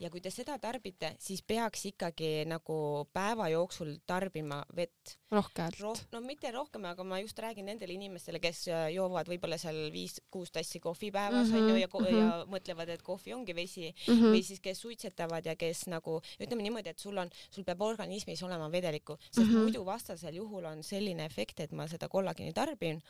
ja 0.02 0.10
kui 0.10 0.22
te 0.22 0.32
seda 0.34 0.58
tarbite, 0.60 1.16
siis 1.20 1.44
peaks 1.44 1.86
ikkagi 1.92 2.46
nagu 2.50 3.08
päeva 3.14 3.50
jooksul 3.50 3.96
tarbima 4.08 4.64
vett. 4.76 5.18
rohkelt 5.32 5.80
Roh? 5.80 6.00
no 6.12 6.22
mitte 6.22 6.52
rohkem, 6.52 6.86
aga 6.86 7.04
ma 7.04 7.20
just 7.20 7.40
räägin 7.40 7.66
nendele 7.66 7.94
inimestele, 7.94 8.40
kes 8.40 8.68
äh, 8.68 8.88
joovad 8.96 9.30
võib-olla 9.30 9.58
seal 9.62 9.90
viis-kuus 9.94 10.54
tassi 10.56 10.80
kohvi 10.80 11.12
päevas 11.12 11.50
onju 11.50 11.62
mm 11.62 11.70
-hmm, 11.70 11.82
ja, 11.82 11.88
mm 11.88 12.06
-hmm. 12.06 12.20
ja 12.20 12.46
mõtlevad, 12.50 12.90
et 12.90 13.02
kohvi 13.02 13.34
ongi 13.34 13.56
vesi 13.56 13.94
mm 14.08 14.14
-hmm. 14.14 14.32
või 14.36 14.44
siis 14.44 14.60
kes 14.60 14.82
suitsetavad 14.82 15.46
ja 15.46 15.56
kes 15.56 15.88
nagu 15.88 16.22
ütleme 16.40 16.62
niimoodi, 16.62 16.90
et 16.90 17.00
sul 17.00 17.18
on, 17.18 17.30
sul 17.52 17.64
peab 17.64 17.82
organismis 17.82 18.44
olema 18.44 18.72
vedelikku, 18.72 19.18
sest 19.32 19.48
mm 19.48 19.54
-hmm. 19.54 19.62
muidu 19.62 19.86
vastasel 19.86 20.36
juhul 20.36 20.66
on 20.66 20.84
selline 20.84 21.26
efekt, 21.26 21.60
et 21.60 21.72
ma 21.72 21.88
seda 21.88 22.08
kollageeni 22.10 22.54
tarbin 22.54 23.02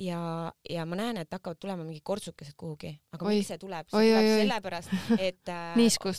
ja, 0.00 0.52
ja 0.70 0.84
ma 0.88 0.98
näen, 0.98 1.18
et 1.22 1.32
hakkavad 1.32 1.58
tulema 1.60 1.84
mingid 1.86 2.02
kortsukesed 2.06 2.56
kuhugi, 2.58 2.90
aga 3.14 3.26
oi. 3.26 3.38
miks 3.38 3.50
see 3.52 3.60
tuleb? 3.62 3.88
see 3.90 3.98
oi, 4.00 4.08
tuleb 4.10 4.26
oi, 4.26 4.38
sellepärast, 4.42 4.94
et 5.18 5.52
äh, 5.54 5.76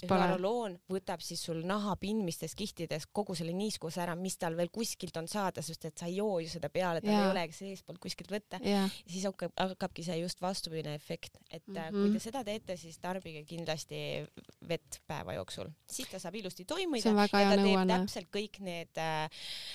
hüaroloon 0.09 0.77
võtab 0.91 1.23
siis 1.25 1.43
sul 1.47 1.61
naha 1.67 1.95
pindmistes 1.99 2.55
kihtides 2.57 3.07
kogu 3.15 3.35
selle 3.37 3.55
niiskuse 3.57 4.01
ära, 4.03 4.15
mis 4.19 4.37
tal 4.41 4.57
veel 4.57 4.71
kuskilt 4.73 5.17
on 5.19 5.27
saada, 5.31 5.63
sest 5.65 5.89
et 5.89 5.97
sa 5.99 6.09
ei 6.09 6.19
joo 6.19 6.39
ju 6.43 6.51
seda 6.51 6.69
peale, 6.73 7.03
tal 7.03 7.15
ei 7.15 7.31
olegi 7.31 7.57
seestpoolt 7.59 8.01
kuskilt 8.03 8.31
võtta. 8.33 8.61
siis 9.03 9.25
hakkab, 9.27 9.53
hakkabki 9.59 10.05
see 10.07 10.19
just 10.21 10.41
vastupidine 10.43 10.95
efekt, 10.95 11.39
et 11.49 11.67
mm 11.67 11.75
-hmm. 11.75 12.01
kui 12.01 12.13
te 12.15 12.23
seda 12.27 12.43
teete, 12.43 12.77
siis 12.77 12.99
tarbige 12.99 13.43
kindlasti 13.43 14.25
vett 14.67 15.01
päeva 15.07 15.35
jooksul, 15.39 15.69
siis 15.87 16.09
ta 16.09 16.19
saab 16.19 16.35
ilusti 16.35 16.65
toimida 16.65 17.09
ja 17.09 17.27
ta 17.27 17.27
teeb 17.27 17.59
nõuanne. 17.61 17.99
täpselt 17.99 18.31
kõik 18.31 18.59
need 18.63 18.97
äh,, 18.97 19.29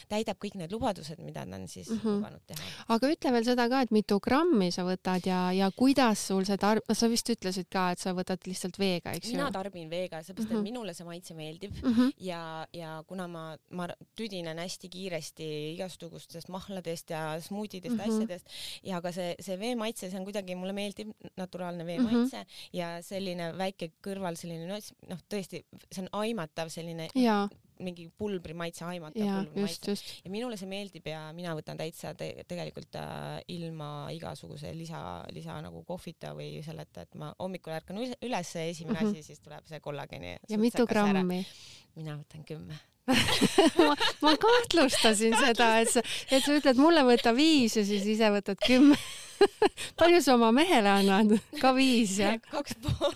täidab 0.08 0.38
kõik 0.40 0.56
need 0.56 0.72
lubadused, 0.72 1.20
mida 1.20 1.44
ta 1.46 1.56
on 1.56 1.68
siis 1.68 1.90
mm 1.90 1.96
-hmm. 1.98 2.16
lubanud 2.16 2.42
teha. 2.46 2.68
aga 2.88 3.12
ütle 3.14 3.32
veel 3.32 3.44
seda 3.44 3.68
ka, 3.68 3.82
et 3.82 3.89
et 3.90 3.96
mitu 3.98 4.18
grammi 4.22 4.70
sa 4.74 4.84
võtad 4.86 5.26
ja, 5.26 5.40
ja 5.54 5.68
kuidas 5.74 6.22
sul 6.30 6.46
see 6.46 6.58
tarb-, 6.60 6.86
sa 6.94 7.08
vist 7.10 7.28
ütlesid 7.32 7.68
ka, 7.72 7.90
et 7.94 8.02
sa 8.02 8.14
võtad 8.16 8.42
lihtsalt 8.46 8.78
veega, 8.78 9.14
eks 9.16 9.30
ju? 9.30 9.36
mina 9.36 9.50
tarbin 9.54 9.90
veega, 9.90 10.22
seepärast 10.22 10.46
et 10.46 10.54
mm 10.54 10.58
-hmm. 10.58 10.68
minule 10.70 10.94
see 10.94 11.06
maitse 11.06 11.34
meeldib 11.34 11.74
mm 11.82 11.94
-hmm. 11.94 12.12
ja, 12.18 12.66
ja 12.72 13.02
kuna 13.06 13.26
ma, 13.28 13.56
ma 13.70 13.88
tüdinen 14.16 14.58
hästi 14.58 14.88
kiiresti 14.88 15.48
igasugustest 15.74 16.48
mahladest 16.48 17.10
ja 17.10 17.40
smuutidest 17.40 17.96
mm, 17.96 18.00
-hmm. 18.00 18.14
asjadest 18.14 18.46
ja 18.82 19.00
ka 19.00 19.12
see, 19.12 19.34
see 19.40 19.58
vee 19.58 19.74
maitse, 19.74 20.10
see 20.10 20.18
on 20.18 20.24
kuidagi, 20.24 20.54
mulle 20.54 20.72
meeldib 20.72 21.10
naturaalne 21.36 21.86
vee 21.86 21.98
maitse 21.98 22.36
mm 22.36 22.42
-hmm. 22.42 22.68
ja 22.72 23.02
selline 23.02 23.52
väike 23.58 23.92
kõrval 24.06 24.36
selline 24.36 24.66
noh, 24.66 25.18
tõesti, 25.34 25.64
see 25.92 26.02
on 26.02 26.08
aimatav 26.12 26.68
selline 26.68 27.08
ja 27.14 27.48
mingi 27.80 28.06
pulbri 28.16 28.54
maitse 28.56 28.84
maitse. 28.86 29.96
ja 30.24 30.32
minule 30.32 30.58
see 30.60 30.70
meeldib 30.70 31.06
ja 31.10 31.22
mina 31.36 31.54
võtan 31.58 31.80
täitsa 31.80 32.12
te 32.18 32.30
tegelikult 32.48 32.98
äh, 33.00 33.40
ilma 33.56 34.10
igasuguse 34.14 34.72
lisa, 34.76 35.00
lisa 35.34 35.58
nagu 35.64 35.82
kohvita 35.88 36.34
või 36.36 36.60
selleta, 36.66 37.06
et 37.06 37.18
ma 37.20 37.32
hommikul 37.38 37.74
ärkan 37.76 38.00
üles, 38.00 38.54
esimene 38.54 38.98
mm 38.98 39.06
-hmm. 39.06 39.10
asi, 39.10 39.22
siis 39.22 39.40
tuleb 39.40 39.66
see 39.66 39.80
kollageeni. 39.80 40.38
ja 40.48 40.58
mitu 40.58 40.86
grammi? 40.86 41.44
mina 41.96 42.16
võtan 42.16 42.44
kümme 42.46 42.78
ma, 43.86 43.96
ma 44.22 44.36
kahtlustasin 44.36 45.34
seda, 45.38 45.72
et 45.82 45.90
sa, 45.90 46.02
et 46.30 46.44
sa 46.44 46.54
ütled 46.54 46.78
mulle 46.80 47.02
võta 47.06 47.32
viis 47.36 47.76
ja 47.78 47.84
siis 47.86 48.06
ise 48.06 48.30
võtad 48.32 48.60
kümme 48.62 48.98
palju 50.00 50.20
sa 50.22 50.36
oma 50.36 50.50
mehele 50.54 50.92
annad? 51.00 51.36
ka 51.60 51.72
viis 51.76 52.18
jah? 52.20 52.36
kaks 52.54 52.76
pool 52.84 53.14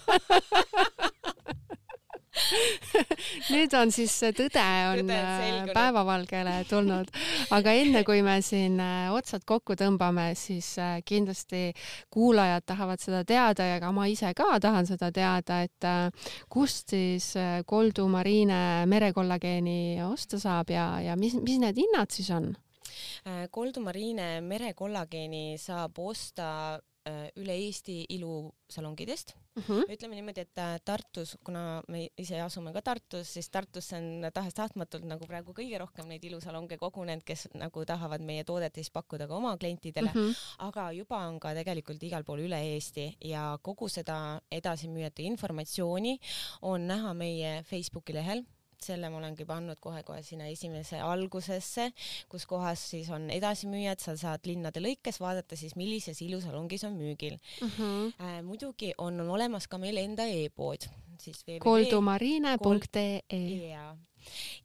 nüüd 3.53 3.75
on 3.79 3.93
siis 3.95 4.15
tõde 4.35 4.63
on 4.91 5.03
tõde 5.03 5.17
äh, 5.17 5.69
päevavalgele 5.75 6.57
tulnud, 6.69 7.11
aga 7.55 7.75
enne 7.79 8.05
kui 8.07 8.23
me 8.27 8.37
siin 8.45 8.79
äh, 8.83 9.13
otsad 9.15 9.45
kokku 9.47 9.77
tõmbame, 9.79 10.31
siis 10.39 10.75
äh, 10.83 10.99
kindlasti 11.07 11.69
kuulajad 12.15 12.67
tahavad 12.67 13.03
seda 13.03 13.23
teada 13.29 13.69
ja 13.69 13.79
ka 13.83 13.93
ma 13.95 14.09
ise 14.11 14.33
ka 14.37 14.59
tahan 14.63 14.89
seda 14.89 15.11
teada, 15.15 15.63
et 15.65 15.89
kust 16.51 16.95
siis 16.95 17.33
Koldu 17.67 18.07
Marine 18.11 18.85
merekollageeni 18.91 20.03
osta 20.05 20.41
saab 20.43 20.73
ja, 20.75 20.89
ja 21.05 21.17
mis, 21.19 21.37
mis 21.43 21.61
need 21.63 21.79
hinnad 21.81 22.13
siis 22.15 22.31
on? 22.35 22.53
Koldu 23.51 23.83
Marine 23.85 24.41
merekollageeni 24.45 25.57
saab 25.61 25.99
osta 26.03 26.49
üle 27.37 27.57
Eesti 27.67 28.05
ilusalongidest 28.17 29.35
mm. 29.57 29.63
-hmm. 29.63 29.93
ütleme 29.93 30.15
niimoodi, 30.15 30.41
et 30.41 30.59
äh, 30.59 30.81
Tartus, 30.85 31.37
kuna 31.45 31.83
me 31.89 32.09
ise 32.19 32.41
asume 32.41 32.73
ka 32.73 32.83
Tartus, 32.83 33.35
siis 33.35 33.51
Tartusse 33.51 33.97
on 33.97 34.27
tahes-tahtmatult 34.35 35.05
nagu 35.05 35.27
praegu 35.27 35.55
kõige 35.57 35.79
rohkem 35.79 36.09
neid 36.09 36.25
ilusalonge 36.25 36.79
kogunenud, 36.79 37.25
kes 37.25 37.49
nagu 37.55 37.85
tahavad 37.85 38.21
meie 38.21 38.45
toodet 38.45 38.75
siis 38.75 38.91
pakkuda 38.91 39.29
ka 39.29 39.37
oma 39.37 39.57
klientidele 39.57 40.11
mm, 40.15 40.21
-hmm. 40.21 40.35
aga 40.59 40.91
juba 40.93 41.19
on 41.29 41.41
ka 41.41 41.55
tegelikult 41.55 42.03
igal 42.03 42.25
pool 42.25 42.47
üle 42.47 42.61
Eesti 42.75 43.17
ja 43.21 43.59
kogu 43.63 43.89
seda 43.89 44.41
edasimüüjate 44.51 45.23
informatsiooni 45.23 46.19
on 46.63 46.87
näha 46.87 47.15
meie 47.15 47.63
Facebooki 47.63 48.15
lehel 48.15 48.45
selle 48.83 49.11
ma 49.11 49.21
olengi 49.21 49.47
pannud 49.49 49.81
kohe-kohe 49.83 50.23
sinna 50.23 50.49
esimese 50.53 51.01
algusesse, 51.05 51.91
kus 52.29 52.47
kohas 52.51 52.89
siis 52.95 53.11
on 53.15 53.29
edasimüüjad, 53.31 54.03
sa 54.03 54.17
saad 54.21 54.49
linnade 54.49 54.83
lõikes 54.83 55.21
vaadata 55.23 55.57
siis, 55.57 55.77
millises 55.77 56.21
ilusalongis 56.25 56.85
on 56.85 56.99
müügil 56.99 57.39
mm. 57.61 57.69
-hmm. 57.69 58.13
Äh, 58.21 58.43
muidugi 58.43 58.93
on 58.99 59.21
olemas 59.21 59.69
ka 59.69 59.79
meil 59.79 59.97
enda 59.97 60.27
e-pood, 60.27 60.89
siis 61.19 61.45
koldumarine.ee 61.61 63.69
ja 63.69 63.97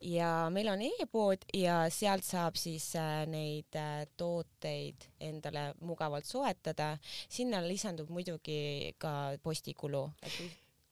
ja 0.01 0.29
meil 0.53 0.69
on 0.71 0.81
e-pood 0.81 1.43
ja 1.55 1.81
sealt 1.93 2.25
saab 2.27 2.57
siis 2.59 2.91
äh, 2.99 3.25
neid 3.29 3.75
äh, 3.75 4.05
tooteid 4.17 5.09
endale 5.19 5.73
mugavalt 5.81 6.25
soetada. 6.25 6.97
sinna 7.29 7.61
lisandub 7.67 8.09
muidugi 8.09 8.93
ka 8.97 9.37
postikulu, 9.43 10.09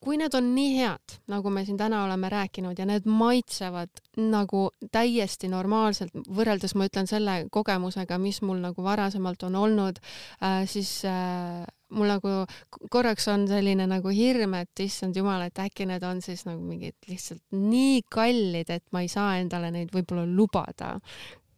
kui 0.03 0.17
need 0.19 0.35
on 0.37 0.51
nii 0.53 0.73
head, 0.77 1.15
nagu 1.31 1.49
me 1.53 1.63
siin 1.65 1.77
täna 1.79 2.03
oleme 2.05 2.29
rääkinud 2.29 2.77
ja 2.79 2.85
need 2.85 3.07
maitsevad 3.09 4.01
nagu 4.17 4.67
täiesti 4.93 5.49
normaalselt, 5.49 6.13
võrreldes 6.37 6.75
ma 6.77 6.85
ütlen 6.89 7.09
selle 7.09 7.37
kogemusega, 7.53 8.19
mis 8.21 8.41
mul 8.45 8.61
nagu 8.61 8.85
varasemalt 8.85 9.47
on 9.47 9.57
olnud 9.57 10.01
äh,, 10.43 10.61
siis 10.69 10.99
äh, 11.09 11.65
mul 11.89 12.11
nagu 12.11 12.35
korraks 12.93 13.27
on 13.33 13.47
selline 13.49 13.87
nagu 13.89 14.13
hirm, 14.13 14.57
et 14.61 14.85
issand 14.85 15.17
jumal, 15.17 15.47
et 15.47 15.65
äkki 15.65 15.87
need 15.89 16.05
on 16.05 16.21
siis 16.21 16.45
nagu 16.47 16.61
mingid 16.61 16.97
lihtsalt 17.09 17.43
nii 17.55 18.03
kallid, 18.13 18.69
et 18.69 18.85
ma 18.93 19.03
ei 19.05 19.11
saa 19.11 19.37
endale 19.41 19.71
neid 19.73 19.93
võib-olla 19.95 20.27
lubada. 20.29 20.97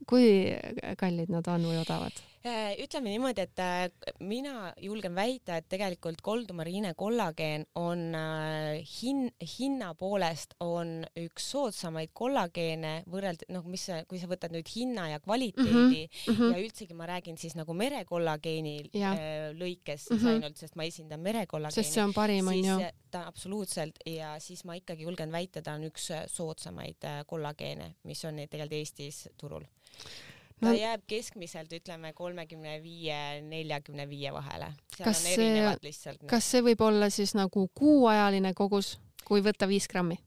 kui 0.10 0.50
kallid 0.98 1.30
nad 1.30 1.48
on 1.52 1.68
või 1.70 1.82
odavad? 1.84 2.29
Äh, 2.40 2.78
ütleme 2.80 3.12
niimoodi, 3.12 3.44
et 3.44 3.60
äh, 3.60 4.14
mina 4.24 4.70
julgen 4.80 5.12
väita, 5.12 5.58
et 5.60 5.66
tegelikult 5.68 6.22
koldumariine 6.24 6.94
kollageen 6.96 7.66
on 7.76 8.16
äh, 8.16 8.78
hin-, 8.88 9.34
hinna 9.58 9.90
poolest 10.00 10.56
on 10.64 11.02
üks 11.20 11.50
soodsamaid 11.52 12.14
kollageene 12.16 12.94
võrreld-, 13.12 13.44
noh, 13.52 13.68
mis, 13.68 13.84
kui 14.08 14.22
sa 14.22 14.32
võtad 14.32 14.56
nüüd 14.56 14.72
hinna 14.72 15.10
ja 15.12 15.20
kvaliteedi 15.20 16.06
mm 16.06 16.32
-hmm. 16.38 16.56
ja 16.56 16.64
üldsegi 16.64 16.96
ma 16.96 17.10
räägin 17.12 17.36
siis 17.38 17.60
nagu 17.60 17.76
merekollageeni 17.76 18.78
ja. 18.94 19.12
lõikes 19.60 20.08
mm 20.08 20.18
-hmm. 20.18 20.40
ainult, 20.40 20.64
sest 20.64 20.80
ma 20.80 20.88
esindan 20.88 21.20
merekollageeni. 21.20 21.84
sest 21.84 22.00
see 22.00 22.04
on 22.04 22.14
parim, 22.14 22.48
on 22.48 22.66
ju. 22.66 22.80
ta 23.12 23.28
absoluutselt 23.28 24.00
ja 24.06 24.40
siis 24.40 24.64
ma 24.64 24.80
ikkagi 24.80 25.04
julgen 25.04 25.32
väita, 25.32 25.62
ta 25.62 25.74
on 25.74 25.84
üks 25.92 26.12
soodsamaid 26.28 27.04
kollageene, 27.28 27.96
mis 28.04 28.26
on 28.26 28.36
tegelikult 28.36 28.80
Eestis 28.80 29.28
turul 29.38 29.66
ta 30.60 30.68
no, 30.68 30.74
jääb 30.76 31.04
keskmiselt 31.08 31.74
ütleme 31.76 32.14
kolmekümne 32.14 32.80
viie, 32.84 33.42
neljakümne 33.48 34.08
viie 34.10 34.34
vahele. 34.36 34.74
erinevad 35.00 35.84
lihtsalt. 35.84 36.26
kas 36.30 36.52
see 36.52 36.64
võib 36.66 36.82
olla 36.84 37.10
siis 37.14 37.36
nagu 37.38 37.68
kuuajaline 37.76 38.54
kogus, 38.58 38.98
kui 39.26 39.44
võtta 39.46 39.68
viis 39.70 39.88
grammi? 39.88 40.20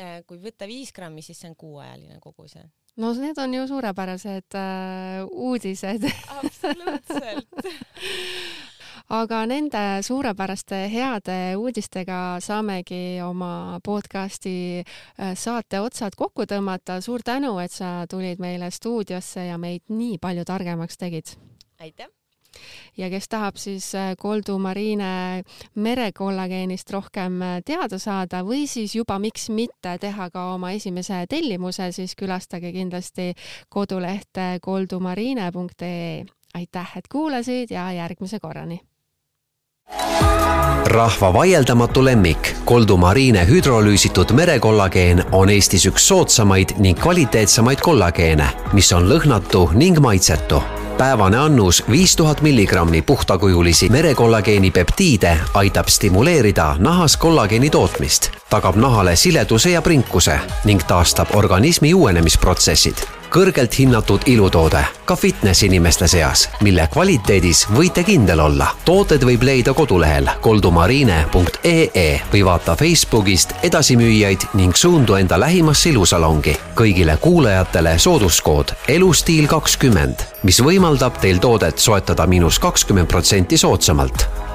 Äh, 0.00 0.20
kui 0.26 0.38
võtta 0.40 0.68
viis 0.70 0.92
grammi, 0.96 1.22
siis 1.22 1.40
see 1.42 1.50
on 1.50 1.56
kuuajaline 1.58 2.20
kogus, 2.20 2.56
jah. 2.56 2.68
no 2.96 3.12
need 3.14 3.38
on 3.38 3.54
ju 3.54 3.66
suurepärased 3.70 4.58
äh, 4.58 5.24
uudised 5.30 6.06
absoluutselt 6.40 7.48
aga 9.10 9.40
nende 9.50 9.80
suurepäraste 10.06 10.84
heade 10.92 11.38
uudistega 11.58 12.38
saamegi 12.42 13.18
oma 13.24 13.80
podcasti 13.84 14.54
äh, 14.84 15.32
saate 15.34 15.80
otsad 15.82 16.14
kokku 16.16 16.46
tõmmata. 16.46 17.00
suur 17.02 17.22
tänu, 17.24 17.58
et 17.58 17.72
sa 17.72 18.06
tulid 18.10 18.38
meile 18.38 18.70
stuudiosse 18.70 19.48
ja 19.48 19.58
meid 19.58 19.82
nii 19.88 20.18
palju 20.18 20.44
targemaks 20.46 20.98
tegid. 20.98 21.34
aitäh! 21.80 22.06
ja 22.98 23.10
kes 23.10 23.28
tahab 23.28 23.56
siis 23.58 23.94
äh, 23.94 24.14
Koldu 24.18 24.58
Marine 24.58 25.42
merekollageenist 25.74 26.90
rohkem 26.90 27.42
äh, 27.42 27.56
teada 27.66 27.98
saada 27.98 28.44
või 28.46 28.68
siis 28.70 28.94
juba 28.94 29.18
miks 29.18 29.48
mitte 29.50 29.96
teha 29.98 30.30
ka 30.30 30.52
oma 30.54 30.70
esimese 30.70 31.24
tellimuse, 31.28 31.90
siis 31.92 32.14
külastage 32.14 32.72
kindlasti 32.72 33.32
kodulehte 33.68 34.58
koldumarine.ee. 34.62 36.24
aitäh, 36.54 36.96
et 36.96 37.08
kuulasid 37.10 37.74
ja 37.74 37.90
järgmise 37.92 38.38
korrani! 38.38 38.80
Rahva 40.90 41.32
vaieldamatu 41.34 42.04
lemmik, 42.04 42.56
Koldu 42.64 42.96
Marine 42.96 43.46
hüdrolüüsitud 43.48 44.30
merekollageen 44.30 45.24
on 45.32 45.48
Eestis 45.48 45.86
üks 45.86 46.08
soodsamaid 46.08 46.74
ning 46.78 46.98
kvaliteetsemaid 46.98 47.80
kollageene, 47.80 48.48
mis 48.72 48.92
on 48.92 49.08
lõhnatu 49.08 49.68
ning 49.74 50.00
maitsetu. 50.00 50.62
päevane 50.98 51.36
annus 51.38 51.84
viis 51.90 52.16
tuhat 52.16 52.42
milligrammi 52.42 53.02
puhtakujulisi 53.02 53.88
merekollageeni 53.88 54.70
peptiide 54.70 55.36
aitab 55.54 55.88
stimuleerida 55.88 56.76
nahas 56.78 57.16
kollageeni 57.16 57.70
tootmist, 57.70 58.30
tagab 58.50 58.76
nahale 58.76 59.16
sileduse 59.16 59.70
ja 59.70 59.82
prinkuse 59.82 60.40
ning 60.64 60.82
taastab 60.86 61.28
organismi 61.34 61.94
uuenemisprotsessid 61.94 63.19
kõrgelt 63.30 63.78
hinnatud 63.78 64.26
ilutoode 64.26 64.82
ka 65.04 65.16
fitness 65.16 65.62
inimeste 65.62 66.08
seas, 66.10 66.48
mille 66.66 66.86
kvaliteedis 66.92 67.64
võite 67.74 68.04
kindel 68.06 68.40
olla. 68.40 68.68
tooted 68.84 69.24
võib 69.26 69.42
leida 69.46 69.74
kodulehel 69.74 70.28
koldumarine.ee 70.40 72.10
või 72.32 72.44
vaata 72.44 72.76
Facebookist 72.76 73.54
edasimüüjaid 73.62 74.50
ning 74.54 74.76
suundu 74.76 75.14
enda 75.14 75.40
lähimasse 75.40 75.90
ilusalongi. 75.90 76.56
kõigile 76.74 77.16
kuulajatele 77.16 77.98
sooduskood 77.98 78.74
elustiil 78.88 79.46
kakskümmend, 79.46 80.26
mis 80.42 80.62
võimaldab 80.62 81.18
teil 81.20 81.38
toodet 81.38 81.78
soetada 81.78 82.26
miinus 82.26 82.58
kakskümmend 82.58 83.08
protsenti 83.08 83.56
soodsamalt 83.56 84.49